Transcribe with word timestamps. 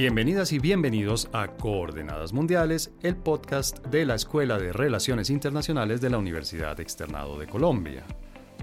Bienvenidas 0.00 0.50
y 0.54 0.58
bienvenidos 0.58 1.28
a 1.34 1.48
Coordenadas 1.48 2.32
Mundiales, 2.32 2.90
el 3.02 3.16
podcast 3.16 3.84
de 3.88 4.06
la 4.06 4.14
Escuela 4.14 4.56
de 4.56 4.72
Relaciones 4.72 5.28
Internacionales 5.28 6.00
de 6.00 6.08
la 6.08 6.16
Universidad 6.16 6.80
Externado 6.80 7.38
de 7.38 7.46
Colombia. 7.46 8.06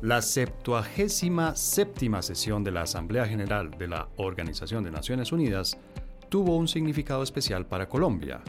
La 0.01 0.23
77 0.23 1.51
séptima 1.53 2.23
sesión 2.23 2.63
de 2.63 2.71
la 2.71 2.81
Asamblea 2.81 3.27
General 3.27 3.69
de 3.69 3.87
la 3.87 4.09
Organización 4.17 4.83
de 4.83 4.89
Naciones 4.89 5.31
Unidas 5.31 5.77
tuvo 6.27 6.57
un 6.57 6.67
significado 6.67 7.21
especial 7.21 7.67
para 7.67 7.87
Colombia. 7.87 8.41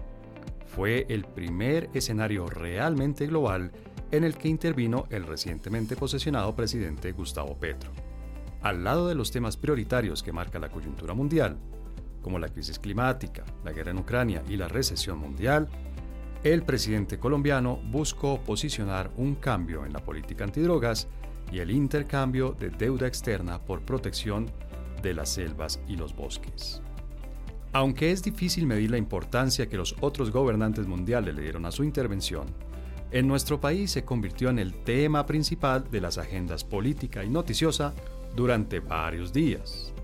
Fue 0.65 1.05
el 1.11 1.27
primer 1.27 1.91
escenario 1.93 2.47
realmente 2.47 3.27
global 3.27 3.71
en 4.13 4.25
el 4.25 4.39
que 4.39 4.49
intervino 4.49 5.05
el 5.11 5.27
recientemente 5.27 5.95
posesionado 5.95 6.57
presidente 6.57 7.13
Gustavo 7.13 7.55
Petro. 7.59 7.91
Al 8.63 8.83
lado 8.83 9.09
de 9.09 9.15
los 9.15 9.31
temas 9.31 9.59
prioritarios 9.59 10.23
que 10.23 10.33
marca 10.33 10.59
la 10.59 10.71
coyuntura 10.71 11.13
mundial, 11.13 11.59
como 12.23 12.39
la 12.39 12.49
crisis 12.49 12.79
climática, 12.79 13.45
la 13.65 13.73
guerra 13.73 13.91
en 13.91 13.99
Ucrania 13.99 14.43
y 14.49 14.57
la 14.57 14.69
recesión 14.69 15.19
mundial, 15.19 15.69
el 16.45 16.63
presidente 16.63 17.19
colombiano 17.19 17.81
buscó 17.91 18.41
posicionar 18.41 19.11
un 19.17 19.35
cambio 19.35 19.85
en 19.85 19.93
la 19.93 20.01
política 20.01 20.45
antidrogas 20.45 21.09
y 21.51 21.59
el 21.59 21.71
intercambio 21.71 22.57
de 22.59 22.71
deuda 22.71 23.07
externa 23.07 23.59
por 23.59 23.83
protección 23.83 24.47
de 25.03 25.15
las 25.15 25.31
selvas 25.31 25.81
y 25.89 25.97
los 25.97 26.15
bosques. 26.15 26.83
Aunque 27.73 28.13
es 28.13 28.23
difícil 28.23 28.67
medir 28.67 28.91
la 28.91 28.99
importancia 28.99 29.69
que 29.69 29.77
los 29.77 29.97
otros 30.01 30.31
gobernantes 30.31 30.87
mundiales 30.87 31.35
le 31.35 31.43
dieron 31.43 31.67
a 31.67 31.73
su 31.73 31.85
intervención, 31.85 32.47
en 33.11 33.27
nuestro 33.27 33.61
país 33.61 33.91
se 33.91 34.05
convirtió 34.05 34.51
en 34.51 34.59
el 34.59 34.75
tema 34.85 35.27
principal 35.27 35.91
de 35.91 36.01
las 36.01 36.19
agendas 36.19 36.65
política 36.65 37.25
y 37.25 37.31
noticiosa 37.31 37.95
durante 38.37 38.81
varios 38.81 39.33
días. 39.33 39.95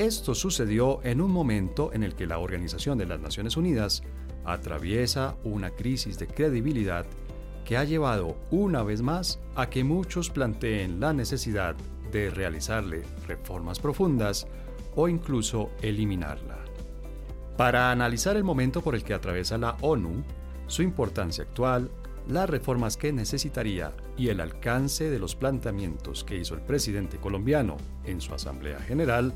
Esto 0.00 0.34
sucedió 0.34 1.00
en 1.04 1.20
un 1.20 1.30
momento 1.30 1.92
en 1.92 2.02
el 2.02 2.14
que 2.14 2.26
la 2.26 2.38
Organización 2.38 2.96
de 2.96 3.04
las 3.04 3.20
Naciones 3.20 3.58
Unidas 3.58 4.02
atraviesa 4.46 5.36
una 5.44 5.72
crisis 5.72 6.18
de 6.18 6.26
credibilidad 6.26 7.04
que 7.66 7.76
ha 7.76 7.84
llevado 7.84 8.38
una 8.50 8.82
vez 8.82 9.02
más 9.02 9.40
a 9.56 9.68
que 9.68 9.84
muchos 9.84 10.30
planteen 10.30 11.00
la 11.00 11.12
necesidad 11.12 11.76
de 12.10 12.30
realizarle 12.30 13.02
reformas 13.28 13.78
profundas 13.78 14.46
o 14.96 15.06
incluso 15.06 15.68
eliminarla. 15.82 16.56
Para 17.58 17.90
analizar 17.90 18.38
el 18.38 18.42
momento 18.42 18.80
por 18.80 18.94
el 18.94 19.04
que 19.04 19.12
atraviesa 19.12 19.58
la 19.58 19.76
ONU, 19.82 20.24
su 20.66 20.80
importancia 20.80 21.44
actual, 21.44 21.90
las 22.26 22.48
reformas 22.48 22.96
que 22.96 23.12
necesitaría 23.12 23.92
y 24.16 24.28
el 24.28 24.40
alcance 24.40 25.10
de 25.10 25.18
los 25.18 25.36
planteamientos 25.36 26.24
que 26.24 26.38
hizo 26.38 26.54
el 26.54 26.62
presidente 26.62 27.18
colombiano 27.18 27.76
en 28.06 28.22
su 28.22 28.32
Asamblea 28.32 28.80
General, 28.80 29.34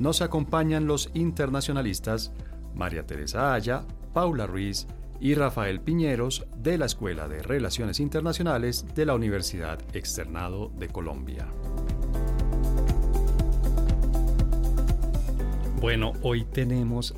nos 0.00 0.22
acompañan 0.22 0.86
los 0.86 1.10
internacionalistas 1.12 2.32
María 2.74 3.06
Teresa 3.06 3.52
Aya, 3.52 3.84
Paula 4.14 4.46
Ruiz 4.46 4.86
y 5.20 5.34
Rafael 5.34 5.82
Piñeros 5.82 6.46
de 6.56 6.78
la 6.78 6.86
Escuela 6.86 7.28
de 7.28 7.42
Relaciones 7.42 8.00
Internacionales 8.00 8.86
de 8.94 9.04
la 9.04 9.14
Universidad 9.14 9.78
Externado 9.92 10.72
de 10.78 10.88
Colombia. 10.88 11.46
Bueno, 15.82 16.14
hoy 16.22 16.44
tenemos 16.46 17.14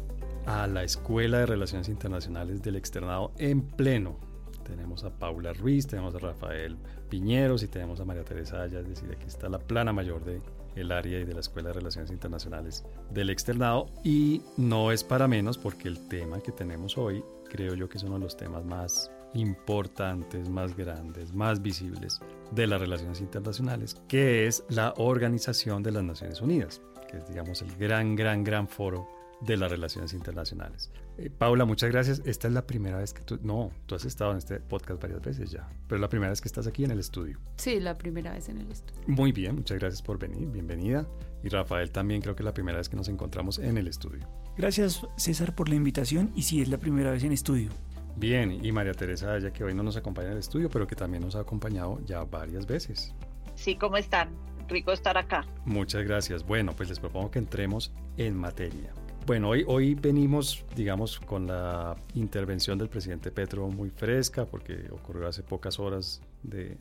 a 0.47 0.67
la 0.67 0.83
Escuela 0.83 1.39
de 1.39 1.47
Relaciones 1.47 1.89
Internacionales 1.89 2.63
del 2.63 2.75
Externado 2.75 3.33
en 3.39 3.63
pleno. 3.63 4.17
Tenemos 4.65 5.05
a 5.05 5.11
Paula 5.11 5.53
Ruiz, 5.53 5.87
tenemos 5.87 6.17
a 6.17 6.19
Rafael 6.19 6.77
Piñeros 7.09 7.63
y 7.63 7.69
tenemos 7.69 8.01
a 8.01 8.05
María 8.05 8.25
Teresa 8.25 8.63
Aya, 8.63 8.81
es 8.81 8.89
decir, 8.89 9.09
aquí 9.13 9.27
está 9.27 9.49
la 9.49 9.59
plana 9.61 9.93
mayor 9.93 10.25
de 10.25 10.41
el 10.77 10.93
área 10.93 11.21
y 11.21 11.25
de 11.25 11.35
la 11.35 11.41
Escuela 11.41 11.69
de 11.69 11.75
Relaciones 11.75 12.11
Internacionales 12.11 12.85
del 13.11 13.31
Externado 13.31 13.87
y 14.05 14.43
no 14.57 14.93
es 14.93 15.05
para 15.05 15.29
menos 15.29 15.59
porque 15.59 15.89
el 15.89 16.09
tema 16.09 16.41
que 16.41 16.53
tenemos 16.53 16.97
hoy 16.97 17.23
creo 17.51 17.75
yo 17.75 17.89
que 17.89 17.99
es 17.99 18.05
uno 18.05 18.15
de 18.15 18.21
los 18.21 18.37
temas 18.37 18.65
más 18.65 19.11
importantes, 19.35 20.49
más 20.49 20.77
grandes, 20.77 21.35
más 21.35 21.63
visibles 21.63 22.21
de 22.51 22.67
las 22.67 22.81
relaciones 22.81 23.21
internacionales, 23.21 24.01
que 24.09 24.47
es 24.47 24.65
la 24.69 24.95
Organización 24.97 25.83
de 25.83 25.93
las 25.93 26.05
Naciones 26.05 26.41
Unidas, 26.41 26.81
que 27.11 27.19
es 27.19 27.29
digamos 27.29 27.63
el 27.63 27.75
gran, 27.77 28.15
gran, 28.15 28.45
gran 28.45 28.69
foro 28.69 29.09
de 29.41 29.57
las 29.57 29.71
relaciones 29.71 30.13
internacionales. 30.13 30.91
Eh, 31.19 31.31
Paula, 31.31 31.65
muchas 31.65 31.91
gracias. 31.91 32.23
Esta 32.25 32.49
es 32.49 32.55
la 32.55 32.67
primera 32.67 32.99
vez 32.99 33.13
que 33.13 33.23
tú... 33.23 33.39
No, 33.43 33.71
tú 33.87 33.95
has 33.95 34.05
estado 34.05 34.33
en 34.33 34.39
este 34.39 34.61
podcast 34.61 35.01
varias 35.01 35.21
veces 35.21 35.51
ya, 35.51 35.69
pero 35.87 35.97
es 35.97 36.01
la 36.01 36.09
primera 36.09 36.31
vez 36.31 36.41
que 36.41 36.49
estás 36.49 36.67
aquí 36.67 36.85
en 36.85 36.91
el 36.91 36.99
estudio. 36.99 37.39
Sí, 37.57 37.81
la 37.81 37.99
primera 37.99 38.33
vez 38.33 38.49
en 38.49 38.59
el 38.59 38.71
estudio. 38.71 39.03
Muy 39.07 39.33
bien, 39.33 39.57
muchas 39.57 39.79
gracias 39.79 40.03
por 40.03 40.19
venir, 40.19 40.49
bienvenida. 40.49 41.07
Y 41.43 41.49
Rafael 41.49 41.91
también 41.91 42.23
creo 42.23 42.35
que 42.35 42.43
es 42.43 42.47
la 42.47 42.55
primera 42.55 42.79
vez 42.79 42.89
que 42.89 42.97
nos 42.97 43.09
encontramos 43.09 43.59
en 43.59 43.77
el 43.77 43.89
estudio. 43.89 44.27
Gracias 44.57 45.07
César 45.17 45.55
por 45.55 45.69
la 45.69 45.75
invitación 45.75 46.31
y 46.35 46.43
sí, 46.43 46.63
es 46.63 46.69
la 46.69 46.79
primera 46.79 47.11
vez 47.11 47.25
en 47.25 47.33
estudio. 47.33 47.71
Bien, 48.17 48.65
y 48.65 48.73
María 48.73 48.93
Teresa, 48.93 49.39
ya 49.39 49.53
que 49.53 49.65
hoy 49.65 49.75
no 49.75 49.83
nos 49.83 49.97
acompaña 49.97 50.29
en 50.29 50.35
el 50.35 50.39
estudio, 50.39 50.69
pero 50.69 50.87
que 50.87 50.95
también 50.95 51.23
nos 51.23 51.35
ha 51.35 51.41
acompañado 51.41 52.01
ya 52.05 52.25
varias 52.25 52.67
veces. 52.67 53.15
Sí, 53.55 53.77
¿cómo 53.77 53.97
están? 53.97 54.31
Rico 54.69 54.93
estar 54.93 55.19
acá. 55.19 55.45
Muchas 55.65 56.05
gracias. 56.05 56.45
Bueno, 56.45 56.75
pues 56.77 56.89
les 56.89 57.01
propongo 57.01 57.31
que 57.31 57.39
entremos 57.39 57.93
en 58.17 58.37
materia. 58.37 58.93
Bueno, 59.25 59.51
hoy, 59.51 59.65
hoy 59.69 59.95
venimos, 59.95 60.65
digamos, 60.75 61.21
con 61.21 61.47
la 61.47 61.97
intervención 62.15 62.77
del 62.77 62.89
presidente 62.89 63.31
Petro 63.31 63.69
muy 63.69 63.89
fresca, 63.89 64.47
porque 64.47 64.89
ocurrió 64.91 65.29
hace 65.29 65.45
pocas 65.45 65.79
horas 65.79 66.21
de, 66.43 66.77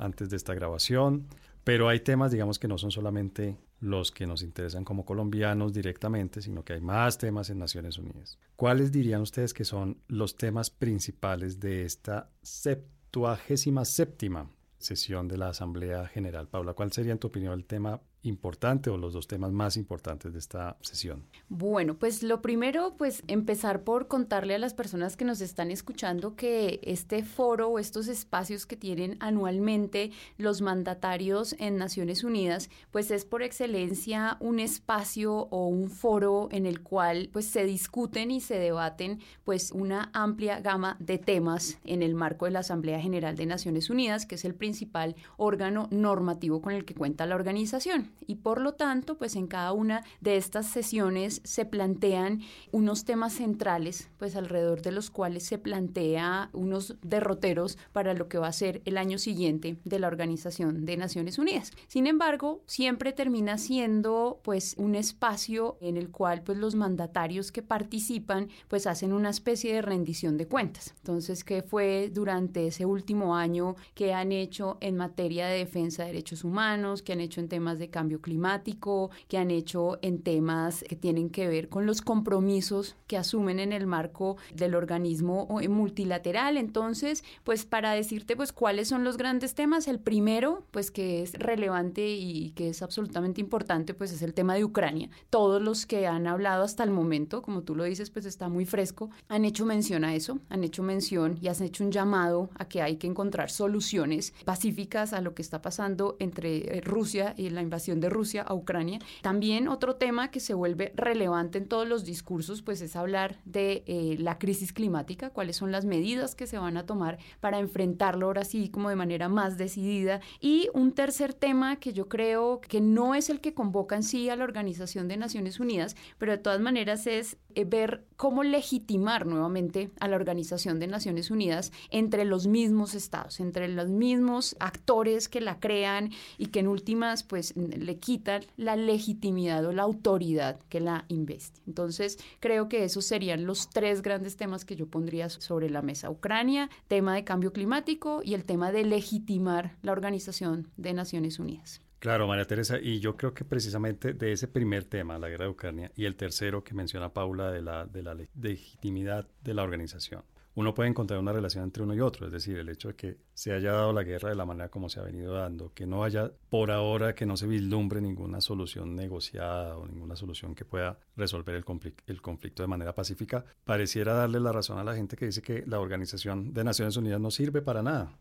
antes 0.00 0.30
de 0.30 0.36
esta 0.36 0.54
grabación, 0.54 1.26
pero 1.62 1.88
hay 1.90 2.00
temas, 2.00 2.32
digamos, 2.32 2.58
que 2.58 2.68
no 2.68 2.78
son 2.78 2.90
solamente 2.90 3.58
los 3.80 4.10
que 4.10 4.26
nos 4.26 4.42
interesan 4.42 4.82
como 4.82 5.04
colombianos 5.04 5.74
directamente, 5.74 6.40
sino 6.40 6.64
que 6.64 6.72
hay 6.72 6.80
más 6.80 7.18
temas 7.18 7.50
en 7.50 7.58
Naciones 7.58 7.98
Unidas. 7.98 8.38
¿Cuáles 8.56 8.90
dirían 8.90 9.20
ustedes 9.20 9.52
que 9.52 9.66
son 9.66 9.98
los 10.08 10.38
temas 10.38 10.70
principales 10.70 11.60
de 11.60 11.84
esta 11.84 12.30
septuagésima 12.40 13.84
séptima 13.84 14.50
sesión 14.78 15.28
de 15.28 15.36
la 15.36 15.48
Asamblea 15.48 16.06
General? 16.08 16.48
Paula, 16.48 16.72
¿cuál 16.72 16.92
sería 16.92 17.12
en 17.12 17.18
tu 17.18 17.26
opinión 17.26 17.52
el 17.52 17.66
tema 17.66 18.00
importante 18.24 18.90
o 18.90 18.96
los 18.96 19.12
dos 19.12 19.28
temas 19.28 19.52
más 19.52 19.76
importantes 19.76 20.32
de 20.32 20.38
esta 20.38 20.76
sesión? 20.80 21.24
Bueno, 21.48 21.94
pues 21.98 22.22
lo 22.22 22.42
primero, 22.42 22.94
pues 22.96 23.22
empezar 23.28 23.84
por 23.84 24.08
contarle 24.08 24.54
a 24.54 24.58
las 24.58 24.74
personas 24.74 25.16
que 25.16 25.24
nos 25.24 25.40
están 25.40 25.70
escuchando 25.70 26.34
que 26.34 26.80
este 26.82 27.22
foro 27.22 27.68
o 27.68 27.78
estos 27.78 28.08
espacios 28.08 28.66
que 28.66 28.76
tienen 28.76 29.16
anualmente 29.20 30.10
los 30.38 30.62
mandatarios 30.62 31.54
en 31.58 31.76
Naciones 31.76 32.24
Unidas, 32.24 32.70
pues 32.90 33.10
es 33.10 33.24
por 33.24 33.42
excelencia 33.42 34.36
un 34.40 34.58
espacio 34.58 35.34
o 35.50 35.66
un 35.66 35.90
foro 35.90 36.48
en 36.50 36.66
el 36.66 36.80
cual 36.80 37.28
pues 37.32 37.46
se 37.46 37.64
discuten 37.64 38.30
y 38.30 38.40
se 38.40 38.58
debaten 38.58 39.20
pues 39.44 39.70
una 39.70 40.10
amplia 40.14 40.60
gama 40.60 40.96
de 40.98 41.18
temas 41.18 41.78
en 41.84 42.02
el 42.02 42.14
marco 42.14 42.46
de 42.46 42.52
la 42.52 42.60
Asamblea 42.60 43.00
General 43.00 43.36
de 43.36 43.46
Naciones 43.46 43.90
Unidas, 43.90 44.26
que 44.26 44.36
es 44.36 44.44
el 44.44 44.54
principal 44.54 45.14
órgano 45.36 45.88
normativo 45.90 46.62
con 46.62 46.72
el 46.72 46.84
que 46.84 46.94
cuenta 46.94 47.26
la 47.26 47.34
organización 47.34 48.13
y 48.26 48.36
por 48.36 48.60
lo 48.60 48.74
tanto, 48.74 49.16
pues 49.18 49.36
en 49.36 49.46
cada 49.46 49.72
una 49.72 50.04
de 50.20 50.36
estas 50.36 50.66
sesiones 50.66 51.40
se 51.44 51.64
plantean 51.64 52.40
unos 52.72 53.04
temas 53.04 53.34
centrales, 53.34 54.10
pues 54.18 54.36
alrededor 54.36 54.82
de 54.82 54.92
los 54.92 55.10
cuales 55.10 55.44
se 55.44 55.58
plantea 55.58 56.50
unos 56.52 56.96
derroteros 57.02 57.78
para 57.92 58.14
lo 58.14 58.28
que 58.28 58.38
va 58.38 58.48
a 58.48 58.52
ser 58.52 58.82
el 58.84 58.96
año 58.96 59.18
siguiente 59.18 59.76
de 59.84 59.98
la 59.98 60.08
Organización 60.08 60.84
de 60.84 60.96
Naciones 60.96 61.38
Unidas. 61.38 61.72
Sin 61.88 62.06
embargo, 62.06 62.62
siempre 62.66 63.12
termina 63.12 63.58
siendo 63.58 64.40
pues 64.42 64.74
un 64.78 64.94
espacio 64.94 65.76
en 65.80 65.96
el 65.96 66.10
cual 66.10 66.42
pues 66.42 66.58
los 66.58 66.74
mandatarios 66.74 67.52
que 67.52 67.62
participan 67.62 68.48
pues 68.68 68.86
hacen 68.86 69.12
una 69.12 69.30
especie 69.30 69.74
de 69.74 69.82
rendición 69.82 70.36
de 70.36 70.46
cuentas. 70.46 70.94
Entonces, 70.98 71.44
¿qué 71.44 71.62
fue 71.62 72.10
durante 72.12 72.66
ese 72.66 72.86
último 72.86 73.36
año 73.36 73.76
que 73.94 74.14
han 74.14 74.32
hecho 74.32 74.78
en 74.80 74.96
materia 74.96 75.46
de 75.46 75.58
defensa 75.58 76.02
de 76.02 76.08
derechos 76.08 76.44
humanos, 76.44 77.02
que 77.02 77.12
han 77.12 77.20
hecho 77.20 77.40
en 77.40 77.48
temas 77.48 77.78
de 77.78 77.90
cambio 77.90 78.03
cambio 78.04 78.20
climático, 78.20 79.10
que 79.28 79.38
han 79.38 79.50
hecho 79.50 79.98
en 80.02 80.20
temas 80.20 80.84
que 80.86 80.94
tienen 80.94 81.30
que 81.30 81.48
ver 81.48 81.70
con 81.70 81.86
los 81.86 82.02
compromisos 82.02 82.96
que 83.06 83.16
asumen 83.16 83.58
en 83.60 83.72
el 83.72 83.86
marco 83.86 84.36
del 84.54 84.74
organismo 84.74 85.48
multilateral. 85.70 86.58
Entonces, 86.58 87.24
pues 87.44 87.64
para 87.64 87.92
decirte 87.92 88.36
pues 88.36 88.52
cuáles 88.52 88.88
son 88.88 89.04
los 89.04 89.16
grandes 89.16 89.54
temas, 89.54 89.88
el 89.88 90.00
primero, 90.00 90.64
pues 90.70 90.90
que 90.90 91.22
es 91.22 91.32
relevante 91.32 92.06
y 92.06 92.50
que 92.50 92.68
es 92.68 92.82
absolutamente 92.82 93.40
importante, 93.40 93.94
pues 93.94 94.12
es 94.12 94.20
el 94.20 94.34
tema 94.34 94.54
de 94.54 94.64
Ucrania. 94.64 95.08
Todos 95.30 95.62
los 95.62 95.86
que 95.86 96.06
han 96.06 96.26
hablado 96.26 96.62
hasta 96.62 96.84
el 96.84 96.90
momento, 96.90 97.40
como 97.40 97.62
tú 97.62 97.74
lo 97.74 97.84
dices, 97.84 98.10
pues 98.10 98.26
está 98.26 98.50
muy 98.50 98.66
fresco, 98.66 99.08
han 99.28 99.46
hecho 99.46 99.64
mención 99.64 100.04
a 100.04 100.14
eso, 100.14 100.40
han 100.50 100.62
hecho 100.62 100.82
mención 100.82 101.38
y 101.40 101.48
han 101.48 101.62
hecho 101.62 101.84
un 101.84 101.90
llamado 101.90 102.50
a 102.56 102.66
que 102.66 102.82
hay 102.82 102.96
que 102.96 103.06
encontrar 103.06 103.50
soluciones 103.50 104.34
pacíficas 104.44 105.14
a 105.14 105.22
lo 105.22 105.34
que 105.34 105.40
está 105.40 105.62
pasando 105.62 106.16
entre 106.18 106.76
eh, 106.76 106.80
Rusia 106.82 107.34
y 107.36 107.48
la 107.50 107.62
invasión 107.62 107.93
de 108.00 108.08
Rusia 108.08 108.42
a 108.42 108.54
Ucrania. 108.54 108.98
También 109.22 109.68
otro 109.68 109.96
tema 109.96 110.30
que 110.30 110.40
se 110.40 110.54
vuelve 110.54 110.92
relevante 110.96 111.58
en 111.58 111.68
todos 111.68 111.86
los 111.86 112.04
discursos, 112.04 112.62
pues 112.62 112.80
es 112.80 112.96
hablar 112.96 113.38
de 113.44 113.84
eh, 113.86 114.16
la 114.18 114.38
crisis 114.38 114.72
climática, 114.72 115.30
cuáles 115.30 115.56
son 115.56 115.72
las 115.72 115.84
medidas 115.84 116.34
que 116.34 116.46
se 116.46 116.58
van 116.58 116.76
a 116.76 116.86
tomar 116.86 117.18
para 117.40 117.58
enfrentarlo 117.58 118.26
ahora 118.26 118.44
sí 118.44 118.68
como 118.68 118.88
de 118.88 118.96
manera 118.96 119.28
más 119.28 119.58
decidida. 119.58 120.20
Y 120.40 120.68
un 120.74 120.92
tercer 120.92 121.34
tema 121.34 121.76
que 121.76 121.92
yo 121.92 122.08
creo 122.08 122.60
que 122.60 122.80
no 122.80 123.14
es 123.14 123.30
el 123.30 123.40
que 123.40 123.54
convoca 123.54 123.96
en 123.96 124.02
sí 124.02 124.28
a 124.28 124.36
la 124.36 124.44
Organización 124.44 125.08
de 125.08 125.16
Naciones 125.16 125.60
Unidas, 125.60 125.96
pero 126.18 126.32
de 126.32 126.38
todas 126.38 126.60
maneras 126.60 127.06
es 127.06 127.36
eh, 127.54 127.64
ver 127.64 128.04
cómo 128.16 128.42
legitimar 128.42 129.26
nuevamente 129.26 129.90
a 130.00 130.08
la 130.08 130.16
Organización 130.16 130.78
de 130.78 130.86
Naciones 130.86 131.30
Unidas 131.30 131.72
entre 131.90 132.24
los 132.24 132.46
mismos 132.46 132.94
estados, 132.94 133.40
entre 133.40 133.68
los 133.68 133.88
mismos 133.88 134.56
actores 134.60 135.28
que 135.28 135.40
la 135.40 135.58
crean 135.58 136.10
y 136.38 136.46
que 136.46 136.60
en 136.60 136.68
últimas 136.68 137.22
pues 137.22 137.54
le 137.56 137.96
quitan 137.98 138.44
la 138.56 138.76
legitimidad 138.76 139.64
o 139.64 139.72
la 139.72 139.82
autoridad 139.82 140.58
que 140.68 140.80
la 140.80 141.04
investe. 141.08 141.60
Entonces 141.66 142.18
creo 142.40 142.68
que 142.68 142.84
esos 142.84 143.04
serían 143.04 143.46
los 143.46 143.70
tres 143.70 144.02
grandes 144.02 144.36
temas 144.36 144.64
que 144.64 144.76
yo 144.76 144.86
pondría 144.86 145.28
sobre 145.28 145.70
la 145.70 145.82
mesa. 145.82 146.10
Ucrania, 146.10 146.70
tema 146.88 147.14
de 147.14 147.24
cambio 147.24 147.52
climático 147.52 148.20
y 148.22 148.34
el 148.34 148.44
tema 148.44 148.72
de 148.72 148.84
legitimar 148.84 149.76
la 149.82 149.92
Organización 149.92 150.68
de 150.76 150.92
Naciones 150.92 151.38
Unidas. 151.38 151.80
Claro, 152.04 152.26
María 152.26 152.44
Teresa, 152.44 152.78
y 152.78 153.00
yo 153.00 153.16
creo 153.16 153.32
que 153.32 153.46
precisamente 153.46 154.12
de 154.12 154.30
ese 154.30 154.46
primer 154.46 154.84
tema, 154.84 155.18
la 155.18 155.30
guerra 155.30 155.46
de 155.46 155.52
Ucrania, 155.52 155.90
y 155.96 156.04
el 156.04 156.16
tercero 156.16 156.62
que 156.62 156.74
menciona 156.74 157.14
Paula 157.14 157.50
de 157.50 157.62
la, 157.62 157.86
de 157.86 158.02
la 158.02 158.14
legitimidad 158.14 159.26
de 159.42 159.54
la 159.54 159.62
organización, 159.62 160.22
uno 160.54 160.74
puede 160.74 160.90
encontrar 160.90 161.18
una 161.18 161.32
relación 161.32 161.64
entre 161.64 161.82
uno 161.82 161.94
y 161.94 162.00
otro, 162.00 162.26
es 162.26 162.32
decir, 162.32 162.58
el 162.58 162.68
hecho 162.68 162.88
de 162.88 162.94
que 162.94 163.16
se 163.32 163.54
haya 163.54 163.72
dado 163.72 163.94
la 163.94 164.02
guerra 164.02 164.28
de 164.28 164.34
la 164.34 164.44
manera 164.44 164.68
como 164.68 164.90
se 164.90 165.00
ha 165.00 165.02
venido 165.02 165.32
dando, 165.32 165.72
que 165.72 165.86
no 165.86 166.04
haya 166.04 166.30
por 166.50 166.70
ahora, 166.70 167.14
que 167.14 167.24
no 167.24 167.38
se 167.38 167.46
vislumbre 167.46 168.02
ninguna 168.02 168.42
solución 168.42 168.94
negociada 168.94 169.78
o 169.78 169.86
ninguna 169.86 170.14
solución 170.14 170.54
que 170.54 170.66
pueda 170.66 170.98
resolver 171.16 171.54
el, 171.54 171.64
el 172.06 172.20
conflicto 172.20 172.62
de 172.62 172.66
manera 172.66 172.94
pacífica, 172.94 173.46
pareciera 173.64 174.12
darle 174.12 174.40
la 174.40 174.52
razón 174.52 174.78
a 174.78 174.84
la 174.84 174.94
gente 174.94 175.16
que 175.16 175.24
dice 175.24 175.40
que 175.40 175.64
la 175.66 175.80
Organización 175.80 176.52
de 176.52 176.64
Naciones 176.64 176.98
Unidas 176.98 177.22
no 177.22 177.30
sirve 177.30 177.62
para 177.62 177.82
nada. 177.82 178.14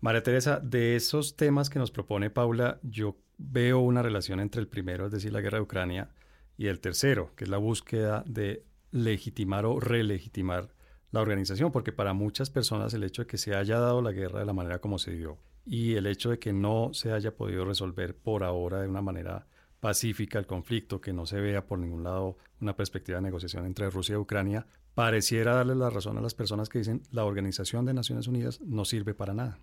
María 0.00 0.22
Teresa, 0.22 0.60
de 0.60 0.94
esos 0.94 1.36
temas 1.36 1.70
que 1.70 1.80
nos 1.80 1.90
propone 1.90 2.30
Paula, 2.30 2.78
yo 2.82 3.16
veo 3.36 3.80
una 3.80 4.00
relación 4.00 4.38
entre 4.38 4.60
el 4.60 4.68
primero, 4.68 5.06
es 5.06 5.12
decir, 5.12 5.32
la 5.32 5.40
guerra 5.40 5.58
de 5.58 5.64
Ucrania, 5.64 6.10
y 6.56 6.66
el 6.66 6.78
tercero, 6.78 7.32
que 7.34 7.44
es 7.44 7.50
la 7.50 7.58
búsqueda 7.58 8.22
de 8.26 8.64
legitimar 8.92 9.66
o 9.66 9.80
relegitimar 9.80 10.72
la 11.10 11.20
organización, 11.20 11.72
porque 11.72 11.92
para 11.92 12.12
muchas 12.12 12.48
personas 12.48 12.94
el 12.94 13.02
hecho 13.02 13.22
de 13.22 13.26
que 13.26 13.38
se 13.38 13.56
haya 13.56 13.80
dado 13.80 14.00
la 14.00 14.12
guerra 14.12 14.38
de 14.38 14.46
la 14.46 14.52
manera 14.52 14.80
como 14.80 14.98
se 14.98 15.12
dio 15.12 15.38
y 15.64 15.94
el 15.94 16.06
hecho 16.06 16.30
de 16.30 16.38
que 16.38 16.52
no 16.52 16.90
se 16.92 17.12
haya 17.12 17.36
podido 17.36 17.64
resolver 17.64 18.16
por 18.16 18.44
ahora 18.44 18.80
de 18.80 18.88
una 18.88 19.02
manera 19.02 19.46
pacífica 19.80 20.38
el 20.38 20.46
conflicto, 20.46 21.00
que 21.00 21.12
no 21.12 21.26
se 21.26 21.40
vea 21.40 21.66
por 21.66 21.78
ningún 21.78 22.04
lado 22.04 22.38
una 22.60 22.74
perspectiva 22.74 23.18
de 23.18 23.22
negociación 23.22 23.66
entre 23.66 23.90
Rusia 23.90 24.14
y 24.14 24.18
Ucrania, 24.18 24.66
pareciera 24.94 25.54
darle 25.54 25.74
la 25.74 25.90
razón 25.90 26.18
a 26.18 26.22
las 26.22 26.34
personas 26.34 26.68
que 26.68 26.78
dicen 26.78 27.02
la 27.10 27.24
Organización 27.24 27.84
de 27.84 27.94
Naciones 27.94 28.26
Unidas 28.28 28.60
no 28.60 28.84
sirve 28.84 29.14
para 29.14 29.34
nada. 29.34 29.58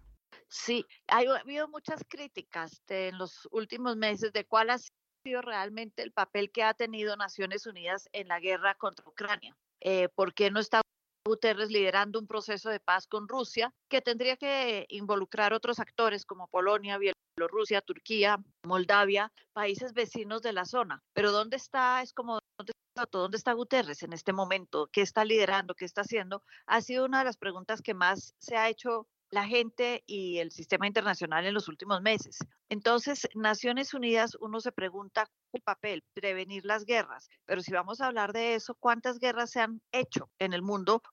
Sí, 0.55 0.85
ha 1.09 1.17
habido 1.17 1.67
muchas 1.67 2.01
críticas 2.07 2.81
en 2.87 3.17
los 3.17 3.45
últimos 3.51 3.97
meses 3.97 4.31
de 4.31 4.45
cuál 4.45 4.69
ha 4.69 4.77
sido 4.77 5.41
realmente 5.41 6.01
el 6.01 6.13
papel 6.13 6.49
que 6.49 6.63
ha 6.63 6.73
tenido 6.73 7.17
Naciones 7.17 7.65
Unidas 7.65 8.07
en 8.13 8.29
la 8.29 8.39
guerra 8.39 8.73
contra 8.75 9.05
Ucrania. 9.05 9.55
Eh, 9.81 10.07
¿Por 10.07 10.33
qué 10.33 10.51
no 10.51 10.61
está 10.61 10.81
Guterres 11.27 11.71
liderando 11.71 12.19
un 12.19 12.27
proceso 12.27 12.69
de 12.69 12.79
paz 12.79 13.05
con 13.05 13.27
Rusia 13.27 13.73
que 13.89 14.01
tendría 14.01 14.37
que 14.37 14.85
involucrar 14.89 15.51
otros 15.51 15.79
actores 15.79 16.25
como 16.25 16.47
Polonia, 16.47 16.97
Bielorrusia, 16.97 17.81
Turquía, 17.81 18.37
Moldavia, 18.63 19.33
países 19.51 19.91
vecinos 19.91 20.41
de 20.41 20.53
la 20.53 20.63
zona? 20.63 21.03
Pero 21.13 21.33
¿dónde 21.33 21.57
está? 21.57 22.01
Es 22.01 22.13
como 22.13 22.39
¿dónde 22.57 22.71
está, 22.95 23.09
¿dónde 23.11 23.37
está 23.37 23.51
Guterres 23.51 24.03
en 24.03 24.13
este 24.13 24.31
momento? 24.31 24.87
¿Qué 24.87 25.01
está 25.01 25.25
liderando? 25.25 25.75
¿Qué 25.75 25.83
está 25.83 26.01
haciendo? 26.01 26.43
Ha 26.65 26.79
sido 26.79 27.03
una 27.03 27.19
de 27.19 27.25
las 27.25 27.37
preguntas 27.37 27.81
que 27.81 27.93
más 27.93 28.33
se 28.39 28.55
ha 28.55 28.69
hecho 28.69 29.09
la 29.35 29.45
gente 29.45 30.01
y 30.07 30.37
el 30.37 30.49
sistema 30.49 30.87
internacional 30.87 31.45
en 31.45 31.53
los 31.53 31.67
últimos 31.67 32.01
meses. 32.01 32.39
Entonces, 32.69 33.27
Naciones 33.35 33.93
Unidas, 33.93 34.37
uno 34.39 34.61
se 34.61 34.71
pregunta 34.71 35.29
el 35.51 35.61
papel, 35.61 36.03
prevenir 36.13 36.63
las 36.63 36.85
guerras, 36.85 37.29
pero 37.43 37.61
si 37.61 37.73
vamos 37.73 37.99
a 37.99 38.07
hablar 38.07 38.31
de 38.31 38.55
eso, 38.55 38.75
¿cuántas 38.75 39.19
guerras 39.19 39.51
se 39.51 39.59
han 39.59 39.81
hecho 39.91 40.29
en 40.39 40.53
el 40.53 40.61
mundo 40.61 41.03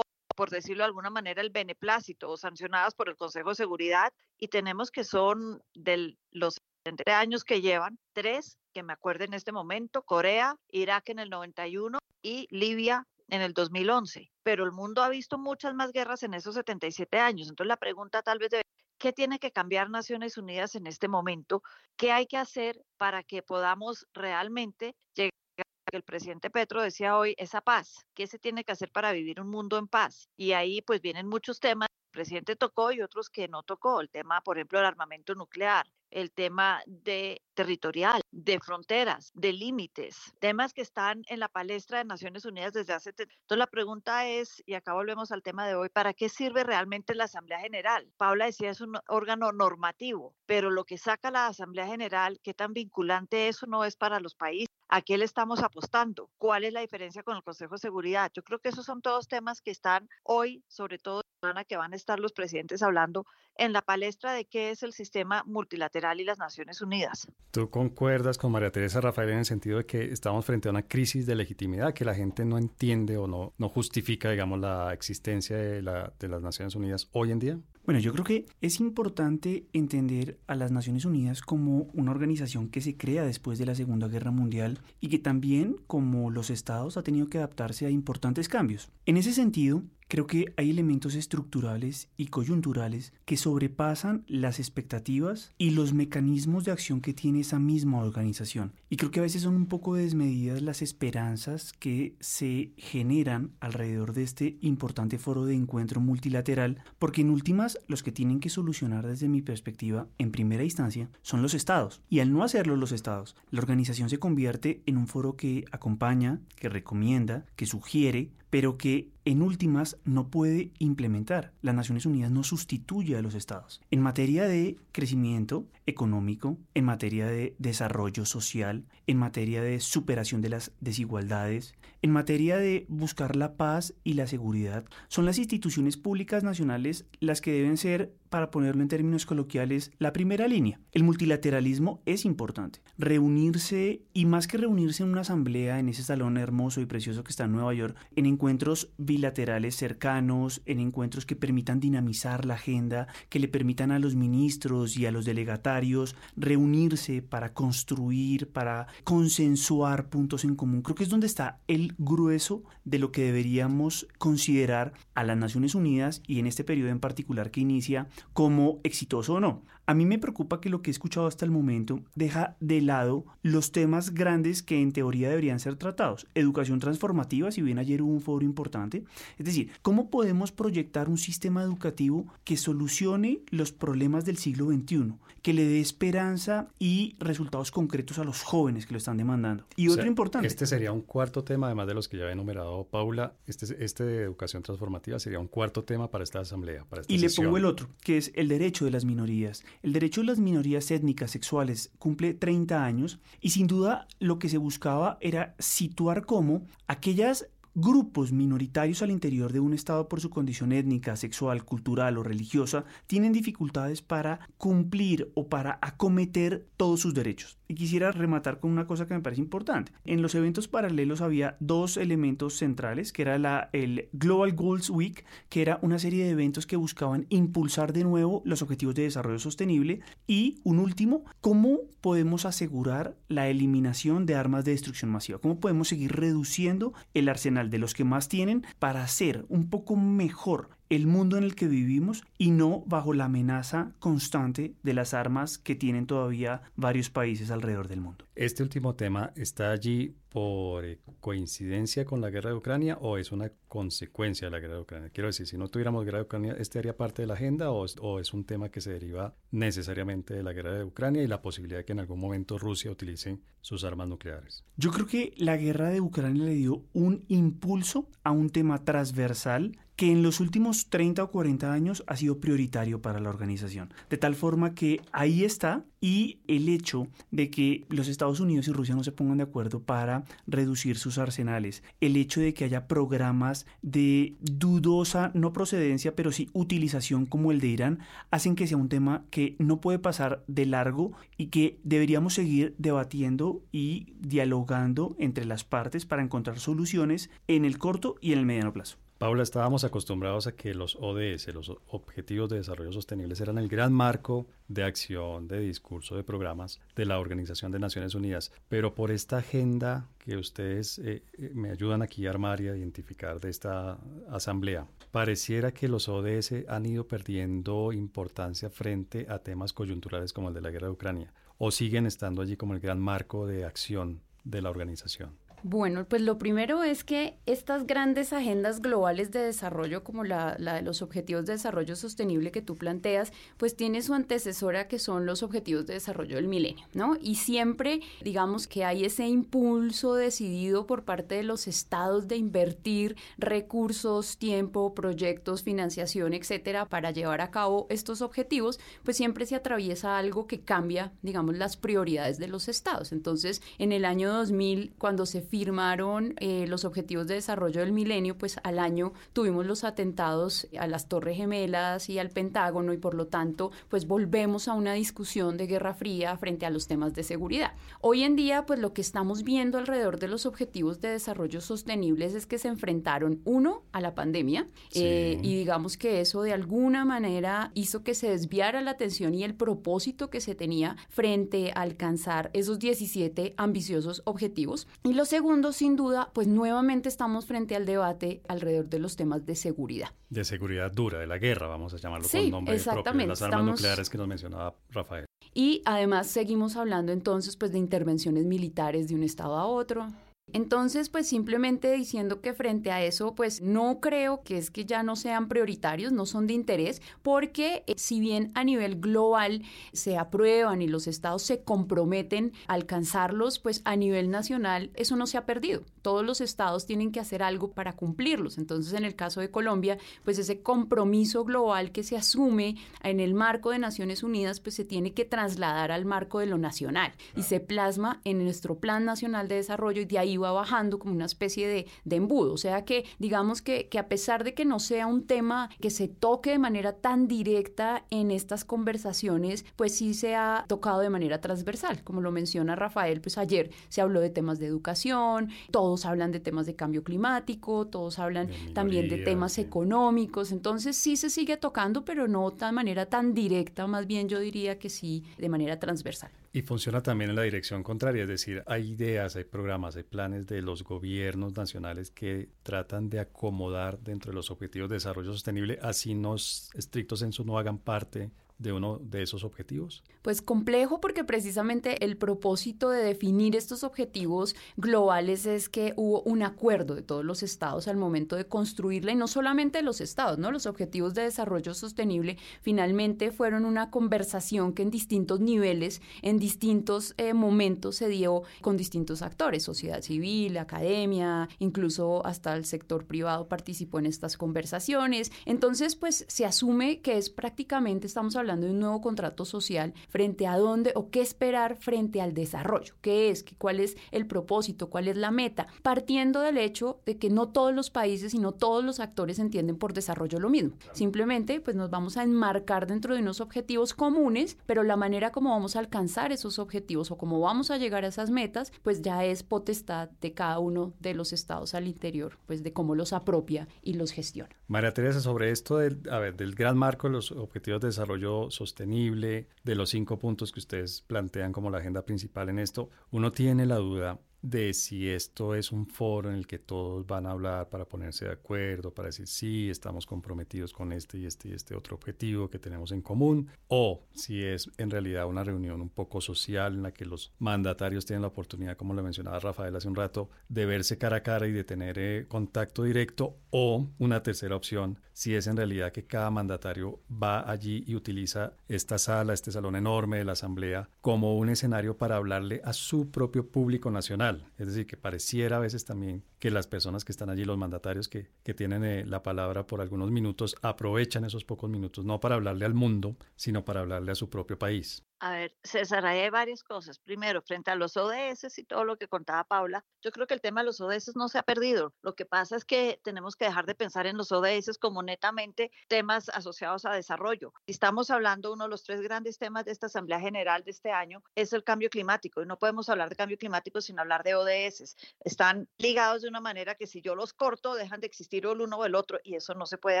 por 0.36 0.50
decirlo 0.50 0.82
de 0.82 0.88
alguna 0.88 1.10
manera, 1.10 1.40
el 1.40 1.50
beneplácito 1.50 2.28
o 2.28 2.36
sancionadas 2.36 2.94
por 2.94 3.08
el 3.08 3.16
Consejo 3.16 3.50
de 3.50 3.54
Seguridad 3.54 4.12
y 4.36 4.48
tenemos 4.48 4.90
que 4.90 5.04
son 5.04 5.62
de 5.74 6.18
los 6.32 6.58
70 6.84 7.20
años 7.20 7.44
que 7.44 7.60
llevan, 7.60 8.00
tres 8.12 8.58
que 8.72 8.82
me 8.82 8.92
acuerdo 8.92 9.24
en 9.24 9.34
este 9.34 9.52
momento, 9.52 10.02
Corea, 10.02 10.56
Irak 10.70 11.08
en 11.10 11.20
el 11.20 11.30
91 11.30 12.00
y 12.20 12.48
Libia 12.50 13.06
en 13.28 13.42
el 13.42 13.52
2011, 13.54 14.30
pero 14.42 14.64
el 14.64 14.72
mundo 14.72 15.02
ha 15.02 15.08
visto 15.08 15.38
muchas 15.38 15.74
más 15.74 15.92
guerras 15.92 16.22
en 16.22 16.34
esos 16.34 16.54
77 16.54 17.18
años. 17.18 17.48
Entonces 17.48 17.68
la 17.68 17.76
pregunta 17.76 18.22
tal 18.22 18.38
vez 18.38 18.50
debe, 18.50 18.64
¿qué 18.98 19.12
tiene 19.12 19.38
que 19.38 19.50
cambiar 19.50 19.90
Naciones 19.90 20.36
Unidas 20.38 20.74
en 20.74 20.86
este 20.86 21.08
momento? 21.08 21.62
¿Qué 21.96 22.12
hay 22.12 22.26
que 22.26 22.36
hacer 22.36 22.80
para 22.96 23.22
que 23.22 23.42
podamos 23.42 24.06
realmente 24.12 24.94
llegar 25.14 25.32
que 25.56 25.96
el 25.96 26.02
presidente 26.02 26.50
Petro 26.50 26.82
decía 26.82 27.16
hoy, 27.16 27.34
esa 27.38 27.60
paz? 27.60 28.06
¿Qué 28.14 28.26
se 28.26 28.38
tiene 28.38 28.64
que 28.64 28.72
hacer 28.72 28.90
para 28.90 29.12
vivir 29.12 29.40
un 29.40 29.48
mundo 29.48 29.78
en 29.78 29.88
paz? 29.88 30.28
Y 30.36 30.52
ahí 30.52 30.82
pues 30.82 31.00
vienen 31.00 31.26
muchos 31.26 31.60
temas 31.60 31.88
presidente 32.14 32.56
tocó 32.56 32.92
y 32.92 33.02
otros 33.02 33.28
que 33.28 33.48
no 33.48 33.62
tocó. 33.62 34.00
El 34.00 34.08
tema, 34.08 34.40
por 34.40 34.56
ejemplo, 34.56 34.78
del 34.78 34.86
armamento 34.86 35.34
nuclear, 35.34 35.86
el 36.10 36.30
tema 36.30 36.80
de 36.86 37.42
territorial, 37.54 38.22
de 38.30 38.60
fronteras, 38.60 39.32
de 39.34 39.52
límites, 39.52 40.16
temas 40.38 40.72
que 40.72 40.82
están 40.82 41.22
en 41.26 41.40
la 41.40 41.48
palestra 41.48 41.98
de 41.98 42.04
Naciones 42.04 42.44
Unidas 42.44 42.72
desde 42.72 42.92
hace... 42.92 43.10
Entonces 43.10 43.58
la 43.58 43.66
pregunta 43.66 44.28
es, 44.28 44.62
y 44.64 44.74
acá 44.74 44.92
volvemos 44.92 45.32
al 45.32 45.42
tema 45.42 45.66
de 45.66 45.74
hoy, 45.74 45.88
¿para 45.88 46.14
qué 46.14 46.28
sirve 46.28 46.62
realmente 46.62 47.14
la 47.14 47.24
Asamblea 47.24 47.58
General? 47.58 48.08
Paula 48.16 48.46
decía, 48.46 48.70
es 48.70 48.80
un 48.80 48.96
órgano 49.08 49.50
normativo, 49.52 50.34
pero 50.46 50.70
lo 50.70 50.84
que 50.84 50.98
saca 50.98 51.32
la 51.32 51.48
Asamblea 51.48 51.86
General, 51.86 52.38
¿qué 52.42 52.54
tan 52.54 52.72
vinculante 52.72 53.48
eso 53.48 53.66
no 53.66 53.84
es 53.84 53.96
para 53.96 54.20
los 54.20 54.36
países? 54.36 54.68
¿A 54.88 55.02
qué 55.02 55.18
le 55.18 55.24
estamos 55.24 55.62
apostando? 55.62 56.30
¿Cuál 56.38 56.64
es 56.64 56.72
la 56.72 56.80
diferencia 56.80 57.24
con 57.24 57.36
el 57.36 57.42
Consejo 57.42 57.74
de 57.74 57.80
Seguridad? 57.80 58.30
Yo 58.32 58.44
creo 58.44 58.60
que 58.60 58.68
esos 58.68 58.86
son 58.86 59.02
todos 59.02 59.26
temas 59.26 59.60
que 59.60 59.72
están 59.72 60.08
hoy, 60.22 60.62
sobre 60.68 60.98
todo 60.98 61.22
que 61.66 61.76
van 61.76 61.92
a 61.92 61.96
estar 61.96 62.18
los 62.20 62.32
presidentes 62.32 62.82
hablando 62.82 63.26
en 63.56 63.72
la 63.72 63.82
palestra 63.82 64.32
de 64.32 64.46
qué 64.46 64.70
es 64.70 64.82
el 64.82 64.92
sistema 64.92 65.44
multilateral 65.46 66.20
y 66.20 66.24
las 66.24 66.38
Naciones 66.38 66.80
Unidas. 66.80 67.28
¿Tú 67.50 67.70
concuerdas 67.70 68.38
con 68.38 68.52
María 68.52 68.70
Teresa 68.70 69.00
Rafael 69.00 69.30
en 69.30 69.38
el 69.38 69.44
sentido 69.44 69.78
de 69.78 69.86
que 69.86 70.04
estamos 70.12 70.44
frente 70.44 70.68
a 70.68 70.70
una 70.70 70.82
crisis 70.82 71.26
de 71.26 71.34
legitimidad, 71.34 71.92
que 71.94 72.04
la 72.04 72.14
gente 72.14 72.44
no 72.44 72.58
entiende 72.58 73.16
o 73.16 73.26
no, 73.26 73.52
no 73.58 73.68
justifica, 73.68 74.30
digamos, 74.30 74.58
la 74.58 74.92
existencia 74.92 75.56
de, 75.56 75.82
la, 75.82 76.12
de 76.18 76.28
las 76.28 76.42
Naciones 76.42 76.74
Unidas 76.74 77.08
hoy 77.12 77.30
en 77.30 77.38
día? 77.38 77.58
Bueno, 77.84 78.00
yo 78.00 78.12
creo 78.12 78.24
que 78.24 78.46
es 78.62 78.80
importante 78.80 79.66
entender 79.74 80.38
a 80.46 80.54
las 80.54 80.72
Naciones 80.72 81.04
Unidas 81.04 81.42
como 81.42 81.90
una 81.92 82.12
organización 82.12 82.70
que 82.70 82.80
se 82.80 82.96
crea 82.96 83.24
después 83.24 83.58
de 83.58 83.66
la 83.66 83.74
Segunda 83.74 84.08
Guerra 84.08 84.30
Mundial 84.30 84.80
y 85.00 85.08
que 85.08 85.18
también, 85.18 85.76
como 85.86 86.30
los 86.30 86.48
estados, 86.48 86.96
ha 86.96 87.02
tenido 87.02 87.28
que 87.28 87.36
adaptarse 87.36 87.84
a 87.84 87.90
importantes 87.90 88.48
cambios. 88.48 88.90
En 89.04 89.18
ese 89.18 89.34
sentido, 89.34 89.82
Creo 90.08 90.26
que 90.26 90.52
hay 90.56 90.70
elementos 90.70 91.14
estructurales 91.14 92.08
y 92.16 92.26
coyunturales 92.26 93.12
que 93.24 93.36
sobrepasan 93.36 94.24
las 94.28 94.58
expectativas 94.58 95.52
y 95.58 95.70
los 95.70 95.94
mecanismos 95.94 96.64
de 96.64 96.72
acción 96.72 97.00
que 97.00 97.14
tiene 97.14 97.40
esa 97.40 97.58
misma 97.58 98.00
organización. 98.00 98.74
Y 98.90 98.96
creo 98.96 99.10
que 99.10 99.20
a 99.20 99.24
veces 99.24 99.42
son 99.42 99.56
un 99.56 99.66
poco 99.66 99.94
desmedidas 99.94 100.62
las 100.62 100.82
esperanzas 100.82 101.72
que 101.72 102.16
se 102.20 102.72
generan 102.76 103.52
alrededor 103.60 104.12
de 104.12 104.22
este 104.22 104.58
importante 104.60 105.18
foro 105.18 105.46
de 105.46 105.54
encuentro 105.54 106.00
multilateral, 106.00 106.82
porque 106.98 107.22
en 107.22 107.30
últimas 107.30 107.78
los 107.88 108.02
que 108.02 108.12
tienen 108.12 108.40
que 108.40 108.50
solucionar 108.50 109.06
desde 109.06 109.28
mi 109.28 109.42
perspectiva 109.42 110.06
en 110.18 110.30
primera 110.30 110.64
instancia 110.64 111.08
son 111.22 111.42
los 111.42 111.54
estados. 111.54 112.02
Y 112.08 112.20
al 112.20 112.32
no 112.32 112.44
hacerlo 112.44 112.76
los 112.76 112.92
estados, 112.92 113.36
la 113.50 113.60
organización 113.60 114.10
se 114.10 114.18
convierte 114.18 114.82
en 114.86 114.96
un 114.98 115.06
foro 115.06 115.36
que 115.36 115.64
acompaña, 115.72 116.40
que 116.56 116.68
recomienda, 116.68 117.46
que 117.56 117.66
sugiere, 117.66 118.30
pero 118.54 118.78
que 118.78 119.10
en 119.24 119.42
últimas 119.42 119.96
no 120.04 120.28
puede 120.28 120.70
implementar. 120.78 121.50
Las 121.60 121.74
Naciones 121.74 122.06
Unidas 122.06 122.30
no 122.30 122.44
sustituye 122.44 123.16
a 123.16 123.20
los 123.20 123.34
estados. 123.34 123.80
En 123.90 124.00
materia 124.00 124.46
de 124.46 124.76
crecimiento 124.92 125.66
económico, 125.86 126.56
en 126.72 126.84
materia 126.84 127.26
de 127.26 127.56
desarrollo 127.58 128.24
social, 128.24 128.84
en 129.08 129.16
materia 129.16 129.60
de 129.60 129.80
superación 129.80 130.40
de 130.40 130.50
las 130.50 130.70
desigualdades, 130.78 131.74
en 132.00 132.12
materia 132.12 132.56
de 132.56 132.86
buscar 132.88 133.34
la 133.34 133.56
paz 133.56 133.92
y 134.04 134.12
la 134.12 134.28
seguridad, 134.28 134.84
son 135.08 135.24
las 135.24 135.38
instituciones 135.38 135.96
públicas 135.96 136.44
nacionales 136.44 137.06
las 137.18 137.40
que 137.40 137.54
deben 137.54 137.76
ser 137.76 138.14
para 138.34 138.50
ponerlo 138.50 138.82
en 138.82 138.88
términos 138.88 139.26
coloquiales, 139.26 139.92
la 140.00 140.12
primera 140.12 140.48
línea. 140.48 140.80
El 140.90 141.04
multilateralismo 141.04 142.02
es 142.04 142.24
importante. 142.24 142.80
Reunirse, 142.98 144.02
y 144.12 144.24
más 144.26 144.48
que 144.48 144.58
reunirse 144.58 145.04
en 145.04 145.10
una 145.10 145.20
asamblea 145.20 145.78
en 145.78 145.88
ese 145.88 146.02
salón 146.02 146.36
hermoso 146.36 146.80
y 146.80 146.86
precioso 146.86 147.22
que 147.22 147.30
está 147.30 147.44
en 147.44 147.52
Nueva 147.52 147.72
York, 147.74 147.96
en 148.16 148.26
encuentros 148.26 148.90
bilaterales 148.98 149.76
cercanos, 149.76 150.62
en 150.66 150.80
encuentros 150.80 151.26
que 151.26 151.36
permitan 151.36 151.78
dinamizar 151.78 152.44
la 152.44 152.54
agenda, 152.54 153.06
que 153.28 153.38
le 153.38 153.46
permitan 153.46 153.92
a 153.92 154.00
los 154.00 154.16
ministros 154.16 154.96
y 154.96 155.06
a 155.06 155.12
los 155.12 155.26
delegatarios 155.26 156.16
reunirse 156.36 157.22
para 157.22 157.54
construir, 157.54 158.50
para 158.50 158.88
consensuar 159.04 160.08
puntos 160.08 160.42
en 160.42 160.56
común. 160.56 160.82
Creo 160.82 160.96
que 160.96 161.04
es 161.04 161.08
donde 161.08 161.28
está 161.28 161.60
el 161.68 161.94
grueso 161.98 162.64
de 162.84 162.98
lo 162.98 163.12
que 163.12 163.22
deberíamos 163.22 164.08
considerar 164.18 164.92
a 165.14 165.22
las 165.22 165.36
Naciones 165.36 165.76
Unidas 165.76 166.20
y 166.26 166.40
en 166.40 166.48
este 166.48 166.64
periodo 166.64 166.90
en 166.90 166.98
particular 166.98 167.52
que 167.52 167.60
inicia 167.60 168.08
como 168.32 168.80
exitoso 168.82 169.34
o 169.34 169.40
no. 169.40 169.62
A 169.86 169.92
mí 169.92 170.06
me 170.06 170.18
preocupa 170.18 170.62
que 170.62 170.70
lo 170.70 170.80
que 170.80 170.90
he 170.90 170.92
escuchado 170.92 171.26
hasta 171.26 171.44
el 171.44 171.50
momento 171.50 172.00
deja 172.14 172.56
de 172.58 172.80
lado 172.80 173.26
los 173.42 173.70
temas 173.70 174.14
grandes 174.14 174.62
que 174.62 174.80
en 174.80 174.92
teoría 174.92 175.28
deberían 175.28 175.60
ser 175.60 175.76
tratados. 175.76 176.26
Educación 176.34 176.78
transformativa, 176.78 177.50
si 177.50 177.60
bien 177.60 177.78
ayer 177.78 178.00
hubo 178.00 178.12
un 178.12 178.22
foro 178.22 178.46
importante. 178.46 179.04
Es 179.36 179.44
decir, 179.44 179.72
¿cómo 179.82 180.08
podemos 180.08 180.52
proyectar 180.52 181.10
un 181.10 181.18
sistema 181.18 181.62
educativo 181.62 182.26
que 182.44 182.56
solucione 182.56 183.40
los 183.50 183.72
problemas 183.72 184.24
del 184.24 184.38
siglo 184.38 184.68
XXI, 184.68 185.16
que 185.42 185.52
le 185.52 185.66
dé 185.66 185.80
esperanza 185.80 186.68
y 186.78 187.14
resultados 187.18 187.70
concretos 187.70 188.18
a 188.18 188.24
los 188.24 188.42
jóvenes 188.42 188.86
que 188.86 188.94
lo 188.94 188.98
están 188.98 189.18
demandando? 189.18 189.66
Y 189.76 189.88
otro 189.88 190.06
importante. 190.06 190.48
Este 190.48 190.64
sería 190.64 190.92
un 190.92 191.02
cuarto 191.02 191.44
tema, 191.44 191.66
además 191.66 191.88
de 191.88 191.94
los 191.94 192.08
que 192.08 192.16
ya 192.16 192.24
he 192.24 192.32
enumerado 192.32 192.84
Paula. 192.84 193.34
Este, 193.46 193.84
este 193.84 194.04
de 194.04 194.22
educación 194.22 194.62
transformativa 194.62 195.18
sería 195.18 195.40
un 195.40 195.48
cuarto 195.48 195.84
tema 195.84 196.08
para 196.08 196.24
esta 196.24 196.40
asamblea. 196.40 196.86
Para 196.86 197.02
esta 197.02 197.12
y 197.12 197.18
le 197.18 197.28
pongo 197.28 197.58
el 197.58 197.66
otro, 197.66 197.90
que 198.04 198.16
es 198.16 198.30
el 198.36 198.46
derecho 198.46 198.84
de 198.84 198.92
las 198.92 199.04
minorías 199.04 199.64
el 199.82 199.92
derecho 199.92 200.20
de 200.20 200.28
las 200.28 200.38
minorías 200.38 200.90
étnicas 200.92 201.32
sexuales 201.32 201.90
cumple 201.98 202.34
30 202.34 202.84
años 202.84 203.18
y 203.40 203.50
sin 203.50 203.66
duda 203.66 204.06
lo 204.20 204.38
que 204.38 204.48
se 204.48 204.58
buscaba 204.58 205.18
era 205.20 205.56
situar 205.58 206.24
como 206.24 206.66
aquellas 206.86 207.48
grupos 207.74 208.30
minoritarios 208.30 209.02
al 209.02 209.10
interior 209.10 209.52
de 209.52 209.60
un 209.60 209.74
Estado 209.74 210.08
por 210.08 210.20
su 210.20 210.30
condición 210.30 210.72
étnica, 210.72 211.16
sexual, 211.16 211.64
cultural 211.64 212.16
o 212.18 212.22
religiosa 212.22 212.84
tienen 213.06 213.32
dificultades 213.32 214.00
para 214.00 214.48
cumplir 214.56 215.32
o 215.34 215.48
para 215.48 215.78
acometer 215.82 216.68
todos 216.76 217.00
sus 217.00 217.14
derechos. 217.14 217.58
Quisiera 217.74 218.12
rematar 218.12 218.60
con 218.60 218.70
una 218.70 218.86
cosa 218.86 219.06
que 219.06 219.14
me 219.14 219.20
parece 219.20 219.42
importante. 219.42 219.92
En 220.04 220.22
los 220.22 220.34
eventos 220.34 220.68
paralelos 220.68 221.20
había 221.20 221.56
dos 221.60 221.96
elementos 221.96 222.56
centrales, 222.56 223.12
que 223.12 223.22
era 223.22 223.38
la, 223.38 223.70
el 223.72 224.08
Global 224.12 224.52
Goals 224.52 224.90
Week, 224.90 225.24
que 225.48 225.62
era 225.62 225.78
una 225.82 225.98
serie 225.98 226.24
de 226.24 226.30
eventos 226.30 226.66
que 226.66 226.76
buscaban 226.76 227.26
impulsar 227.28 227.92
de 227.92 228.04
nuevo 228.04 228.42
los 228.44 228.62
objetivos 228.62 228.94
de 228.94 229.02
desarrollo 229.02 229.38
sostenible, 229.38 230.00
y 230.26 230.60
un 230.64 230.78
último, 230.78 231.24
cómo 231.40 231.80
podemos 232.00 232.44
asegurar 232.44 233.16
la 233.28 233.48
eliminación 233.48 234.26
de 234.26 234.34
armas 234.34 234.64
de 234.64 234.72
destrucción 234.72 235.10
masiva, 235.10 235.38
cómo 235.38 235.60
podemos 235.60 235.88
seguir 235.88 236.12
reduciendo 236.12 236.92
el 237.14 237.28
arsenal 237.28 237.70
de 237.70 237.78
los 237.78 237.94
que 237.94 238.04
más 238.04 238.28
tienen 238.28 238.64
para 238.78 239.02
hacer 239.02 239.44
un 239.48 239.68
poco 239.70 239.96
mejor 239.96 240.70
el 240.90 241.06
mundo 241.06 241.36
en 241.36 241.44
el 241.44 241.54
que 241.54 241.66
vivimos 241.66 242.24
y 242.38 242.50
no 242.50 242.82
bajo 242.86 243.14
la 243.14 243.26
amenaza 243.26 243.92
constante 243.98 244.74
de 244.82 244.94
las 244.94 245.14
armas 245.14 245.58
que 245.58 245.74
tienen 245.74 246.06
todavía 246.06 246.62
varios 246.76 247.10
países 247.10 247.50
alrededor 247.50 247.88
del 247.88 248.00
mundo. 248.00 248.26
¿Este 248.34 248.62
último 248.62 248.94
tema 248.94 249.32
está 249.36 249.70
allí 249.70 250.16
por 250.28 250.84
eh, 250.84 250.98
coincidencia 251.20 252.04
con 252.04 252.20
la 252.20 252.30
guerra 252.30 252.50
de 252.50 252.56
Ucrania 252.56 252.98
o 253.00 253.18
es 253.18 253.30
una 253.30 253.52
consecuencia 253.68 254.48
de 254.48 254.50
la 254.50 254.58
guerra 254.58 254.74
de 254.74 254.80
Ucrania? 254.80 255.10
Quiero 255.10 255.28
decir, 255.28 255.46
si 255.46 255.56
no 255.56 255.68
tuviéramos 255.68 256.04
guerra 256.04 256.18
de 256.18 256.24
Ucrania, 256.24 256.56
¿este 256.58 256.80
haría 256.80 256.96
parte 256.96 257.22
de 257.22 257.28
la 257.28 257.34
agenda 257.34 257.70
o, 257.70 257.86
o 258.00 258.20
es 258.20 258.34
un 258.34 258.44
tema 258.44 258.68
que 258.70 258.80
se 258.80 258.92
deriva 258.92 259.34
necesariamente 259.52 260.34
de 260.34 260.42
la 260.42 260.52
guerra 260.52 260.74
de 260.74 260.84
Ucrania 260.84 261.22
y 261.22 261.28
la 261.28 261.40
posibilidad 261.42 261.78
de 261.78 261.84
que 261.84 261.92
en 261.92 262.00
algún 262.00 262.18
momento 262.18 262.58
Rusia 262.58 262.90
utilice 262.90 263.38
sus 263.60 263.84
armas 263.84 264.08
nucleares? 264.08 264.64
Yo 264.76 264.90
creo 264.90 265.06
que 265.06 265.32
la 265.36 265.56
guerra 265.56 265.90
de 265.90 266.00
Ucrania 266.00 266.44
le 266.44 266.54
dio 266.54 266.84
un 266.92 267.24
impulso 267.28 268.08
a 268.24 268.32
un 268.32 268.50
tema 268.50 268.84
transversal 268.84 269.78
que 269.96 270.10
en 270.10 270.22
los 270.22 270.40
últimos 270.40 270.88
30 270.88 271.22
o 271.22 271.30
40 271.30 271.72
años 271.72 272.04
ha 272.06 272.16
sido 272.16 272.38
prioritario 272.38 273.00
para 273.00 273.20
la 273.20 273.30
organización. 273.30 273.92
De 274.10 274.18
tal 274.18 274.34
forma 274.34 274.74
que 274.74 275.00
ahí 275.12 275.44
está 275.44 275.84
y 276.00 276.40
el 276.48 276.68
hecho 276.68 277.06
de 277.30 277.48
que 277.48 277.86
los 277.88 278.08
Estados 278.08 278.40
Unidos 278.40 278.68
y 278.68 278.72
Rusia 278.72 278.94
no 278.94 279.04
se 279.04 279.12
pongan 279.12 279.38
de 279.38 279.44
acuerdo 279.44 279.80
para 279.80 280.24
reducir 280.46 280.98
sus 280.98 281.16
arsenales, 281.16 281.82
el 282.00 282.16
hecho 282.16 282.40
de 282.40 282.52
que 282.52 282.64
haya 282.64 282.86
programas 282.86 283.66
de 283.80 284.36
dudosa, 284.40 285.30
no 285.34 285.52
procedencia, 285.52 286.14
pero 286.14 286.30
sí 286.30 286.50
utilización 286.52 287.24
como 287.24 287.52
el 287.52 287.60
de 287.60 287.68
Irán, 287.68 287.98
hacen 288.30 288.54
que 288.54 288.66
sea 288.66 288.76
un 288.76 288.88
tema 288.90 289.24
que 289.30 289.56
no 289.58 289.80
puede 289.80 289.98
pasar 289.98 290.44
de 290.46 290.66
largo 290.66 291.12
y 291.38 291.46
que 291.46 291.78
deberíamos 291.84 292.34
seguir 292.34 292.74
debatiendo 292.76 293.62
y 293.72 294.12
dialogando 294.18 295.16
entre 295.18 295.46
las 295.46 295.64
partes 295.64 296.04
para 296.04 296.22
encontrar 296.22 296.58
soluciones 296.58 297.30
en 297.48 297.64
el 297.64 297.78
corto 297.78 298.16
y 298.20 298.32
en 298.32 298.40
el 298.40 298.46
mediano 298.46 298.72
plazo. 298.72 299.03
Paula, 299.24 299.42
estábamos 299.42 299.84
acostumbrados 299.84 300.46
a 300.46 300.54
que 300.54 300.74
los 300.74 300.98
ODS, 301.00 301.48
los 301.54 301.72
Objetivos 301.88 302.50
de 302.50 302.58
Desarrollo 302.58 302.92
Sostenibles, 302.92 303.40
eran 303.40 303.56
el 303.56 303.68
gran 303.68 303.90
marco 303.90 304.46
de 304.68 304.84
acción, 304.84 305.48
de 305.48 305.60
discurso, 305.60 306.14
de 306.14 306.22
programas 306.22 306.82
de 306.94 307.06
la 307.06 307.18
Organización 307.18 307.72
de 307.72 307.78
Naciones 307.78 308.14
Unidas. 308.14 308.52
Pero 308.68 308.94
por 308.94 309.10
esta 309.10 309.38
agenda 309.38 310.10
que 310.18 310.36
ustedes 310.36 310.98
eh, 310.98 311.22
eh, 311.38 311.52
me 311.54 311.70
ayudan 311.70 312.02
aquí 312.02 312.26
a 312.26 312.30
armar 312.32 312.60
y 312.60 312.68
a 312.68 312.76
identificar 312.76 313.40
de 313.40 313.48
esta 313.48 313.98
asamblea, 314.30 314.86
pareciera 315.10 315.72
que 315.72 315.88
los 315.88 316.10
ODS 316.10 316.68
han 316.68 316.84
ido 316.84 317.08
perdiendo 317.08 317.94
importancia 317.94 318.68
frente 318.68 319.24
a 319.30 319.38
temas 319.38 319.72
coyunturales 319.72 320.34
como 320.34 320.48
el 320.48 320.54
de 320.54 320.60
la 320.60 320.70
guerra 320.70 320.88
de 320.88 320.92
Ucrania, 320.92 321.32
o 321.56 321.70
siguen 321.70 322.04
estando 322.04 322.42
allí 322.42 322.58
como 322.58 322.74
el 322.74 322.80
gran 322.80 323.00
marco 323.00 323.46
de 323.46 323.64
acción 323.64 324.20
de 324.44 324.60
la 324.60 324.68
organización. 324.68 325.30
Bueno, 325.66 326.04
pues 326.06 326.20
lo 326.20 326.36
primero 326.36 326.82
es 326.82 327.04
que 327.04 327.38
estas 327.46 327.86
grandes 327.86 328.34
agendas 328.34 328.82
globales 328.82 329.30
de 329.30 329.38
desarrollo, 329.38 330.04
como 330.04 330.22
la, 330.22 330.56
de 330.56 330.82
los 330.82 331.00
Objetivos 331.00 331.46
de 331.46 331.54
Desarrollo 331.54 331.96
Sostenible 331.96 332.52
que 332.52 332.60
tú 332.60 332.76
planteas, 332.76 333.32
pues 333.56 333.74
tiene 333.74 334.02
su 334.02 334.12
antecesora 334.12 334.88
que 334.88 334.98
son 334.98 335.24
los 335.24 335.42
Objetivos 335.42 335.86
de 335.86 335.94
Desarrollo 335.94 336.36
del 336.36 336.48
Milenio, 336.48 336.86
¿no? 336.92 337.16
Y 337.18 337.36
siempre, 337.36 338.02
digamos 338.22 338.66
que 338.66 338.84
hay 338.84 339.06
ese 339.06 339.26
impulso 339.26 340.14
decidido 340.16 340.86
por 340.86 341.04
parte 341.04 341.36
de 341.36 341.44
los 341.44 341.66
estados 341.66 342.28
de 342.28 342.36
invertir 342.36 343.16
recursos, 343.38 344.36
tiempo, 344.36 344.94
proyectos, 344.94 345.62
financiación, 345.62 346.34
etcétera, 346.34 346.90
para 346.90 347.10
llevar 347.10 347.40
a 347.40 347.50
cabo 347.50 347.86
estos 347.88 348.20
objetivos, 348.20 348.80
pues 349.02 349.16
siempre 349.16 349.46
se 349.46 349.54
atraviesa 349.54 350.18
algo 350.18 350.46
que 350.46 350.60
cambia, 350.60 351.14
digamos, 351.22 351.56
las 351.56 351.78
prioridades 351.78 352.36
de 352.36 352.48
los 352.48 352.68
estados. 352.68 353.12
Entonces, 353.12 353.62
en 353.78 353.92
el 353.92 354.04
año 354.04 354.30
2000, 354.30 354.92
cuando 354.98 355.24
se 355.24 355.40
firmaron 355.54 356.34
eh, 356.40 356.66
los 356.66 356.84
Objetivos 356.84 357.28
de 357.28 357.34
Desarrollo 357.34 357.80
del 357.80 357.92
Milenio, 357.92 358.36
pues 358.36 358.56
al 358.64 358.80
año 358.80 359.12
tuvimos 359.32 359.64
los 359.64 359.84
atentados 359.84 360.66
a 360.76 360.88
las 360.88 361.08
Torres 361.08 361.36
Gemelas 361.36 362.10
y 362.10 362.18
al 362.18 362.30
Pentágono 362.30 362.92
y 362.92 362.96
por 362.96 363.14
lo 363.14 363.28
tanto, 363.28 363.70
pues 363.88 364.08
volvemos 364.08 364.66
a 364.66 364.74
una 364.74 364.94
discusión 364.94 365.56
de 365.56 365.68
Guerra 365.68 365.94
Fría 365.94 366.36
frente 366.38 366.66
a 366.66 366.70
los 366.70 366.88
temas 366.88 367.14
de 367.14 367.22
seguridad. 367.22 367.74
Hoy 368.00 368.24
en 368.24 368.34
día, 368.34 368.66
pues 368.66 368.80
lo 368.80 368.92
que 368.92 369.00
estamos 369.00 369.44
viendo 369.44 369.78
alrededor 369.78 370.18
de 370.18 370.26
los 370.26 370.44
Objetivos 370.44 371.00
de 371.00 371.10
Desarrollo 371.10 371.60
Sostenibles 371.60 372.34
es 372.34 372.46
que 372.46 372.58
se 372.58 372.66
enfrentaron, 372.66 373.40
uno, 373.44 373.84
a 373.92 374.00
la 374.00 374.16
pandemia 374.16 374.66
eh, 374.92 375.38
y 375.40 375.54
digamos 375.56 375.96
que 375.96 376.20
eso 376.20 376.42
de 376.42 376.52
alguna 376.52 377.04
manera 377.04 377.70
hizo 377.74 378.02
que 378.02 378.14
se 378.14 378.28
desviara 378.28 378.80
la 378.80 378.90
atención 378.90 379.34
y 379.34 379.44
el 379.44 379.54
propósito 379.54 380.30
que 380.30 380.40
se 380.40 380.56
tenía 380.56 380.96
frente 381.10 381.70
a 381.76 381.82
alcanzar 381.82 382.50
esos 382.54 382.80
17 382.80 383.54
ambiciosos 383.56 384.22
objetivos. 384.24 384.88
Y 385.04 385.12
lo 385.12 385.24
segundo, 385.34 385.72
sin 385.72 385.96
duda, 385.96 386.30
pues 386.32 386.46
nuevamente 386.46 387.08
estamos 387.08 387.44
frente 387.44 387.74
al 387.74 387.86
debate 387.86 388.40
alrededor 388.46 388.88
de 388.88 389.00
los 389.00 389.16
temas 389.16 389.44
de 389.44 389.56
seguridad. 389.56 390.10
De 390.30 390.44
seguridad 390.44 390.92
dura, 390.92 391.18
de 391.18 391.26
la 391.26 391.38
guerra, 391.38 391.66
vamos 391.66 391.92
a 391.92 391.96
llamarlo 391.96 392.28
con 392.30 392.50
nombre 392.50 392.78
propio, 392.78 393.12
de 393.12 393.26
las 393.26 393.42
armas 393.42 393.64
nucleares 393.64 394.08
que 394.08 394.16
nos 394.16 394.28
mencionaba 394.28 394.76
Rafael. 394.90 395.26
Y 395.52 395.82
además 395.86 396.28
seguimos 396.28 396.76
hablando 396.76 397.10
entonces 397.10 397.56
pues 397.56 397.72
de 397.72 397.78
intervenciones 397.78 398.44
militares 398.44 399.08
de 399.08 399.16
un 399.16 399.24
estado 399.24 399.56
a 399.56 399.66
otro, 399.66 400.06
entonces, 400.52 401.08
pues 401.08 401.26
simplemente 401.26 401.90
diciendo 401.92 402.40
que 402.40 402.54
frente 402.54 402.92
a 402.92 403.02
eso, 403.02 403.34
pues 403.34 403.60
no 403.60 403.98
creo 404.00 404.42
que 404.42 404.56
es 404.56 404.70
que 404.70 404.84
ya 404.84 405.02
no 405.02 405.16
sean 405.16 405.48
prioritarios, 405.48 406.12
no 406.12 406.26
son 406.26 406.46
de 406.46 406.52
interés, 406.52 407.02
porque 407.22 407.82
eh, 407.86 407.94
si 407.96 408.20
bien 408.20 408.52
a 408.54 408.62
nivel 408.62 409.00
global 409.00 409.62
se 409.92 410.16
aprueban 410.16 410.80
y 410.80 410.86
los 410.86 411.08
estados 411.08 411.42
se 411.42 411.64
comprometen 411.64 412.52
a 412.68 412.74
alcanzarlos, 412.74 413.58
pues 413.58 413.82
a 413.84 413.96
nivel 413.96 414.30
nacional 414.30 414.90
eso 414.94 415.16
no 415.16 415.26
se 415.26 415.38
ha 415.38 415.46
perdido. 415.46 415.82
Todos 416.02 416.24
los 416.24 416.40
estados 416.40 416.86
tienen 416.86 417.10
que 417.10 417.20
hacer 417.20 417.42
algo 417.42 417.72
para 417.72 417.94
cumplirlos. 417.94 418.58
Entonces, 418.58 418.92
en 418.92 419.04
el 419.04 419.16
caso 419.16 419.40
de 419.40 419.50
Colombia, 419.50 419.98
pues 420.24 420.38
ese 420.38 420.62
compromiso 420.62 421.44
global 421.44 421.90
que 421.90 422.04
se 422.04 422.16
asume 422.16 422.76
en 423.02 423.18
el 423.18 423.34
marco 423.34 423.70
de 423.70 423.78
Naciones 423.78 424.22
Unidas, 424.22 424.60
pues 424.60 424.76
se 424.76 424.84
tiene 424.84 425.14
que 425.14 425.24
trasladar 425.24 425.90
al 425.90 426.04
marco 426.04 426.38
de 426.38 426.46
lo 426.46 426.58
nacional 426.58 427.12
y 427.34 427.42
se 427.42 427.58
plasma 427.58 428.20
en 428.24 428.44
nuestro 428.44 428.76
Plan 428.76 429.04
Nacional 429.04 429.48
de 429.48 429.56
Desarrollo 429.56 430.02
y 430.02 430.04
de 430.04 430.18
ahí 430.18 430.33
va 430.36 430.52
bajando 430.52 430.98
como 430.98 431.14
una 431.14 431.26
especie 431.26 431.68
de, 431.68 431.86
de 432.04 432.16
embudo. 432.16 432.52
O 432.52 432.56
sea 432.56 432.84
que 432.84 433.04
digamos 433.18 433.62
que, 433.62 433.88
que 433.88 433.98
a 433.98 434.08
pesar 434.08 434.44
de 434.44 434.54
que 434.54 434.64
no 434.64 434.80
sea 434.80 435.06
un 435.06 435.26
tema 435.26 435.70
que 435.80 435.90
se 435.90 436.08
toque 436.08 436.50
de 436.50 436.58
manera 436.58 436.94
tan 436.94 437.28
directa 437.28 438.04
en 438.10 438.30
estas 438.30 438.64
conversaciones, 438.64 439.64
pues 439.76 439.94
sí 439.96 440.14
se 440.14 440.34
ha 440.34 440.64
tocado 440.68 441.00
de 441.00 441.10
manera 441.10 441.40
transversal. 441.40 442.02
Como 442.02 442.20
lo 442.20 442.30
menciona 442.30 442.76
Rafael, 442.76 443.20
pues 443.20 443.38
ayer 443.38 443.70
se 443.88 444.00
habló 444.00 444.20
de 444.20 444.30
temas 444.30 444.58
de 444.58 444.66
educación, 444.66 445.50
todos 445.70 446.06
hablan 446.06 446.32
de 446.32 446.40
temas 446.40 446.66
de 446.66 446.74
cambio 446.74 447.04
climático, 447.04 447.86
todos 447.86 448.18
hablan 448.18 448.48
también 448.72 449.08
de 449.08 449.18
temas 449.18 449.58
económicos. 449.58 450.52
Entonces 450.52 450.96
sí 450.96 451.16
se 451.16 451.30
sigue 451.30 451.56
tocando, 451.56 452.04
pero 452.04 452.26
no 452.28 452.44
de 452.50 452.72
manera 452.72 453.06
tan 453.06 453.34
directa, 453.34 453.86
más 453.86 454.06
bien 454.06 454.28
yo 454.28 454.38
diría 454.40 454.78
que 454.78 454.88
sí 454.88 455.24
de 455.38 455.48
manera 455.48 455.78
transversal. 455.78 456.30
Y 456.56 456.62
funciona 456.62 457.02
también 457.02 457.30
en 457.30 457.34
la 457.34 457.42
dirección 457.42 457.82
contraria, 457.82 458.22
es 458.22 458.28
decir, 458.28 458.62
hay 458.68 458.92
ideas, 458.92 459.34
hay 459.34 459.42
programas, 459.42 459.96
hay 459.96 460.04
planes 460.04 460.46
de 460.46 460.62
los 460.62 460.84
gobiernos 460.84 461.56
nacionales 461.56 462.12
que 462.12 462.48
tratan 462.62 463.10
de 463.10 463.18
acomodar 463.18 463.98
dentro 463.98 464.30
de 464.30 464.36
los 464.36 464.52
objetivos 464.52 464.88
de 464.88 464.94
desarrollo 464.94 465.32
sostenible, 465.32 465.80
así 465.82 466.14
no 466.14 466.36
estrictos 466.36 467.22
en 467.22 467.32
su 467.32 467.44
no 467.44 467.58
hagan 467.58 467.78
parte 467.78 468.30
de 468.58 468.72
uno 468.72 468.98
de 468.98 469.22
esos 469.22 469.44
objetivos? 469.44 470.02
Pues 470.22 470.40
complejo 470.40 471.00
porque 471.00 471.24
precisamente 471.24 472.04
el 472.04 472.16
propósito 472.16 472.88
de 472.90 473.02
definir 473.02 473.56
estos 473.56 473.82
objetivos 473.82 474.54
globales 474.76 475.46
es 475.46 475.68
que 475.68 475.92
hubo 475.96 476.22
un 476.22 476.42
acuerdo 476.42 476.94
de 476.94 477.02
todos 477.02 477.24
los 477.24 477.42
estados 477.42 477.88
al 477.88 477.96
momento 477.96 478.36
de 478.36 478.46
construirla 478.46 479.12
y 479.12 479.16
no 479.16 479.26
solamente 479.26 479.82
los 479.82 480.00
estados, 480.00 480.38
¿no? 480.38 480.50
Los 480.50 480.66
objetivos 480.66 481.14
de 481.14 481.22
desarrollo 481.22 481.74
sostenible 481.74 482.38
finalmente 482.62 483.32
fueron 483.32 483.64
una 483.64 483.90
conversación 483.90 484.72
que 484.72 484.82
en 484.82 484.90
distintos 484.90 485.40
niveles, 485.40 486.00
en 486.22 486.38
distintos 486.38 487.14
eh, 487.16 487.34
momentos 487.34 487.96
se 487.96 488.08
dio 488.08 488.42
con 488.60 488.76
distintos 488.76 489.22
actores, 489.22 489.64
sociedad 489.64 490.00
civil, 490.00 490.56
academia, 490.58 491.48
incluso 491.58 492.24
hasta 492.24 492.54
el 492.54 492.64
sector 492.64 493.04
privado 493.04 493.48
participó 493.48 493.98
en 493.98 494.06
estas 494.06 494.36
conversaciones. 494.36 495.32
Entonces, 495.44 495.96
pues 495.96 496.24
se 496.28 496.44
asume 496.44 497.00
que 497.00 497.18
es 497.18 497.30
prácticamente, 497.30 498.06
estamos 498.06 498.36
hablando 498.36 498.43
hablando 498.44 498.66
de 498.66 498.72
un 498.72 498.80
nuevo 498.80 499.00
contrato 499.00 499.44
social 499.44 499.94
frente 500.08 500.46
a 500.46 500.56
dónde 500.56 500.92
o 500.94 501.10
qué 501.10 501.20
esperar 501.20 501.76
frente 501.76 502.20
al 502.20 502.34
desarrollo, 502.34 502.94
qué 503.00 503.30
es, 503.30 503.44
cuál 503.58 503.80
es 503.80 503.96
el 504.12 504.26
propósito, 504.26 504.90
cuál 504.90 505.08
es 505.08 505.16
la 505.16 505.30
meta, 505.30 505.66
partiendo 505.82 506.40
del 506.40 506.58
hecho 506.58 507.00
de 507.06 507.18
que 507.18 507.30
no 507.30 507.48
todos 507.48 507.74
los 507.74 507.90
países 507.90 508.34
y 508.34 508.38
no 508.38 508.52
todos 508.52 508.84
los 508.84 509.00
actores 509.00 509.38
entienden 509.38 509.76
por 509.76 509.92
desarrollo 509.92 510.38
lo 510.38 510.50
mismo. 510.50 510.76
Simplemente 510.92 511.60
pues 511.60 511.76
nos 511.76 511.90
vamos 511.90 512.16
a 512.16 512.22
enmarcar 512.22 512.86
dentro 512.86 513.14
de 513.14 513.22
unos 513.22 513.40
objetivos 513.40 513.94
comunes, 513.94 514.58
pero 514.66 514.82
la 514.82 514.96
manera 514.96 515.32
como 515.32 515.50
vamos 515.50 515.76
a 515.76 515.78
alcanzar 515.80 516.32
esos 516.32 516.58
objetivos 516.58 517.10
o 517.10 517.18
cómo 517.18 517.40
vamos 517.40 517.70
a 517.70 517.78
llegar 517.78 518.04
a 518.04 518.08
esas 518.08 518.30
metas, 518.30 518.72
pues 518.82 519.02
ya 519.02 519.24
es 519.24 519.42
potestad 519.42 520.10
de 520.20 520.32
cada 520.34 520.58
uno 520.58 520.92
de 521.00 521.14
los 521.14 521.32
estados 521.32 521.74
al 521.74 521.86
interior, 521.86 522.38
pues 522.46 522.62
de 522.62 522.72
cómo 522.72 522.94
los 522.94 523.12
apropia 523.12 523.68
y 523.82 523.94
los 523.94 524.12
gestiona. 524.12 524.54
María 524.66 524.92
Teresa, 524.92 525.20
sobre 525.20 525.50
esto 525.50 525.78
del, 525.78 526.00
a 526.10 526.18
ver, 526.18 526.36
del 526.36 526.54
gran 526.54 526.76
marco 526.76 527.08
de 527.08 527.14
los 527.14 527.32
objetivos 527.32 527.80
de 527.80 527.88
desarrollo 527.88 528.33
sostenible, 528.50 529.48
de 529.62 529.74
los 529.74 529.90
cinco 529.90 530.18
puntos 530.18 530.52
que 530.52 530.60
ustedes 530.60 531.02
plantean 531.02 531.52
como 531.52 531.70
la 531.70 531.78
agenda 531.78 532.04
principal 532.04 532.48
en 532.48 532.58
esto, 532.58 532.90
uno 533.10 533.32
tiene 533.32 533.66
la 533.66 533.76
duda 533.76 534.20
de 534.44 534.74
si 534.74 535.08
esto 535.08 535.54
es 535.54 535.72
un 535.72 535.86
foro 535.86 536.28
en 536.28 536.36
el 536.36 536.46
que 536.46 536.58
todos 536.58 537.06
van 537.06 537.24
a 537.24 537.30
hablar 537.30 537.70
para 537.70 537.86
ponerse 537.86 538.26
de 538.26 538.32
acuerdo, 538.32 538.92
para 538.92 539.06
decir 539.06 539.26
sí, 539.26 539.70
estamos 539.70 540.04
comprometidos 540.04 540.74
con 540.74 540.92
este 540.92 541.16
y 541.16 541.24
este 541.24 541.48
y 541.48 541.52
este 541.52 541.74
otro 541.74 541.96
objetivo 541.96 542.50
que 542.50 542.58
tenemos 542.58 542.92
en 542.92 543.00
común, 543.00 543.48
o 543.68 544.02
si 544.12 544.44
es 544.44 544.70
en 544.76 544.90
realidad 544.90 545.26
una 545.26 545.44
reunión 545.44 545.80
un 545.80 545.88
poco 545.88 546.20
social 546.20 546.74
en 546.74 546.82
la 546.82 546.92
que 546.92 547.06
los 547.06 547.32
mandatarios 547.38 548.04
tienen 548.04 548.20
la 548.20 548.28
oportunidad, 548.28 548.76
como 548.76 548.92
lo 548.92 549.02
mencionaba 549.02 549.40
Rafael 549.40 549.74
hace 549.76 549.88
un 549.88 549.96
rato, 549.96 550.28
de 550.50 550.66
verse 550.66 550.98
cara 550.98 551.16
a 551.16 551.22
cara 551.22 551.46
y 551.46 551.52
de 551.52 551.64
tener 551.64 551.98
eh, 551.98 552.26
contacto 552.28 552.82
directo, 552.82 553.38
o 553.48 553.88
una 553.98 554.22
tercera 554.22 554.56
opción, 554.56 555.00
si 555.14 555.34
es 555.34 555.46
en 555.46 555.56
realidad 555.56 555.92
que 555.92 556.04
cada 556.04 556.30
mandatario 556.30 557.00
va 557.10 557.50
allí 557.50 557.82
y 557.86 557.94
utiliza 557.94 558.52
esta 558.68 558.98
sala, 558.98 559.32
este 559.32 559.52
salón 559.52 559.76
enorme 559.76 560.18
de 560.18 560.24
la 560.24 560.32
Asamblea, 560.32 560.90
como 561.00 561.38
un 561.38 561.48
escenario 561.48 561.96
para 561.96 562.16
hablarle 562.16 562.60
a 562.64 562.74
su 562.74 563.10
propio 563.10 563.48
público 563.48 563.90
nacional 563.90 564.33
es 564.58 564.66
decir, 564.66 564.86
que 564.86 564.96
pareciera 564.96 565.56
a 565.56 565.60
veces 565.60 565.84
también 565.84 566.24
que 566.38 566.50
las 566.50 566.66
personas 566.66 567.04
que 567.04 567.12
están 567.12 567.30
allí, 567.30 567.44
los 567.44 567.58
mandatarios 567.58 568.08
que, 568.08 568.28
que 568.42 568.54
tienen 568.54 568.84
eh, 568.84 569.04
la 569.06 569.22
palabra 569.22 569.66
por 569.66 569.80
algunos 569.80 570.10
minutos, 570.10 570.56
aprovechan 570.62 571.24
esos 571.24 571.44
pocos 571.44 571.70
minutos 571.70 572.04
no 572.04 572.20
para 572.20 572.34
hablarle 572.34 572.64
al 572.64 572.74
mundo, 572.74 573.16
sino 573.36 573.64
para 573.64 573.80
hablarle 573.80 574.12
a 574.12 574.14
su 574.14 574.30
propio 574.30 574.58
país. 574.58 575.02
A 575.24 575.30
ver, 575.30 575.56
César, 575.62 576.04
hay 576.04 576.28
varias 576.28 576.62
cosas. 576.62 576.98
Primero, 576.98 577.40
frente 577.40 577.70
a 577.70 577.76
los 577.76 577.96
ODS 577.96 578.58
y 578.58 578.64
todo 578.64 578.84
lo 578.84 578.98
que 578.98 579.08
contaba 579.08 579.42
Paula, 579.44 579.82
yo 580.02 580.10
creo 580.10 580.26
que 580.26 580.34
el 580.34 580.42
tema 580.42 580.60
de 580.60 580.66
los 580.66 580.82
ODS 580.82 581.16
no 581.16 581.28
se 581.28 581.38
ha 581.38 581.42
perdido. 581.42 581.94
Lo 582.02 582.14
que 582.14 582.26
pasa 582.26 582.56
es 582.56 582.66
que 582.66 583.00
tenemos 583.02 583.34
que 583.34 583.46
dejar 583.46 583.64
de 583.64 583.74
pensar 583.74 584.06
en 584.06 584.18
los 584.18 584.32
ODS 584.32 584.76
como 584.78 585.02
netamente 585.02 585.70
temas 585.88 586.28
asociados 586.28 586.84
a 586.84 586.92
desarrollo. 586.92 587.54
Estamos 587.66 588.10
hablando, 588.10 588.52
uno 588.52 588.64
de 588.64 588.70
los 588.70 588.84
tres 588.84 589.00
grandes 589.00 589.38
temas 589.38 589.64
de 589.64 589.72
esta 589.72 589.86
Asamblea 589.86 590.20
General 590.20 590.62
de 590.62 590.72
este 590.72 590.90
año 590.90 591.22
es 591.34 591.54
el 591.54 591.64
cambio 591.64 591.88
climático 591.88 592.42
y 592.42 592.46
no 592.46 592.58
podemos 592.58 592.90
hablar 592.90 593.08
de 593.08 593.16
cambio 593.16 593.38
climático 593.38 593.80
sin 593.80 593.98
hablar 593.98 594.24
de 594.24 594.34
ODS. 594.34 594.94
Están 595.20 595.70
ligados 595.78 596.20
de 596.20 596.28
una 596.28 596.42
manera 596.42 596.74
que 596.74 596.86
si 596.86 597.00
yo 597.00 597.14
los 597.14 597.32
corto, 597.32 597.74
dejan 597.76 598.00
de 598.02 598.08
existir 598.08 598.44
el 598.44 598.60
uno 598.60 598.76
o 598.76 598.84
el 598.84 598.94
otro 598.94 599.18
y 599.24 599.36
eso 599.36 599.54
no 599.54 599.64
se 599.64 599.78
puede 599.78 600.00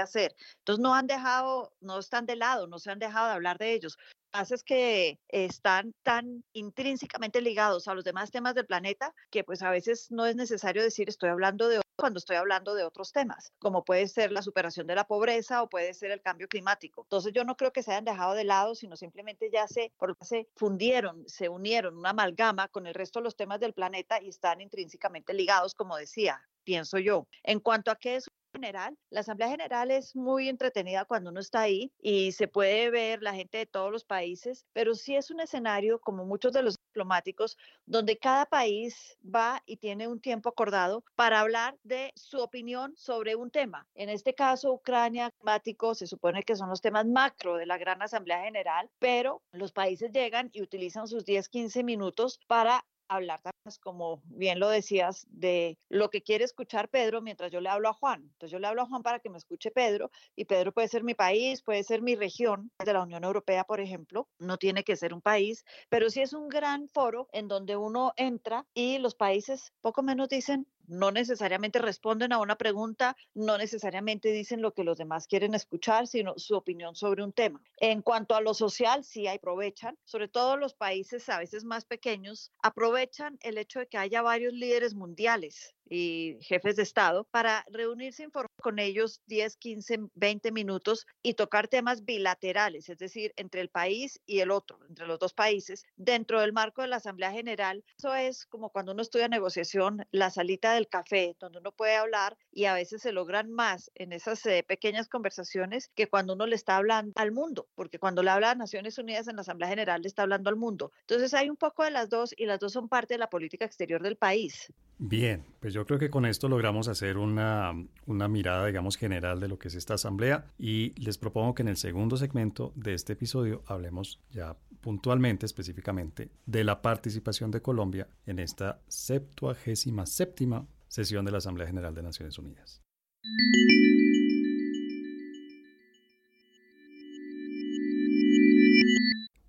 hacer. 0.00 0.36
Entonces 0.58 0.82
no 0.82 0.94
han 0.94 1.06
dejado, 1.06 1.72
no 1.80 1.98
están 1.98 2.26
de 2.26 2.36
lado, 2.36 2.66
no 2.66 2.78
se 2.78 2.90
han 2.90 2.98
dejado 2.98 3.28
de 3.28 3.32
hablar 3.32 3.56
de 3.56 3.72
ellos 3.72 3.96
pasa 4.34 4.56
es 4.56 4.64
que 4.64 5.20
están 5.28 5.94
tan 6.02 6.42
intrínsecamente 6.54 7.40
ligados 7.40 7.86
a 7.86 7.94
los 7.94 8.02
demás 8.02 8.32
temas 8.32 8.56
del 8.56 8.66
planeta 8.66 9.14
que 9.30 9.44
pues 9.44 9.62
a 9.62 9.70
veces 9.70 10.10
no 10.10 10.26
es 10.26 10.34
necesario 10.34 10.82
decir 10.82 11.08
estoy 11.08 11.30
hablando 11.30 11.68
de 11.68 11.80
cuando 11.96 12.18
estoy 12.18 12.34
hablando 12.34 12.74
de 12.74 12.82
otros 12.82 13.12
temas, 13.12 13.52
como 13.60 13.84
puede 13.84 14.08
ser 14.08 14.32
la 14.32 14.42
superación 14.42 14.88
de 14.88 14.96
la 14.96 15.06
pobreza 15.06 15.62
o 15.62 15.68
puede 15.68 15.94
ser 15.94 16.10
el 16.10 16.20
cambio 16.20 16.48
climático. 16.48 17.02
Entonces 17.02 17.32
yo 17.32 17.44
no 17.44 17.56
creo 17.56 17.72
que 17.72 17.84
se 17.84 17.92
hayan 17.92 18.04
dejado 18.04 18.34
de 18.34 18.42
lado, 18.42 18.74
sino 18.74 18.96
simplemente 18.96 19.50
ya 19.52 19.68
se, 19.68 19.92
se 20.22 20.48
fundieron, 20.56 21.22
se 21.28 21.48
unieron, 21.48 21.96
una 21.96 22.10
amalgama 22.10 22.66
con 22.66 22.88
el 22.88 22.94
resto 22.94 23.20
de 23.20 23.24
los 23.24 23.36
temas 23.36 23.60
del 23.60 23.72
planeta 23.72 24.20
y 24.20 24.30
están 24.30 24.60
intrínsecamente 24.60 25.32
ligados, 25.32 25.76
como 25.76 25.96
decía, 25.96 26.42
pienso 26.64 26.98
yo. 26.98 27.28
En 27.44 27.60
cuanto 27.60 27.92
a 27.92 27.96
qué 27.96 28.16
es 28.16 28.28
general, 28.54 28.96
la 29.10 29.20
Asamblea 29.20 29.48
General 29.48 29.90
es 29.90 30.16
muy 30.16 30.48
entretenida 30.48 31.04
cuando 31.04 31.30
uno 31.30 31.40
está 31.40 31.62
ahí 31.62 31.92
y 32.00 32.32
se 32.32 32.48
puede 32.48 32.90
ver 32.90 33.22
la 33.22 33.34
gente 33.34 33.58
de 33.58 33.66
todos 33.66 33.90
los 33.90 34.04
países, 34.04 34.64
pero 34.72 34.94
sí 34.94 35.16
es 35.16 35.30
un 35.30 35.40
escenario, 35.40 36.00
como 36.00 36.24
muchos 36.24 36.52
de 36.52 36.62
los 36.62 36.76
diplomáticos, 36.76 37.58
donde 37.84 38.18
cada 38.18 38.46
país 38.46 39.18
va 39.22 39.62
y 39.66 39.76
tiene 39.76 40.08
un 40.08 40.20
tiempo 40.20 40.48
acordado 40.48 41.04
para 41.16 41.40
hablar 41.40 41.76
de 41.82 42.12
su 42.14 42.38
opinión 42.38 42.94
sobre 42.96 43.34
un 43.34 43.50
tema. 43.50 43.86
En 43.94 44.08
este 44.08 44.34
caso, 44.34 44.72
Ucrania, 44.72 45.30
climático, 45.30 45.94
se 45.94 46.06
supone 46.06 46.42
que 46.44 46.56
son 46.56 46.68
los 46.70 46.80
temas 46.80 47.06
macro 47.06 47.56
de 47.56 47.66
la 47.66 47.78
Gran 47.78 48.00
Asamblea 48.02 48.44
General, 48.44 48.88
pero 48.98 49.42
los 49.52 49.72
países 49.72 50.12
llegan 50.12 50.50
y 50.52 50.62
utilizan 50.62 51.08
sus 51.08 51.24
10, 51.24 51.48
15 51.48 51.82
minutos 51.82 52.40
para 52.46 52.84
hablar, 53.08 53.40
como 53.82 54.22
bien 54.24 54.60
lo 54.60 54.68
decías, 54.68 55.26
de 55.30 55.78
lo 55.88 56.10
que 56.10 56.22
quiere 56.22 56.44
escuchar 56.44 56.88
Pedro 56.88 57.22
mientras 57.22 57.50
yo 57.50 57.60
le 57.60 57.68
hablo 57.68 57.88
a 57.88 57.92
Juan. 57.92 58.22
Entonces 58.22 58.50
yo 58.50 58.58
le 58.58 58.66
hablo 58.66 58.82
a 58.82 58.86
Juan 58.86 59.02
para 59.02 59.20
que 59.20 59.30
me 59.30 59.38
escuche 59.38 59.70
Pedro 59.70 60.10
y 60.36 60.44
Pedro 60.44 60.72
puede 60.72 60.88
ser 60.88 61.04
mi 61.04 61.14
país, 61.14 61.62
puede 61.62 61.82
ser 61.84 62.02
mi 62.02 62.14
región 62.14 62.70
de 62.84 62.92
la 62.92 63.02
Unión 63.02 63.24
Europea, 63.24 63.64
por 63.64 63.80
ejemplo, 63.80 64.28
no 64.38 64.58
tiene 64.58 64.84
que 64.84 64.96
ser 64.96 65.14
un 65.14 65.22
país, 65.22 65.64
pero 65.88 66.10
sí 66.10 66.20
es 66.20 66.32
un 66.32 66.48
gran 66.48 66.88
foro 66.88 67.28
en 67.32 67.48
donde 67.48 67.76
uno 67.76 68.12
entra 68.16 68.66
y 68.74 68.98
los 68.98 69.14
países 69.14 69.72
poco 69.80 70.02
menos 70.02 70.28
dicen, 70.28 70.66
no 70.86 71.10
necesariamente 71.10 71.78
responden 71.78 72.32
a 72.32 72.38
una 72.38 72.56
pregunta, 72.56 73.16
no 73.34 73.58
necesariamente 73.58 74.30
dicen 74.30 74.62
lo 74.62 74.72
que 74.74 74.84
los 74.84 74.98
demás 74.98 75.26
quieren 75.26 75.54
escuchar, 75.54 76.06
sino 76.06 76.34
su 76.36 76.56
opinión 76.56 76.94
sobre 76.94 77.22
un 77.22 77.32
tema. 77.32 77.62
En 77.78 78.02
cuanto 78.02 78.34
a 78.34 78.40
lo 78.40 78.54
social, 78.54 79.04
sí 79.04 79.26
aprovechan, 79.26 79.98
sobre 80.04 80.28
todo 80.28 80.56
los 80.56 80.74
países 80.74 81.28
a 81.28 81.38
veces 81.38 81.64
más 81.64 81.84
pequeños, 81.84 82.52
aprovechan 82.62 83.38
el 83.42 83.58
hecho 83.58 83.80
de 83.80 83.86
que 83.86 83.98
haya 83.98 84.22
varios 84.22 84.52
líderes 84.52 84.94
mundiales 84.94 85.74
y 85.88 86.38
jefes 86.40 86.76
de 86.76 86.82
Estado 86.82 87.24
para 87.24 87.64
reunirse 87.70 88.22
con 88.64 88.78
ellos 88.78 89.20
10, 89.26 89.58
15, 89.58 89.98
20 90.14 90.50
minutos 90.50 91.06
y 91.22 91.34
tocar 91.34 91.68
temas 91.68 92.06
bilaterales, 92.06 92.88
es 92.88 92.96
decir, 92.96 93.34
entre 93.36 93.60
el 93.60 93.68
país 93.68 94.22
y 94.24 94.40
el 94.40 94.50
otro, 94.50 94.78
entre 94.88 95.06
los 95.06 95.18
dos 95.18 95.34
países, 95.34 95.84
dentro 95.96 96.40
del 96.40 96.54
marco 96.54 96.80
de 96.80 96.88
la 96.88 96.96
Asamblea 96.96 97.30
General. 97.30 97.84
Eso 97.98 98.14
es 98.14 98.46
como 98.46 98.70
cuando 98.70 98.92
uno 98.92 99.02
estudia 99.02 99.28
negociación, 99.28 100.06
la 100.12 100.30
salita 100.30 100.72
del 100.72 100.88
café, 100.88 101.36
donde 101.38 101.58
uno 101.58 101.72
puede 101.72 101.96
hablar 101.96 102.38
y 102.52 102.64
a 102.64 102.72
veces 102.72 103.02
se 103.02 103.12
logran 103.12 103.52
más 103.52 103.90
en 103.96 104.14
esas 104.14 104.46
eh, 104.46 104.64
pequeñas 104.66 105.10
conversaciones 105.10 105.90
que 105.94 106.06
cuando 106.06 106.32
uno 106.32 106.46
le 106.46 106.56
está 106.56 106.76
hablando 106.76 107.12
al 107.16 107.32
mundo, 107.32 107.68
porque 107.74 107.98
cuando 107.98 108.22
le 108.22 108.30
habla 108.30 108.52
a 108.52 108.54
Naciones 108.54 108.96
Unidas 108.96 109.28
en 109.28 109.36
la 109.36 109.42
Asamblea 109.42 109.68
General 109.68 110.00
le 110.00 110.08
está 110.08 110.22
hablando 110.22 110.48
al 110.48 110.56
mundo. 110.56 110.90
Entonces 111.00 111.34
hay 111.34 111.50
un 111.50 111.58
poco 111.58 111.84
de 111.84 111.90
las 111.90 112.08
dos 112.08 112.34
y 112.34 112.46
las 112.46 112.60
dos 112.60 112.72
son 112.72 112.88
parte 112.88 113.12
de 113.12 113.18
la 113.18 113.28
política 113.28 113.66
exterior 113.66 114.02
del 114.02 114.16
país. 114.16 114.72
Bien, 114.98 115.44
pues 115.60 115.74
yo 115.74 115.84
creo 115.86 115.98
que 115.98 116.08
con 116.08 116.24
esto 116.24 116.48
logramos 116.48 116.86
hacer 116.86 117.18
una, 117.18 117.72
una, 118.06 118.28
mirada, 118.28 118.66
digamos, 118.66 118.96
general 118.96 119.40
de 119.40 119.48
lo 119.48 119.58
que 119.58 119.68
es 119.68 119.74
esta 119.74 119.94
asamblea 119.94 120.46
y 120.56 120.92
les 121.00 121.18
propongo 121.18 121.54
que 121.54 121.62
en 121.62 121.68
el 121.68 121.76
segundo 121.76 122.16
segmento 122.16 122.72
de 122.76 122.94
este 122.94 123.14
episodio 123.14 123.62
hablemos 123.66 124.20
ya 124.30 124.56
puntualmente, 124.80 125.46
específicamente, 125.46 126.30
de 126.46 126.62
la 126.62 126.80
participación 126.80 127.50
de 127.50 127.60
Colombia 127.60 128.06
en 128.26 128.38
esta 128.38 128.82
septuagésima 128.86 130.06
séptima 130.06 130.66
sesión 130.88 131.24
de 131.24 131.32
la 131.32 131.38
Asamblea 131.38 131.66
General 131.66 131.94
de 131.94 132.02
Naciones 132.02 132.38
Unidas. 132.38 132.80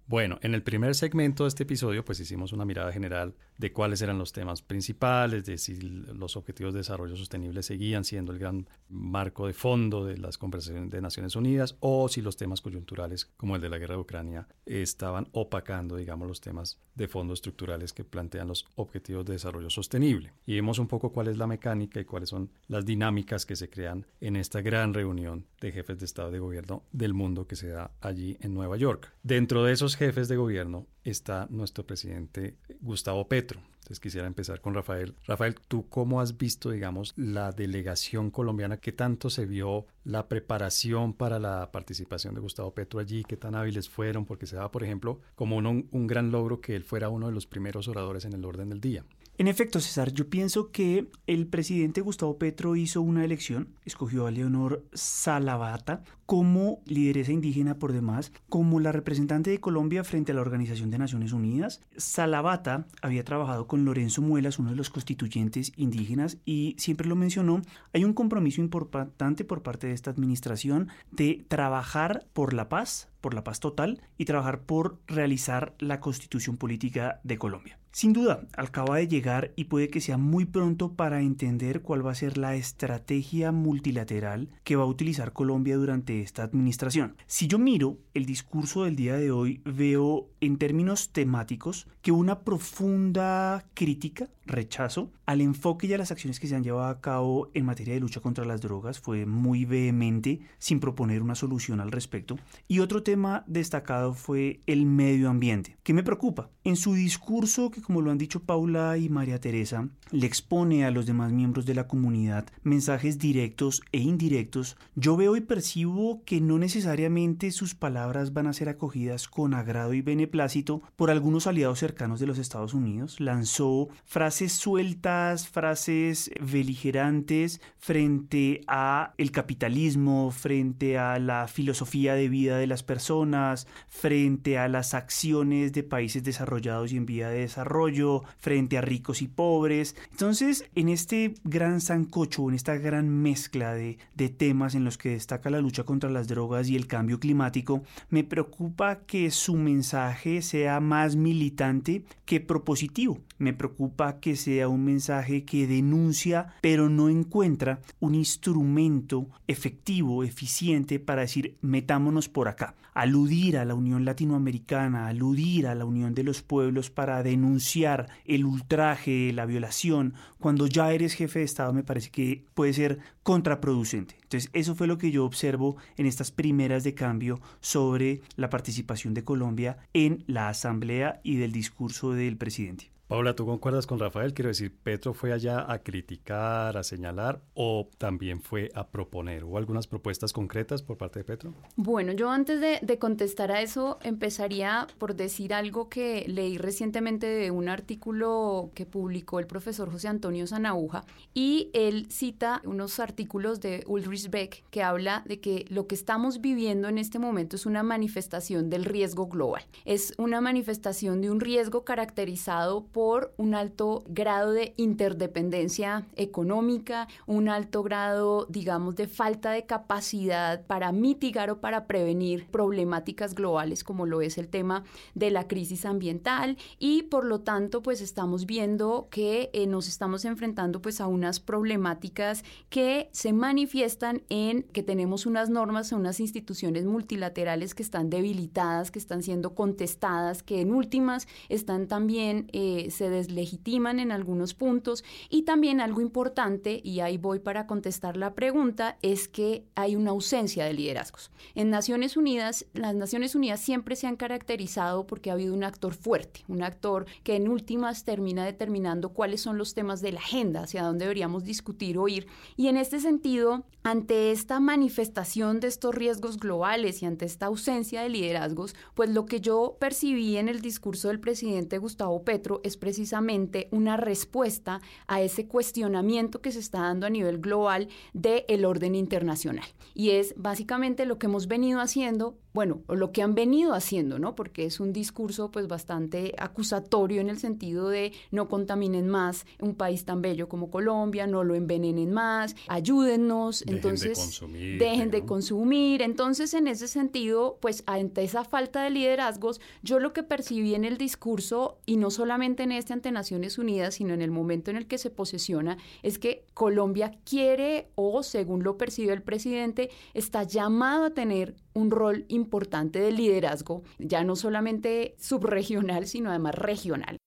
Bueno, 0.07 0.37
en 0.43 0.53
el 0.53 0.61
primer 0.61 0.93
segmento 0.93 1.45
de 1.45 1.47
este 1.47 1.63
episodio 1.63 2.05
pues 2.05 2.19
hicimos 2.19 2.53
una 2.53 2.63
mirada 2.63 2.91
general 2.91 3.33
de 3.57 3.73
cuáles 3.73 4.03
eran 4.03 4.19
los 4.19 4.33
temas 4.33 4.61
principales, 4.61 5.45
de 5.45 5.57
si 5.57 5.75
los 5.81 6.37
objetivos 6.37 6.75
de 6.75 6.81
desarrollo 6.81 7.15
sostenible 7.15 7.63
seguían 7.63 8.03
siendo 8.03 8.31
el 8.31 8.37
gran 8.37 8.67
marco 8.87 9.47
de 9.47 9.53
fondo 9.53 10.05
de 10.05 10.17
las 10.17 10.37
conversaciones 10.37 10.91
de 10.91 11.01
Naciones 11.01 11.35
Unidas 11.35 11.75
o 11.79 12.07
si 12.07 12.21
los 12.21 12.37
temas 12.37 12.61
coyunturales 12.61 13.25
como 13.37 13.55
el 13.55 13.63
de 13.63 13.69
la 13.69 13.79
guerra 13.79 13.95
de 13.95 14.01
Ucrania 14.01 14.47
estaban 14.67 15.27
opacando, 15.31 15.95
digamos, 15.95 16.27
los 16.27 16.39
temas 16.39 16.77
de 16.93 17.07
fondo 17.07 17.33
estructurales 17.33 17.91
que 17.91 18.03
plantean 18.03 18.47
los 18.47 18.67
objetivos 18.75 19.25
de 19.25 19.33
desarrollo 19.33 19.71
sostenible. 19.71 20.33
Y 20.45 20.53
vimos 20.53 20.77
un 20.77 20.87
poco 20.87 21.11
cuál 21.11 21.29
es 21.29 21.37
la 21.37 21.47
mecánica 21.47 21.99
y 21.99 22.05
cuáles 22.05 22.29
son 22.29 22.51
las 22.67 22.85
dinámicas 22.85 23.47
que 23.47 23.55
se 23.55 23.69
crean 23.69 24.05
en 24.21 24.35
esta 24.35 24.61
gran 24.61 24.93
reunión 24.93 25.47
de 25.61 25.71
jefes 25.71 25.97
de 25.97 26.05
Estado 26.05 26.29
y 26.29 26.33
de 26.33 26.39
Gobierno 26.39 26.83
del 26.91 27.15
mundo 27.15 27.47
que 27.47 27.55
se 27.55 27.69
da 27.69 27.91
allí 28.01 28.37
en 28.41 28.53
Nueva 28.53 28.77
York. 28.77 29.11
Dentro 29.23 29.63
de 29.63 29.73
esos 29.73 29.94
jefes 29.95 30.27
de 30.27 30.35
gobierno 30.35 30.87
está 31.03 31.47
nuestro 31.49 31.85
presidente 31.85 32.57
Gustavo 32.81 33.27
Petro. 33.27 33.61
Entonces 33.85 33.99
quisiera 33.99 34.25
empezar 34.25 34.61
con 34.61 34.73
Rafael. 34.73 35.13
Rafael, 35.25 35.55
¿tú 35.67 35.87
cómo 35.89 36.19
has 36.19 36.37
visto, 36.37 36.71
digamos, 36.71 37.13
la 37.17 37.51
delegación 37.51 38.31
colombiana? 38.31 38.77
¿Qué 38.77 38.91
tanto 38.91 39.29
se 39.29 39.45
vio 39.45 39.85
la 40.03 40.27
preparación 40.27 41.13
para 41.13 41.37
la 41.37 41.71
participación 41.71 42.33
de 42.33 42.41
Gustavo 42.41 42.73
Petro 42.73 42.99
allí? 42.99 43.23
¿Qué 43.23 43.37
tan 43.37 43.53
hábiles 43.53 43.87
fueron? 43.87 44.25
Porque 44.25 44.47
se 44.47 44.55
da, 44.55 44.71
por 44.71 44.83
ejemplo, 44.83 45.21
como 45.35 45.57
un, 45.57 45.87
un 45.91 46.07
gran 46.07 46.31
logro 46.31 46.61
que 46.61 46.75
él 46.75 46.83
fuera 46.83 47.09
uno 47.09 47.27
de 47.27 47.33
los 47.33 47.45
primeros 47.45 47.87
oradores 47.87 48.25
en 48.25 48.33
el 48.33 48.43
orden 48.43 48.69
del 48.69 48.81
día. 48.81 49.05
En 49.37 49.49
efecto, 49.49 49.81
César, 49.81 50.13
yo 50.13 50.29
pienso 50.29 50.71
que 50.71 51.11
el 51.27 51.45
presidente 51.47 51.99
Gustavo 51.99 52.39
Petro 52.39 52.77
hizo 52.77 53.01
una 53.01 53.25
elección, 53.25 53.75
escogió 53.83 54.27
a 54.27 54.31
Leonor 54.31 54.85
Salavata 54.93 56.05
como 56.25 56.81
lideresa 56.85 57.31
indígena 57.31 57.77
por 57.77 57.93
demás, 57.93 58.31
como 58.49 58.79
la 58.79 58.91
representante 58.91 59.51
de 59.51 59.59
Colombia 59.59 60.03
frente 60.03 60.31
a 60.31 60.35
la 60.35 60.41
Organización 60.41 60.89
de 60.91 60.97
Naciones 60.97 61.33
Unidas. 61.33 61.81
Salavata 61.97 62.87
había 63.01 63.23
trabajado 63.23 63.67
con 63.67 63.85
Lorenzo 63.85 64.21
Muelas, 64.21 64.59
uno 64.59 64.71
de 64.71 64.75
los 64.75 64.89
constituyentes 64.89 65.71
indígenas, 65.75 66.37
y 66.45 66.75
siempre 66.77 67.07
lo 67.07 67.15
mencionó, 67.15 67.61
hay 67.93 68.03
un 68.03 68.13
compromiso 68.13 68.61
importante 68.61 69.45
por 69.45 69.61
parte 69.61 69.87
de 69.87 69.93
esta 69.93 70.11
administración 70.11 70.89
de 71.11 71.45
trabajar 71.47 72.25
por 72.33 72.53
la 72.53 72.69
paz, 72.69 73.09
por 73.21 73.33
la 73.33 73.43
paz 73.43 73.59
total, 73.59 74.01
y 74.17 74.25
trabajar 74.25 74.61
por 74.61 74.99
realizar 75.07 75.75
la 75.79 75.99
constitución 75.99 76.57
política 76.57 77.19
de 77.23 77.37
Colombia. 77.37 77.79
Sin 77.95 78.11
duda, 78.11 78.41
acaba 78.57 78.97
de 78.97 79.07
llegar 79.07 79.53
y 79.55 79.63
puede 79.63 79.87
que 79.87 80.01
sea 80.01 80.17
muy 80.17 80.43
pronto 80.43 80.91
para 80.95 81.21
entender 81.21 81.81
cuál 81.81 82.05
va 82.05 82.11
a 82.11 82.15
ser 82.15 82.37
la 82.37 82.55
estrategia 82.55 83.53
multilateral 83.53 84.49
que 84.65 84.75
va 84.75 84.83
a 84.83 84.87
utilizar 84.87 85.31
Colombia 85.31 85.77
durante 85.77 86.14
esta 86.21 86.43
administración. 86.43 87.15
Si 87.27 87.47
yo 87.47 87.59
miro 87.59 87.97
el 88.13 88.25
discurso 88.25 88.83
del 88.83 88.95
día 88.95 89.15
de 89.15 89.31
hoy, 89.31 89.61
veo 89.65 90.29
en 90.41 90.57
términos 90.57 91.09
temáticos 91.09 91.87
que 92.01 92.11
una 92.11 92.39
profunda 92.41 93.65
crítica, 93.73 94.29
rechazo 94.45 95.11
al 95.25 95.41
enfoque 95.41 95.87
y 95.87 95.93
a 95.93 95.97
las 95.97 96.11
acciones 96.11 96.39
que 96.39 96.47
se 96.47 96.55
han 96.55 96.63
llevado 96.63 96.87
a 96.87 97.01
cabo 97.01 97.49
en 97.55 97.65
materia 97.65 97.95
de 97.95 97.99
lucha 97.99 98.19
contra 98.19 98.45
las 98.45 98.61
drogas 98.61 98.99
fue 98.99 99.25
muy 99.25 99.65
vehemente 99.65 100.41
sin 100.59 100.79
proponer 100.79 101.23
una 101.23 101.33
solución 101.33 101.79
al 101.79 101.91
respecto. 101.91 102.37
Y 102.67 102.79
otro 102.79 103.01
tema 103.01 103.43
destacado 103.47 104.13
fue 104.13 104.59
el 104.67 104.85
medio 104.85 105.29
ambiente, 105.29 105.77
que 105.83 105.93
me 105.93 106.03
preocupa. 106.03 106.49
En 106.63 106.75
su 106.75 106.93
discurso 106.93 107.71
que 107.71 107.81
como 107.81 108.01
lo 108.01 108.11
han 108.11 108.17
dicho 108.17 108.43
Paula 108.43 108.97
y 108.97 109.09
María 109.09 109.39
Teresa, 109.39 109.89
le 110.11 110.27
expone 110.27 110.85
a 110.85 110.91
los 110.91 111.05
demás 111.05 111.31
miembros 111.31 111.65
de 111.65 111.75
la 111.75 111.87
comunidad 111.87 112.45
mensajes 112.63 113.17
directos 113.17 113.81
e 113.91 113.99
indirectos, 113.99 114.77
yo 114.95 115.17
veo 115.17 115.35
y 115.35 115.41
percibo 115.41 116.04
que 116.25 116.41
no 116.41 116.57
necesariamente 116.57 117.51
sus 117.51 117.75
palabras 117.75 118.33
van 118.33 118.47
a 118.47 118.53
ser 118.53 118.69
acogidas 118.69 119.27
con 119.27 119.53
agrado 119.53 119.93
y 119.93 120.01
beneplácito 120.01 120.81
por 120.95 121.09
algunos 121.09 121.47
aliados 121.47 121.79
cercanos 121.79 122.19
de 122.19 122.27
los 122.27 122.37
Estados 122.37 122.73
Unidos. 122.73 123.19
Lanzó 123.19 123.87
frases 124.03 124.53
sueltas, 124.53 125.47
frases 125.47 126.31
beligerantes 126.39 127.61
frente 127.77 128.61
a 128.67 129.13
el 129.17 129.31
capitalismo, 129.31 130.31
frente 130.31 130.97
a 130.97 131.17
la 131.19 131.47
filosofía 131.47 132.13
de 132.13 132.29
vida 132.29 132.57
de 132.57 132.67
las 132.67 132.83
personas, 132.83 133.67
frente 133.87 134.57
a 134.57 134.67
las 134.67 134.93
acciones 134.93 135.73
de 135.73 135.83
países 135.83 136.23
desarrollados 136.23 136.91
y 136.91 136.97
en 136.97 137.05
vía 137.05 137.29
de 137.29 137.39
desarrollo 137.39 138.23
frente 138.37 138.77
a 138.77 138.81
ricos 138.81 139.21
y 139.21 139.27
pobres. 139.27 139.95
Entonces, 140.11 140.65
en 140.75 140.89
este 140.89 141.35
gran 141.43 141.81
sancocho, 141.81 142.47
en 142.49 142.55
esta 142.55 142.75
gran 142.77 143.09
mezcla 143.09 143.73
de, 143.73 143.97
de 144.13 144.29
temas 144.29 144.75
en 144.75 144.83
los 144.83 144.97
que 144.97 145.09
destaca 145.09 145.49
la 145.49 145.61
lucha 145.61 145.83
contra 145.83 145.94
las 145.99 146.27
drogas 146.27 146.69
y 146.69 146.75
el 146.75 146.87
cambio 146.87 147.19
climático, 147.19 147.83
me 148.09 148.23
preocupa 148.23 149.01
que 149.05 149.31
su 149.31 149.55
mensaje 149.55 150.41
sea 150.41 150.79
más 150.79 151.15
militante 151.15 152.03
que 152.25 152.39
propositivo. 152.39 153.19
Me 153.37 153.53
preocupa 153.53 154.19
que 154.19 154.35
sea 154.35 154.67
un 154.69 154.85
mensaje 154.85 155.43
que 155.43 155.67
denuncia, 155.67 156.53
pero 156.61 156.89
no 156.89 157.09
encuentra 157.09 157.81
un 157.99 158.15
instrumento 158.15 159.27
efectivo, 159.47 160.23
eficiente 160.23 160.99
para 160.99 161.21
decir 161.21 161.57
metámonos 161.61 162.29
por 162.29 162.47
acá. 162.47 162.75
Aludir 162.93 163.57
a 163.57 163.65
la 163.65 163.75
Unión 163.75 164.05
Latinoamericana, 164.05 165.07
aludir 165.07 165.67
a 165.67 165.75
la 165.75 165.83
Unión 165.83 166.13
de 166.13 166.23
los 166.23 166.41
Pueblos 166.41 166.89
para 166.89 167.23
denunciar 167.23 168.07
el 168.23 168.45
ultraje, 168.45 169.33
la 169.33 169.45
violación, 169.45 170.13
cuando 170.39 170.67
ya 170.67 170.93
eres 170.93 171.13
jefe 171.13 171.39
de 171.39 171.45
Estado 171.45 171.73
me 171.73 171.83
parece 171.83 172.09
que 172.09 172.45
puede 172.53 172.73
ser 172.73 172.99
contraproducente. 173.23 174.15
Entonces, 174.25 174.49
eso 174.53 174.73
fue 174.73 174.87
lo 174.87 174.97
que 174.97 175.11
yo 175.11 175.23
observo 175.23 175.77
en 175.97 176.07
estas 176.07 176.31
primeras 176.31 176.83
de 176.83 176.95
cambio 176.95 177.39
sobre 177.59 178.21
la 178.35 178.49
participación 178.49 179.13
de 179.13 179.23
Colombia 179.23 179.77
en 179.93 180.23
la 180.25 180.49
Asamblea 180.49 181.21
y 181.23 181.35
del 181.37 181.51
discurso 181.51 182.11
del 182.11 182.35
presidente. 182.35 182.94
Paula, 183.07 183.35
¿tú 183.35 183.45
concuerdas 183.45 183.85
con 183.85 183.99
Rafael? 183.99 184.33
Quiero 184.33 184.47
decir, 184.47 184.75
¿Petro 184.81 185.13
fue 185.13 185.31
allá 185.31 185.71
a 185.71 185.83
criticar, 185.83 186.75
a 186.75 186.81
señalar 186.81 187.39
o 187.53 187.87
también 187.99 188.41
fue 188.41 188.71
a 188.73 188.87
proponer? 188.87 189.43
¿Hubo 189.43 189.59
algunas 189.59 189.85
propuestas 189.85 190.33
concretas 190.33 190.81
por 190.81 190.97
parte 190.97 191.19
de 191.19 191.23
Petro? 191.23 191.53
Bueno, 191.75 192.13
yo 192.13 192.31
antes 192.31 192.59
de, 192.59 192.97
contestar 192.97 193.51
a 193.51 193.61
eso 193.61 193.99
empezaría 194.01 194.87
por 194.97 195.15
decir 195.15 195.53
algo 195.53 195.87
que 195.87 196.25
leí 196.27 196.57
recientemente 196.57 197.27
de 197.27 197.51
un 197.51 197.69
artículo 197.69 198.71
que 198.73 198.87
publicó 198.87 199.37
el 199.37 199.45
profesor 199.45 199.91
José 199.91 200.07
Antonio 200.07 200.47
Zanauja 200.47 201.05
y 201.35 201.69
él 201.73 202.07
cita 202.09 202.63
unos 202.65 202.99
artículos 202.99 203.61
de 203.61 203.83
Ulrich 203.85 204.31
Beck 204.31 204.63
que 204.71 204.81
habla 204.81 205.21
de 205.27 205.39
que 205.39 205.65
lo 205.69 205.85
que 205.85 205.93
estamos 205.93 206.41
viviendo 206.41 206.87
en 206.87 206.97
este 206.97 207.19
momento 207.19 207.55
es 207.55 207.67
una 207.67 207.83
manifestación 207.83 208.71
del 208.71 208.83
riesgo 208.83 209.27
global. 209.27 209.63
Es 209.83 210.15
una 210.17 210.41
manifestación 210.41 211.21
de 211.21 211.29
un 211.29 211.39
riesgo 211.39 211.85
caracterizado 211.85 212.87
por 212.95 213.33
un 213.35 213.55
alto 213.55 214.05
grado 214.07 214.53
de 214.53 214.73
interdependencia 214.77 216.07
económica, 216.15 217.09
un 217.25 217.49
alto 217.49 217.83
grado, 217.83 218.45
digamos, 218.47 218.95
de 218.95 219.09
falta 219.09 219.51
de 219.51 219.65
capacidad 219.65 220.65
para 220.65 220.93
mitigar 220.93 221.49
o 221.49 221.59
para 221.59 221.87
prevenir 221.87 222.47
problemáticas 222.47 223.35
globales 223.35 223.83
como 223.83 224.05
lo 224.05 224.21
es 224.21 224.37
el 224.37 224.47
tema 224.47 224.85
de 225.13 225.29
la 225.29 225.45
crisis 225.45 225.85
ambiental. 225.85 226.57
Y 226.79 227.03
por 227.03 227.25
lo 227.25 227.41
tanto 227.41 227.81
pues 227.81 227.99
estamos 227.99 228.45
viendo 228.45 229.09
que 229.11 229.49
eh, 229.51 229.67
nos 229.67 229.89
estamos 229.89 230.23
enfrentando 230.23 230.81
pues 230.81 231.01
a 231.01 231.07
unas 231.07 231.41
problemáticas 231.41 232.45
que 232.69 233.09
se 233.11 233.33
manifiestan 233.33 234.21
en 234.29 234.63
que 234.63 234.83
tenemos 234.83 235.25
unas 235.25 235.49
normas, 235.49 235.91
unas 235.91 236.21
instituciones 236.21 236.85
multilaterales 236.85 237.75
que 237.75 237.83
están 237.83 238.09
debilitadas, 238.09 238.89
que 238.89 238.99
están 238.99 239.21
siendo 239.21 239.53
contestadas, 239.53 240.43
que 240.43 240.61
en 240.61 240.73
últimas 240.73 241.27
están 241.49 241.87
también 241.87 242.47
eh, 242.53 242.84
se 242.89 243.09
deslegitiman 243.09 243.99
en 243.99 244.11
algunos 244.11 244.53
puntos 244.53 245.03
y 245.29 245.43
también 245.43 245.81
algo 245.81 246.01
importante, 246.01 246.81
y 246.83 246.99
ahí 246.99 247.17
voy 247.17 247.39
para 247.39 247.67
contestar 247.67 248.17
la 248.17 248.33
pregunta, 248.33 248.97
es 249.01 249.27
que 249.27 249.65
hay 249.75 249.95
una 249.95 250.11
ausencia 250.11 250.65
de 250.65 250.73
liderazgos. 250.73 251.31
En 251.53 251.69
Naciones 251.69 252.17
Unidas, 252.17 252.65
las 252.73 252.95
Naciones 252.95 253.35
Unidas 253.35 253.59
siempre 253.59 253.95
se 253.95 254.07
han 254.07 254.15
caracterizado 254.15 255.07
porque 255.07 255.29
ha 255.29 255.33
habido 255.33 255.53
un 255.53 255.63
actor 255.63 255.93
fuerte, 255.93 256.43
un 256.47 256.63
actor 256.63 257.05
que 257.23 257.35
en 257.35 257.47
últimas 257.47 258.03
termina 258.03 258.45
determinando 258.45 259.09
cuáles 259.09 259.41
son 259.41 259.57
los 259.57 259.73
temas 259.73 260.01
de 260.01 260.11
la 260.11 260.19
agenda, 260.19 260.63
hacia 260.63 260.83
dónde 260.83 261.05
deberíamos 261.05 261.43
discutir 261.43 261.97
o 261.97 262.07
ir. 262.07 262.27
Y 262.55 262.67
en 262.67 262.77
este 262.77 262.99
sentido, 262.99 263.65
ante 263.83 264.31
esta 264.31 264.59
manifestación 264.59 265.59
de 265.59 265.67
estos 265.67 265.93
riesgos 265.93 266.37
globales 266.37 267.01
y 267.01 267.05
ante 267.05 267.25
esta 267.25 267.47
ausencia 267.47 268.01
de 268.01 268.09
liderazgos, 268.09 268.75
pues 268.93 269.09
lo 269.09 269.25
que 269.25 269.41
yo 269.41 269.77
percibí 269.79 270.37
en 270.37 270.49
el 270.49 270.61
discurso 270.61 271.09
del 271.09 271.19
presidente 271.19 271.77
Gustavo 271.77 272.23
Petro 272.23 272.61
es 272.63 272.74
es 272.75 272.77
precisamente 272.77 273.69
una 273.71 273.95
respuesta 273.95 274.81
a 275.07 275.21
ese 275.21 275.47
cuestionamiento 275.47 276.41
que 276.41 276.51
se 276.51 276.59
está 276.59 276.81
dando 276.81 277.07
a 277.07 277.09
nivel 277.09 277.39
global 277.39 277.87
del 278.13 278.65
orden 278.65 278.95
internacional. 278.95 279.65
Y 279.93 280.11
es 280.11 280.33
básicamente 280.37 281.05
lo 281.05 281.17
que 281.17 281.27
hemos 281.27 281.47
venido 281.47 281.79
haciendo 281.79 282.37
bueno, 282.55 282.83
o 282.87 282.95
lo 282.95 283.11
que 283.11 283.21
han 283.21 283.35
venido 283.35 283.73
haciendo, 283.73 284.17
¿no? 284.17 284.33
Porque 284.33 284.65
es 284.65 284.79
un 284.79 284.93
discurso 284.93 285.51
pues 285.51 285.67
bastante 285.67 286.33
acusatorio 286.37 287.19
en 287.19 287.29
el 287.29 287.37
sentido 287.37 287.89
de 287.89 288.13
no 288.31 288.47
contaminen 288.47 289.09
más 289.09 289.45
un 289.59 289.75
país 289.75 290.05
tan 290.05 290.21
bello 290.21 290.47
como 290.47 290.71
Colombia, 290.71 291.27
no 291.27 291.43
lo 291.43 291.53
envenenen 291.53 292.13
más, 292.13 292.55
ayúdennos, 292.69 293.59
dejen 293.59 293.75
entonces 293.75 294.17
de 294.17 294.23
consumir, 294.23 294.79
dejen 294.79 295.11
de 295.11 295.25
consumir. 295.25 296.01
Entonces, 296.01 296.53
en 296.53 296.67
ese 296.67 296.87
sentido, 296.87 297.57
pues 297.59 297.83
ante 297.87 298.23
esa 298.23 298.45
falta 298.45 298.83
de 298.83 298.89
liderazgos, 298.89 299.59
yo 299.83 299.99
lo 299.99 300.13
que 300.13 300.23
percibí 300.23 300.75
en 300.75 300.85
el 300.85 300.97
discurso, 300.97 301.79
y 301.85 301.97
no 301.97 302.09
solamente 302.09 302.63
en 302.63 302.64
este 302.71 302.93
ante 302.93 303.11
Naciones 303.11 303.57
Unidas, 303.57 303.95
sino 303.95 304.13
en 304.13 304.21
el 304.21 304.31
momento 304.31 304.71
en 304.71 304.77
el 304.77 304.87
que 304.87 304.97
se 304.97 305.09
posesiona, 305.09 305.77
es 306.03 306.19
que 306.19 306.45
Colombia 306.53 307.11
quiere, 307.23 307.89
o 307.95 308.23
según 308.23 308.63
lo 308.63 308.77
percibe 308.77 309.13
el 309.13 309.21
presidente, 309.21 309.89
está 310.13 310.43
llamado 310.43 311.05
a 311.05 311.13
tener 311.13 311.55
un 311.73 311.91
rol 311.91 312.25
importante 312.27 312.99
de 312.99 313.11
liderazgo, 313.11 313.83
ya 313.99 314.23
no 314.23 314.35
solamente 314.35 315.15
subregional, 315.19 316.07
sino 316.07 316.29
además 316.29 316.55
regional. 316.55 317.17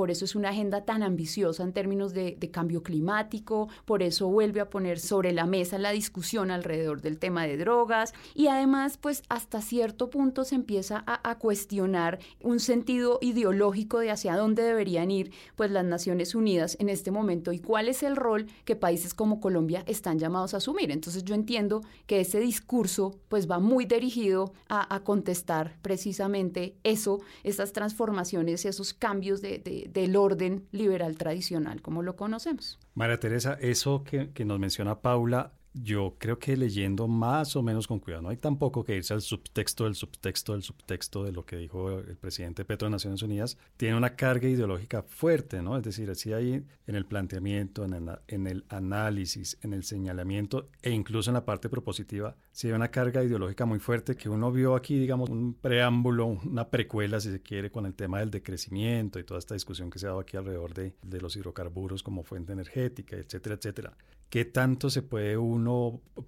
Por 0.00 0.10
eso 0.10 0.24
es 0.24 0.34
una 0.34 0.48
agenda 0.48 0.86
tan 0.86 1.02
ambiciosa 1.02 1.62
en 1.62 1.74
términos 1.74 2.14
de, 2.14 2.34
de, 2.40 2.50
cambio 2.50 2.82
climático, 2.82 3.68
por 3.84 4.02
eso 4.02 4.28
vuelve 4.28 4.62
a 4.62 4.70
poner 4.70 4.98
sobre 4.98 5.30
la 5.30 5.44
mesa 5.44 5.76
la 5.76 5.90
discusión 5.90 6.50
alrededor 6.50 7.02
del 7.02 7.18
tema 7.18 7.46
de 7.46 7.58
drogas 7.58 8.14
y 8.34 8.46
además 8.46 8.96
pues 8.96 9.22
hasta 9.28 9.60
cierto 9.60 10.08
punto 10.08 10.44
se 10.44 10.54
empieza 10.54 11.04
a, 11.06 11.28
a 11.28 11.36
cuestionar 11.36 12.18
un 12.42 12.60
sentido 12.60 13.18
ideológico 13.20 13.98
de 13.98 14.10
hacia 14.10 14.36
dónde 14.36 14.62
deberían 14.62 15.10
ir 15.10 15.32
pues 15.54 15.70
las 15.70 15.84
Naciones 15.84 16.34
Unidas 16.34 16.78
en 16.80 16.88
este 16.88 17.10
momento 17.10 17.52
y 17.52 17.58
cuál 17.58 17.86
es 17.86 18.02
el 18.02 18.16
rol 18.16 18.46
que 18.64 18.76
países 18.76 19.12
como 19.12 19.38
Colombia 19.38 19.84
están 19.86 20.18
llamados 20.18 20.54
a 20.54 20.56
asumir. 20.56 20.90
Entonces 20.92 21.24
yo 21.24 21.34
entiendo 21.34 21.82
que 22.06 22.20
ese 22.20 22.40
discurso 22.40 23.20
pues 23.28 23.50
va 23.50 23.58
muy 23.58 23.84
dirigido 23.84 24.54
a, 24.66 24.94
a 24.94 25.00
contestar 25.00 25.76
precisamente 25.82 26.74
eso, 26.84 27.20
esas 27.44 27.74
transformaciones, 27.74 28.64
esos 28.64 28.94
cambios 28.94 29.42
de, 29.42 29.58
de 29.58 29.89
del 29.92 30.16
orden 30.16 30.66
liberal 30.72 31.16
tradicional 31.16 31.82
como 31.82 32.02
lo 32.02 32.16
conocemos. 32.16 32.78
María 32.94 33.18
Teresa, 33.18 33.56
eso 33.60 34.04
que, 34.04 34.44
nos 34.44 34.58
menciona 34.58 35.00
Paula, 35.00 35.52
yo 35.72 36.16
creo 36.18 36.38
que 36.38 36.56
leyendo 36.56 37.06
más 37.06 37.54
o 37.56 37.62
menos 37.62 37.86
con 37.86 38.00
cuidado, 38.00 38.22
no 38.22 38.28
hay 38.30 38.36
tampoco 38.36 38.84
que 38.84 38.96
irse 38.96 39.14
al 39.14 39.20
subtexto 39.20 39.84
del 39.84 39.94
subtexto 39.94 40.52
del 40.52 40.62
subtexto 40.62 41.24
de 41.24 41.32
lo 41.32 41.44
que 41.44 41.56
dijo 41.56 41.98
el 41.98 42.16
presidente 42.16 42.64
Petro 42.64 42.86
de 42.86 42.92
Naciones 42.92 43.22
Unidas, 43.22 43.56
tiene 43.76 43.96
una 43.96 44.16
carga 44.16 44.48
ideológica 44.48 45.02
fuerte, 45.02 45.62
¿no? 45.62 45.76
Es 45.76 45.82
decir, 45.84 46.10
así 46.10 46.32
hay 46.32 46.64
en 46.86 46.94
el 46.94 47.06
planteamiento, 47.06 47.84
en 47.84 47.94
el, 47.94 48.10
en 48.26 48.46
el 48.46 48.64
análisis, 48.68 49.58
en 49.62 49.72
el 49.72 49.84
señalamiento 49.84 50.68
e 50.82 50.90
incluso 50.90 51.30
en 51.30 51.34
la 51.34 51.44
parte 51.44 51.68
propositiva, 51.68 52.36
sí 52.52 52.68
hay 52.68 52.72
una 52.72 52.90
carga 52.90 53.22
ideológica 53.22 53.64
muy 53.64 53.78
fuerte 53.78 54.16
que 54.16 54.28
uno 54.28 54.50
vio 54.50 54.74
aquí, 54.74 54.98
digamos, 54.98 55.30
un 55.30 55.54
preámbulo, 55.54 56.26
una 56.26 56.68
precuela, 56.68 57.20
si 57.20 57.30
se 57.30 57.42
quiere, 57.42 57.70
con 57.70 57.86
el 57.86 57.94
tema 57.94 58.18
del 58.18 58.30
decrecimiento 58.30 59.18
y 59.18 59.24
toda 59.24 59.38
esta 59.38 59.54
discusión 59.54 59.90
que 59.90 59.98
se 59.98 60.06
ha 60.06 60.10
dado 60.10 60.20
aquí 60.20 60.36
alrededor 60.36 60.74
de, 60.74 60.94
de 61.02 61.20
los 61.20 61.36
hidrocarburos 61.36 62.02
como 62.02 62.24
fuente 62.24 62.52
energética, 62.52 63.16
etcétera, 63.16 63.54
etcétera. 63.54 63.96
¿Qué 64.30 64.44
tanto 64.44 64.90
se 64.90 65.02
puede 65.02 65.36
uno 65.36 65.59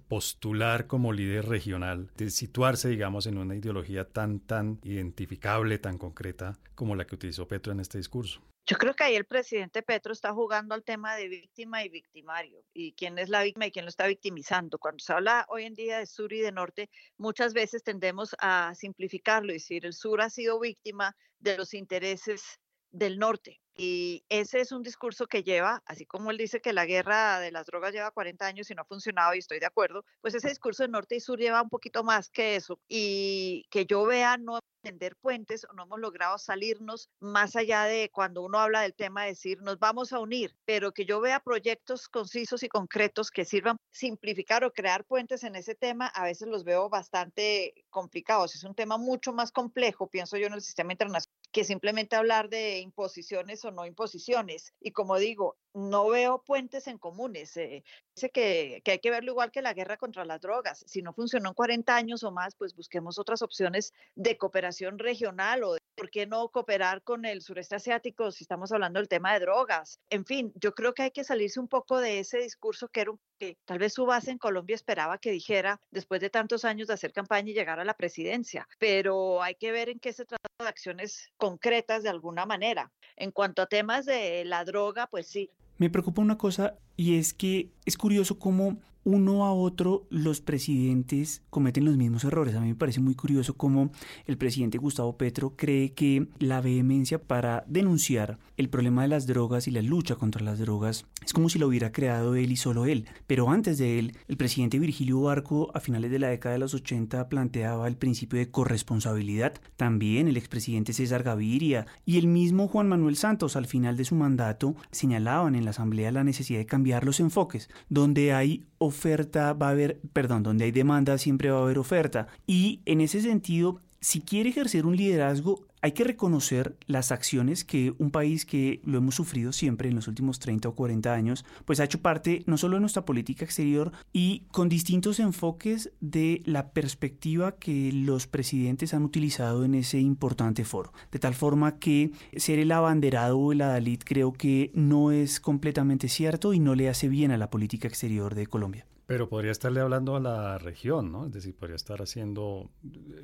postular 0.07 0.87
como 0.87 1.13
líder 1.13 1.47
regional, 1.47 2.11
de 2.17 2.29
situarse, 2.29 2.89
digamos, 2.89 3.27
en 3.27 3.37
una 3.37 3.55
ideología 3.55 4.05
tan, 4.05 4.39
tan 4.39 4.79
identificable, 4.83 5.77
tan 5.77 5.97
concreta 5.97 6.59
como 6.75 6.95
la 6.95 7.05
que 7.05 7.15
utilizó 7.15 7.47
Petro 7.47 7.71
en 7.71 7.79
este 7.79 7.97
discurso? 7.97 8.41
Yo 8.65 8.77
creo 8.77 8.93
que 8.93 9.03
ahí 9.03 9.15
el 9.15 9.25
presidente 9.25 9.81
Petro 9.81 10.13
está 10.13 10.31
jugando 10.31 10.73
al 10.73 10.85
tema 10.85 11.17
de 11.17 11.27
víctima 11.27 11.83
y 11.83 11.89
victimario 11.89 12.63
y 12.73 12.93
quién 12.93 13.19
es 13.19 13.27
la 13.27 13.43
víctima 13.43 13.67
y 13.67 13.71
quién 13.71 13.83
lo 13.83 13.89
está 13.89 14.07
victimizando. 14.07 14.79
Cuando 14.79 15.03
se 15.03 15.11
habla 15.11 15.45
hoy 15.49 15.65
en 15.65 15.73
día 15.73 15.99
de 15.99 16.05
sur 16.05 16.31
y 16.31 16.39
de 16.39 16.53
norte, 16.53 16.89
muchas 17.17 17.53
veces 17.53 17.83
tendemos 17.83 18.37
a 18.39 18.73
simplificarlo 18.75 19.51
y 19.51 19.55
decir 19.55 19.85
el 19.85 19.91
sur 19.91 20.21
ha 20.21 20.29
sido 20.29 20.61
víctima 20.61 21.13
de 21.39 21.57
los 21.57 21.73
intereses 21.73 22.61
del 22.89 23.19
norte. 23.19 23.59
Y 23.75 24.23
ese 24.29 24.59
es 24.59 24.71
un 24.71 24.83
discurso 24.83 25.27
que 25.27 25.43
lleva, 25.43 25.81
así 25.85 26.05
como 26.05 26.31
él 26.31 26.37
dice 26.37 26.61
que 26.61 26.73
la 26.73 26.85
guerra 26.85 27.39
de 27.39 27.51
las 27.51 27.65
drogas 27.65 27.93
lleva 27.93 28.11
40 28.11 28.45
años 28.45 28.69
y 28.69 28.75
no 28.75 28.83
ha 28.83 28.85
funcionado, 28.85 29.33
y 29.33 29.39
estoy 29.39 29.59
de 29.59 29.65
acuerdo, 29.65 30.05
pues 30.21 30.35
ese 30.35 30.49
discurso 30.49 30.83
de 30.83 30.89
norte 30.89 31.15
y 31.15 31.19
sur 31.19 31.39
lleva 31.39 31.61
un 31.61 31.69
poquito 31.69 32.03
más 32.03 32.29
que 32.29 32.55
eso. 32.55 32.79
Y 32.87 33.65
que 33.71 33.85
yo 33.85 34.05
vea 34.05 34.37
no 34.37 34.59
tender 34.83 35.15
puentes 35.15 35.65
no 35.75 35.83
hemos 35.83 35.99
logrado 35.99 36.37
salirnos 36.37 37.09
más 37.21 37.55
allá 37.55 37.85
de 37.85 38.09
cuando 38.11 38.41
uno 38.43 38.59
habla 38.59 38.81
del 38.81 38.93
tema 38.93 39.23
de 39.23 39.29
decir 39.29 39.61
nos 39.61 39.79
vamos 39.79 40.11
a 40.11 40.19
unir, 40.19 40.55
pero 40.65 40.91
que 40.91 41.05
yo 41.05 41.21
vea 41.21 41.39
proyectos 41.39 42.09
concisos 42.09 42.63
y 42.63 42.67
concretos 42.67 43.31
que 43.31 43.45
sirvan 43.45 43.77
simplificar 43.91 44.65
o 44.65 44.73
crear 44.73 45.05
puentes 45.05 45.43
en 45.43 45.55
ese 45.55 45.73
tema, 45.73 46.07
a 46.07 46.25
veces 46.25 46.49
los 46.49 46.65
veo 46.65 46.89
bastante 46.89 47.73
complicados. 47.89 48.55
Es 48.55 48.63
un 48.65 48.75
tema 48.75 48.97
mucho 48.97 49.31
más 49.31 49.51
complejo, 49.51 50.07
pienso 50.07 50.37
yo, 50.37 50.47
en 50.47 50.53
el 50.53 50.61
sistema 50.61 50.91
internacional 50.91 51.42
que 51.53 51.63
simplemente 51.63 52.17
hablar 52.17 52.49
de 52.49 52.79
imposiciones 52.79 53.63
o 53.63 53.71
no 53.71 53.85
imposiciones. 53.85 54.73
Y 54.81 54.91
como 54.91 55.17
digo, 55.17 55.55
no 55.73 56.07
veo 56.07 56.43
puentes 56.43 56.87
en 56.87 56.97
comunes. 56.97 57.55
Eh, 57.57 57.83
dice 58.15 58.29
que, 58.29 58.81
que, 58.83 58.91
hay 58.91 58.99
que 58.99 59.11
verlo 59.11 59.31
igual 59.31 59.51
que 59.51 59.61
la 59.61 59.73
guerra 59.73 59.97
contra 59.97 60.25
las 60.25 60.41
drogas. 60.41 60.83
Si 60.87 61.01
no 61.01 61.13
funcionó 61.13 61.49
en 61.49 61.55
40 61.55 61.95
años 61.95 62.23
o 62.23 62.31
más, 62.31 62.55
pues 62.55 62.75
busquemos 62.75 63.19
otras 63.19 63.41
opciones 63.41 63.93
de 64.15 64.37
cooperación 64.37 64.99
regional 64.99 65.63
o 65.63 65.77
por 65.95 66.09
qué 66.09 66.25
no 66.25 66.49
cooperar 66.49 67.03
con 67.03 67.25
el 67.25 67.41
sureste 67.41 67.75
asiático 67.75 68.31
si 68.31 68.43
estamos 68.43 68.71
hablando 68.71 68.99
del 68.99 69.07
tema 69.07 69.33
de 69.33 69.39
drogas. 69.39 69.99
En 70.09 70.25
fin, 70.25 70.51
yo 70.55 70.73
creo 70.73 70.93
que 70.93 71.03
hay 71.03 71.11
que 71.11 71.23
salirse 71.23 71.59
un 71.59 71.67
poco 71.67 71.99
de 71.99 72.19
ese 72.19 72.39
discurso 72.39 72.87
que 72.87 73.01
era 73.01 73.11
un, 73.11 73.19
que 73.39 73.57
tal 73.65 73.79
vez 73.79 73.93
su 73.93 74.05
base 74.05 74.31
en 74.31 74.37
Colombia 74.37 74.75
esperaba 74.75 75.17
que 75.17 75.31
dijera 75.31 75.79
después 75.91 76.21
de 76.21 76.29
tantos 76.29 76.65
años 76.65 76.87
de 76.87 76.95
hacer 76.95 77.13
campaña 77.13 77.51
y 77.51 77.53
llegar 77.53 77.79
a 77.79 77.85
la 77.85 77.93
presidencia. 77.93 78.67
Pero 78.79 79.41
hay 79.41 79.55
que 79.55 79.71
ver 79.71 79.89
en 79.89 79.99
qué 79.99 80.13
se 80.13 80.25
trata 80.25 80.47
de 80.59 80.67
acciones 80.67 81.31
concretas 81.37 82.03
de 82.03 82.09
alguna 82.09 82.45
manera. 82.45 82.91
En 83.15 83.31
cuanto 83.31 83.61
a 83.61 83.67
temas 83.67 84.05
de 84.05 84.45
la 84.45 84.65
droga, 84.65 85.07
pues 85.07 85.27
sí, 85.27 85.51
me 85.83 85.89
preocupa 85.89 86.21
una 86.21 86.37
cosa 86.37 86.75
y 86.95 87.17
es 87.17 87.33
que 87.33 87.71
es 87.85 87.97
curioso 87.97 88.39
cómo 88.39 88.77
uno 89.03 89.45
a 89.45 89.53
otro 89.53 90.05
los 90.09 90.41
presidentes 90.41 91.41
cometen 91.49 91.85
los 91.85 91.97
mismos 91.97 92.23
errores. 92.23 92.55
A 92.55 92.61
mí 92.61 92.69
me 92.69 92.75
parece 92.75 92.99
muy 92.99 93.15
curioso 93.15 93.55
cómo 93.55 93.91
el 94.25 94.37
presidente 94.37 94.77
Gustavo 94.77 95.17
Petro 95.17 95.55
cree 95.55 95.93
que 95.93 96.27
la 96.39 96.61
vehemencia 96.61 97.21
para 97.21 97.63
denunciar 97.67 98.39
el 98.57 98.69
problema 98.69 99.01
de 99.01 99.07
las 99.07 99.25
drogas 99.25 99.67
y 99.67 99.71
la 99.71 99.81
lucha 99.81 100.15
contra 100.15 100.43
las 100.43 100.59
drogas 100.59 101.05
es 101.25 101.33
como 101.33 101.49
si 101.49 101.57
lo 101.59 101.67
hubiera 101.67 101.91
creado 101.91 102.35
él 102.35 102.51
y 102.51 102.55
solo 102.55 102.85
él. 102.85 103.05
Pero 103.27 103.49
antes 103.49 103.77
de 103.77 103.99
él, 103.99 104.17
el 104.27 104.37
presidente 104.37 104.79
Virgilio 104.79 105.21
Barco 105.21 105.71
a 105.73 105.79
finales 105.79 106.11
de 106.11 106.19
la 106.19 106.29
década 106.29 106.53
de 106.53 106.59
los 106.59 106.73
80 106.73 107.29
planteaba 107.29 107.87
el 107.87 107.97
principio 107.97 108.39
de 108.39 108.51
corresponsabilidad. 108.51 109.53
También 109.75 110.27
el 110.27 110.37
expresidente 110.37 110.93
César 110.93 111.23
Gaviria 111.23 111.87
y 112.05 112.17
el 112.17 112.27
mismo 112.27 112.67
Juan 112.67 112.87
Manuel 112.87 113.15
Santos 113.15 113.55
al 113.55 113.65
final 113.65 113.97
de 113.97 114.05
su 114.05 114.15
mandato 114.15 114.75
señalaban 114.91 115.55
en 115.55 115.65
la 115.65 115.71
Asamblea 115.71 116.11
la 116.11 116.23
necesidad 116.23 116.59
de 116.59 116.65
cambiar 116.65 117.05
los 117.05 117.19
enfoques, 117.19 117.69
donde 117.89 118.33
hay 118.33 118.65
oferta 118.83 119.53
va 119.53 119.67
a 119.67 119.71
haber, 119.71 119.99
perdón, 120.13 120.43
donde 120.43 120.65
hay 120.65 120.71
demanda 120.71 121.17
siempre 121.17 121.49
va 121.49 121.59
a 121.59 121.63
haber 121.63 121.79
oferta. 121.79 122.27
Y 122.45 122.81
en 122.85 123.01
ese 123.01 123.21
sentido, 123.21 123.79
si 123.99 124.21
quiere 124.21 124.49
ejercer 124.49 124.85
un 124.85 124.95
liderazgo, 124.95 125.65
hay 125.83 125.91
que 125.91 126.05
reconocer 126.05 126.77
las 126.87 127.11
acciones 127.11 127.65
que 127.65 127.93
un 127.97 128.09
país 128.09 128.45
que 128.45 128.79
lo 128.85 128.99
hemos 128.99 129.15
sufrido 129.15 129.51
siempre 129.51 129.89
en 129.89 129.95
los 129.95 130.07
últimos 130.07 130.39
30 130.39 130.69
o 130.69 130.75
40 130.75 131.13
años, 131.13 131.43
pues 131.65 131.81
ha 131.81 131.83
hecho 131.83 132.01
parte 132.01 132.41
no 132.45 132.57
solo 132.57 132.77
de 132.77 132.79
nuestra 132.79 133.03
política 133.03 133.43
exterior 133.43 133.91
y 134.13 134.45
con 134.53 134.69
distintos 134.69 135.19
enfoques 135.19 135.91
de 135.99 136.41
la 136.45 136.71
perspectiva 136.71 137.57
que 137.57 137.91
los 137.91 138.27
presidentes 138.27 138.93
han 138.93 139.03
utilizado 139.03 139.65
en 139.65 139.75
ese 139.75 139.99
importante 139.99 140.63
foro. 140.63 140.93
De 141.11 141.19
tal 141.19 141.33
forma 141.33 141.79
que 141.79 142.11
ser 142.37 142.59
el 142.59 142.71
abanderado 142.71 143.37
o 143.37 143.51
el 143.51 143.59
adalid 143.59 143.99
creo 144.05 144.31
que 144.31 144.71
no 144.73 145.11
es 145.11 145.41
completamente 145.41 146.07
cierto 146.07 146.53
y 146.53 146.61
no 146.61 146.75
le 146.75 146.87
hace 146.87 147.09
bien 147.09 147.31
a 147.31 147.37
la 147.37 147.49
política 147.49 147.89
exterior 147.89 148.35
de 148.35 148.47
Colombia. 148.47 148.85
Pero 149.05 149.29
podría 149.29 149.51
estarle 149.51 149.81
hablando 149.81 150.15
a 150.15 150.19
la 150.19 150.57
región, 150.57 151.11
¿no? 151.11 151.25
Es 151.25 151.33
decir, 151.33 151.55
podría 151.55 151.75
estar 151.75 152.01
haciendo, 152.01 152.71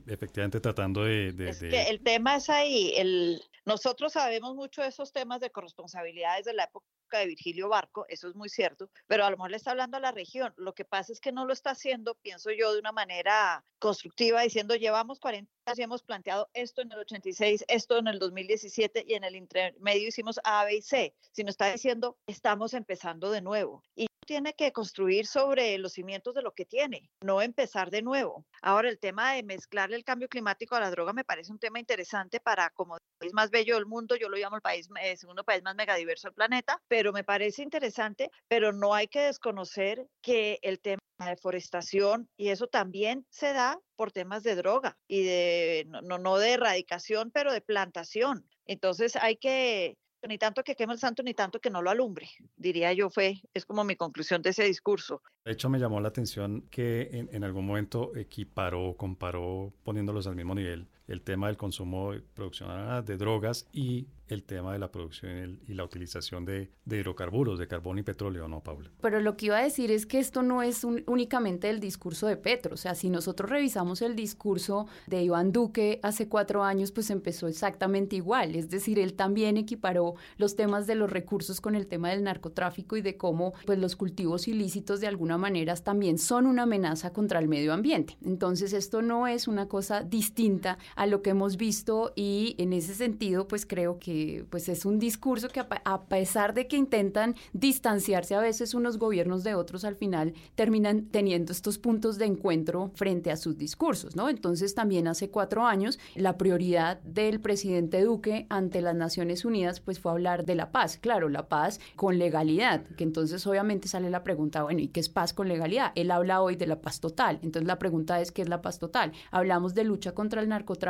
efectivamente 0.08 0.60
tratando 0.60 1.04
de... 1.04 1.32
de, 1.32 1.50
es 1.50 1.60
de... 1.60 1.70
que 1.70 1.84
el 1.84 2.02
tema 2.02 2.36
es 2.36 2.50
ahí. 2.50 2.94
El, 2.96 3.42
nosotros 3.66 4.14
sabemos 4.14 4.56
mucho 4.56 4.82
de 4.82 4.88
esos 4.88 5.12
temas 5.12 5.40
de 5.42 5.52
corresponsabilidades 5.52 6.46
de 6.46 6.54
la 6.54 6.64
época 6.64 6.86
de 7.18 7.28
Virgilio 7.28 7.70
Barco, 7.70 8.06
eso 8.08 8.28
es 8.28 8.36
muy 8.36 8.50
cierto, 8.50 8.90
pero 9.08 9.26
a 9.26 9.30
lo 9.30 9.38
mejor 9.38 9.52
le 9.52 9.58
está 9.58 9.72
hablando 9.72 9.98
a 9.98 10.00
la 10.00 10.12
región. 10.12 10.54
Lo 10.58 10.74
que 10.74 10.86
pasa 10.86 11.12
es 11.12 11.20
que 11.20 11.32
no 11.32 11.46
lo 11.46 11.54
está 11.54 11.72
haciendo, 11.72 12.16
pienso 12.16 12.52
yo, 12.52 12.74
de 12.74 12.80
una 12.80 12.92
manera 12.92 13.64
constructiva, 13.80 14.42
diciendo, 14.42 14.76
llevamos 14.76 15.20
40 15.20 15.52
años 15.66 15.80
y 15.80 15.84
hemos 15.84 16.04
planteado 16.04 16.50
esto 16.54 16.82
en 16.82 16.92
el 16.92 17.00
86, 17.00 17.66
esto 17.68 17.98
en 17.98 18.08
el 18.08 18.20
2017 18.20 19.06
y 19.08 19.14
en 19.14 19.24
el 19.24 19.36
intermedio 19.36 20.08
hicimos 20.08 20.40
A, 20.44 20.66
B 20.66 20.78
y 20.78 20.82
C, 20.82 21.16
sino 21.32 21.50
está 21.50 21.72
diciendo, 21.72 22.18
estamos 22.28 22.74
empezando 22.74 23.32
de 23.32 23.42
nuevo. 23.42 23.84
Y 23.96 24.08
tiene 24.30 24.54
que 24.54 24.72
construir 24.72 25.26
sobre 25.26 25.76
los 25.80 25.94
cimientos 25.94 26.36
de 26.36 26.44
lo 26.44 26.52
que 26.52 26.64
tiene, 26.64 27.10
no 27.24 27.42
empezar 27.42 27.90
de 27.90 28.04
nuevo. 28.04 28.46
Ahora, 28.62 28.88
el 28.88 29.00
tema 29.00 29.34
de 29.34 29.42
mezclarle 29.42 29.96
el 29.96 30.04
cambio 30.04 30.30
climático 30.30 30.76
a 30.76 30.80
la 30.80 30.92
droga 30.92 31.14
me 31.14 31.24
parece 31.24 31.52
un 31.52 31.58
tema 31.58 31.80
interesante 31.80 32.40
para, 32.40 32.70
como 32.70 32.98
el 32.98 33.02
país 33.18 33.34
más 33.34 33.50
bello 33.50 33.74
del 33.74 33.88
mundo, 33.88 34.16
yo 34.16 34.30
lo 34.30 34.38
llamo 34.38 34.58
el 34.58 34.62
país, 34.62 34.88
segundo 35.16 35.44
país 35.44 35.64
más 35.64 35.74
megadiverso 35.74 36.28
del 36.28 36.36
planeta, 36.36 36.80
pero 36.88 37.12
me 37.12 37.24
parece 37.24 37.64
interesante, 37.64 38.30
pero 38.48 38.72
no 38.72 38.94
hay 38.94 39.08
que 39.08 39.22
desconocer 39.22 40.06
que 40.22 40.60
el 40.62 40.80
tema 40.80 41.02
de 41.18 41.32
deforestación 41.32 42.30
y 42.38 42.50
eso 42.50 42.68
también 42.68 43.26
se 43.32 43.52
da 43.54 43.80
por 43.96 44.12
temas 44.12 44.44
de 44.44 44.54
droga 44.54 44.96
y 45.08 45.24
de, 45.24 45.88
no, 46.04 46.20
no 46.20 46.38
de 46.38 46.52
erradicación, 46.52 47.32
pero 47.32 47.52
de 47.52 47.62
plantación. 47.62 48.48
Entonces 48.68 49.16
hay 49.16 49.38
que 49.38 49.98
ni 50.28 50.38
tanto 50.38 50.64
que 50.64 50.76
queme 50.76 50.94
el 50.94 51.00
santo, 51.00 51.24
ni 51.24 51.34
tanto 51.34 51.60
que 51.60 51.70
no 51.70 51.82
lo 51.82 51.90
alumbre, 51.90 52.30
diría 52.58 52.92
yo, 52.94 53.10
fue, 53.10 53.42
es 53.54 53.66
como 53.66 53.84
mi 53.84 53.96
conclusión 53.96 54.42
de 54.42 54.50
ese 54.50 54.64
discurso. 54.64 55.22
De 55.46 55.54
hecho, 55.54 55.70
me 55.70 55.80
llamó 55.80 56.00
la 56.02 56.10
atención 56.10 56.62
que 56.70 57.10
en, 57.12 57.30
en 57.32 57.44
algún 57.44 57.66
momento 57.66 58.16
equiparó, 58.16 58.96
comparó, 58.98 59.74
poniéndolos 59.84 60.28
al 60.28 60.36
mismo 60.36 60.56
nivel, 60.56 60.88
el 61.10 61.22
tema 61.22 61.48
del 61.48 61.58
consumo 61.58 62.14
y 62.14 62.22
producción 62.22 62.70
de 63.06 63.18
drogas 63.18 63.68
y 63.74 64.08
el 64.30 64.44
tema 64.44 64.74
de 64.74 64.80
la 64.80 64.92
producción 64.92 65.60
y 65.68 65.74
la 65.74 65.84
utilización 65.84 66.46
de, 66.46 66.70
hidrocarburos, 66.86 67.58
de 67.58 67.68
carbón 67.68 67.98
y 67.98 68.04
petróleo, 68.04 68.48
¿no, 68.48 68.62
Paula? 68.62 68.92
Pero 69.02 69.20
lo 69.20 69.36
que 69.36 69.48
iba 69.48 69.58
a 69.58 69.64
decir 69.64 69.92
es 69.92 70.06
que 70.06 70.20
esto 70.20 70.44
no 70.44 70.62
es 70.62 70.84
únicamente 70.84 71.70
el 71.70 71.80
discurso 71.80 72.28
de 72.28 72.38
Petro. 72.38 72.76
O 72.76 72.78
sea, 72.78 72.94
si 72.94 73.10
nosotros 73.10 73.50
revisamos 73.50 74.02
el 74.02 74.16
discurso 74.16 74.88
de 75.08 75.24
Iván 75.24 75.52
Duque 75.52 76.00
hace 76.04 76.30
cuatro 76.30 76.64
años, 76.64 76.92
pues 76.92 77.10
empezó 77.10 77.48
exactamente 77.48 78.16
igual. 78.16 78.56
Es 78.56 78.70
decir, 78.70 79.00
él 79.00 79.16
también 79.16 79.58
equiparó 79.58 80.14
los 80.38 80.56
temas 80.56 80.86
de 80.86 80.96
los 80.96 81.12
recursos 81.12 81.60
con 81.60 81.76
el 81.76 81.88
tema 81.88 82.10
del 82.10 82.24
narcotráfico 82.24 82.98
y 82.98 83.02
de 83.02 83.18
cómo 83.18 83.54
pues, 83.66 83.80
los 83.80 83.96
cultivos 83.96 84.48
ilícitos 84.48 85.02
de 85.02 85.08
alguna 85.08 85.38
manera 85.40 85.76
también 85.76 86.20
son 86.20 86.46
una 86.46 86.64
amenaza 86.64 87.12
contra 87.14 87.40
el 87.40 87.48
medio 87.48 87.74
ambiente. 87.74 88.18
Entonces, 88.24 88.74
esto 88.74 89.02
no 89.02 89.28
es 89.28 89.48
una 89.48 89.68
cosa 89.68 90.04
distinta 90.04 90.78
a 91.00 91.08
lo 91.08 91.22
que 91.22 91.30
hemos 91.30 91.56
visto 91.56 92.12
y 92.14 92.56
en 92.58 92.74
ese 92.74 92.94
sentido, 92.94 93.48
pues 93.48 93.66
creo 93.66 94.00
que 94.00 94.46
pues 94.50 94.68
es 94.68 94.84
un 94.84 95.00
discurso 95.00 95.48
que 95.48 95.62
a, 95.62 96.02
pesar 96.10 96.54
de 96.54 96.68
que 96.68 96.76
intentan 96.76 97.36
distanciarse 97.54 98.36
a 98.36 98.42
veces 98.42 98.74
unos 98.74 98.98
gobiernos 98.98 99.46
de 99.46 99.56
otros, 99.56 99.86
al 99.86 99.96
final 99.96 100.34
terminan 100.56 101.06
teniendo 101.06 101.54
estos 101.54 101.78
puntos 101.78 102.18
de 102.18 102.26
encuentro 102.26 102.92
frente 102.96 103.32
a 103.32 103.38
sus 103.38 103.58
discursos, 103.58 104.18
¿no? 104.18 104.28
Entonces 104.28 104.76
también 104.76 105.08
hace 105.08 105.30
cuatro 105.30 105.66
años 105.66 106.00
la 106.16 106.38
prioridad 106.38 107.00
del 107.04 107.40
presidente 107.40 108.04
Duque 108.04 108.46
ante 108.50 108.82
las 108.82 108.96
Naciones 108.96 109.46
Unidas 109.46 109.80
pues 109.80 110.02
fue 110.02 110.12
hablar 110.12 110.44
de 110.44 110.56
la 110.56 110.74
paz, 110.74 110.98
claro, 110.98 111.30
la 111.30 111.48
paz 111.48 111.80
con 111.96 112.20
legalidad, 112.20 112.84
que 112.98 113.06
entonces 113.06 113.48
obviamente 113.48 113.88
sale 113.88 114.10
la 114.10 114.26
pregunta, 114.26 114.64
bueno, 114.64 114.82
¿y 114.82 114.90
qué 114.90 115.00
es 115.00 115.08
paz 115.08 115.32
con 115.32 115.48
legalidad? 115.48 115.94
Él 115.96 116.12
habla 116.12 116.42
hoy 116.42 116.58
de 116.58 116.68
la 116.68 116.82
paz 116.82 117.00
total, 117.00 117.40
entonces 117.42 117.68
la 117.68 117.80
pregunta 117.80 118.20
es, 118.20 118.34
¿qué 118.34 118.42
es 118.42 118.50
la 118.50 118.62
paz 118.62 118.80
total? 118.80 119.14
Hablamos 119.32 119.74
de 119.74 119.86
lucha 119.86 120.12
contra 120.12 120.42
el 120.42 120.50
narcotráfico 120.50 120.89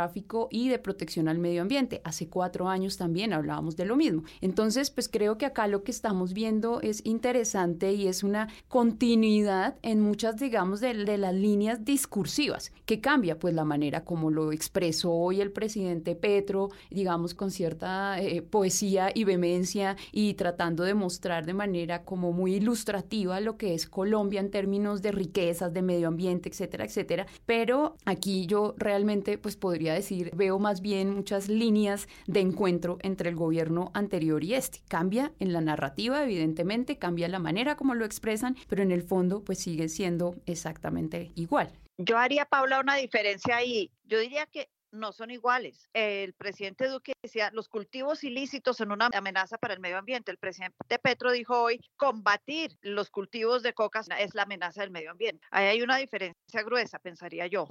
y 0.51 0.69
de 0.69 0.79
protección 0.79 1.27
al 1.27 1.39
medio 1.39 1.61
ambiente. 1.61 2.01
Hace 2.03 2.27
cuatro 2.27 2.69
años 2.69 2.97
también 2.97 3.33
hablábamos 3.33 3.75
de 3.75 3.85
lo 3.85 3.95
mismo. 3.95 4.23
Entonces, 4.41 4.89
pues 4.91 5.09
creo 5.09 5.37
que 5.37 5.45
acá 5.45 5.67
lo 5.67 5.83
que 5.83 5.91
estamos 5.91 6.33
viendo 6.33 6.81
es 6.81 7.01
interesante 7.05 7.93
y 7.93 8.07
es 8.07 8.23
una 8.23 8.47
continuidad 8.67 9.75
en 9.81 10.01
muchas, 10.01 10.37
digamos, 10.37 10.79
de, 10.81 10.93
las 10.93 11.33
líneas 11.33 11.85
discursivas, 11.85 12.71
que 12.85 13.01
cambia 13.01 13.39
pues 13.39 13.53
la 13.53 13.63
manera 13.63 14.03
como 14.03 14.29
lo 14.29 14.51
expresó 14.51 15.11
hoy 15.11 15.41
el 15.41 15.51
presidente 15.51 16.15
Petro, 16.15 16.69
digamos, 16.89 17.33
con 17.33 17.51
cierta 17.51 18.21
eh, 18.21 18.41
poesía 18.41 19.11
y 19.13 19.23
vehemencia 19.23 19.97
y 20.11 20.35
tratando 20.35 20.83
de 20.83 20.93
mostrar 20.93 21.45
de 21.45 21.53
manera 21.53 22.03
como 22.03 22.31
muy 22.31 22.55
ilustrativa 22.55 23.39
lo 23.39 23.57
que 23.57 23.73
es 23.73 23.87
Colombia 23.87 24.39
en 24.39 24.51
términos 24.51 25.01
de 25.01 25.11
riquezas, 25.11 25.73
de 25.73 25.81
medio 25.81 26.07
ambiente, 26.07 26.49
etcétera, 26.49 26.85
etcétera. 26.85 27.25
Pero 27.45 27.95
aquí 28.05 28.45
yo 28.45 28.75
realmente 28.77 29.37
pues 29.37 29.55
podría 29.55 29.88
decir, 29.93 30.31
veo 30.35 30.59
más 30.59 30.81
bien 30.81 31.09
muchas 31.09 31.47
líneas 31.47 32.07
de 32.27 32.39
encuentro 32.39 32.97
entre 33.01 33.29
el 33.29 33.35
gobierno 33.35 33.91
anterior 33.93 34.43
y 34.43 34.53
este. 34.53 34.81
Cambia 34.87 35.31
en 35.39 35.53
la 35.53 35.61
narrativa, 35.61 36.23
evidentemente, 36.23 36.97
cambia 36.97 37.27
la 37.27 37.39
manera 37.39 37.75
como 37.75 37.95
lo 37.95 38.05
expresan, 38.05 38.55
pero 38.67 38.83
en 38.83 38.91
el 38.91 39.03
fondo 39.03 39.43
pues 39.43 39.59
sigue 39.59 39.89
siendo 39.89 40.35
exactamente 40.45 41.31
igual. 41.35 41.71
Yo 41.97 42.17
haría, 42.17 42.45
Paula, 42.45 42.79
una 42.79 42.95
diferencia 42.95 43.57
ahí. 43.57 43.91
Yo 44.05 44.19
diría 44.19 44.45
que 44.45 44.69
no 44.91 45.11
son 45.11 45.31
iguales. 45.31 45.89
El 45.93 46.33
presidente 46.33 46.87
Duque 46.87 47.13
decía 47.21 47.51
los 47.53 47.67
cultivos 47.67 48.23
ilícitos 48.23 48.77
son 48.77 48.91
una 48.91 49.09
amenaza 49.13 49.57
para 49.57 49.73
el 49.73 49.79
medio 49.79 49.97
ambiente. 49.97 50.31
El 50.31 50.37
presidente 50.37 50.99
Petro 51.01 51.31
dijo 51.31 51.61
hoy 51.61 51.79
combatir 51.97 52.77
los 52.81 53.09
cultivos 53.09 53.63
de 53.63 53.73
coca 53.73 54.01
es 54.19 54.33
la 54.33 54.43
amenaza 54.43 54.81
del 54.81 54.91
medio 54.91 55.11
ambiente. 55.11 55.45
Ahí 55.51 55.67
hay 55.67 55.81
una 55.81 55.97
diferencia 55.97 56.63
gruesa, 56.63 56.99
pensaría 56.99 57.47
yo. 57.47 57.67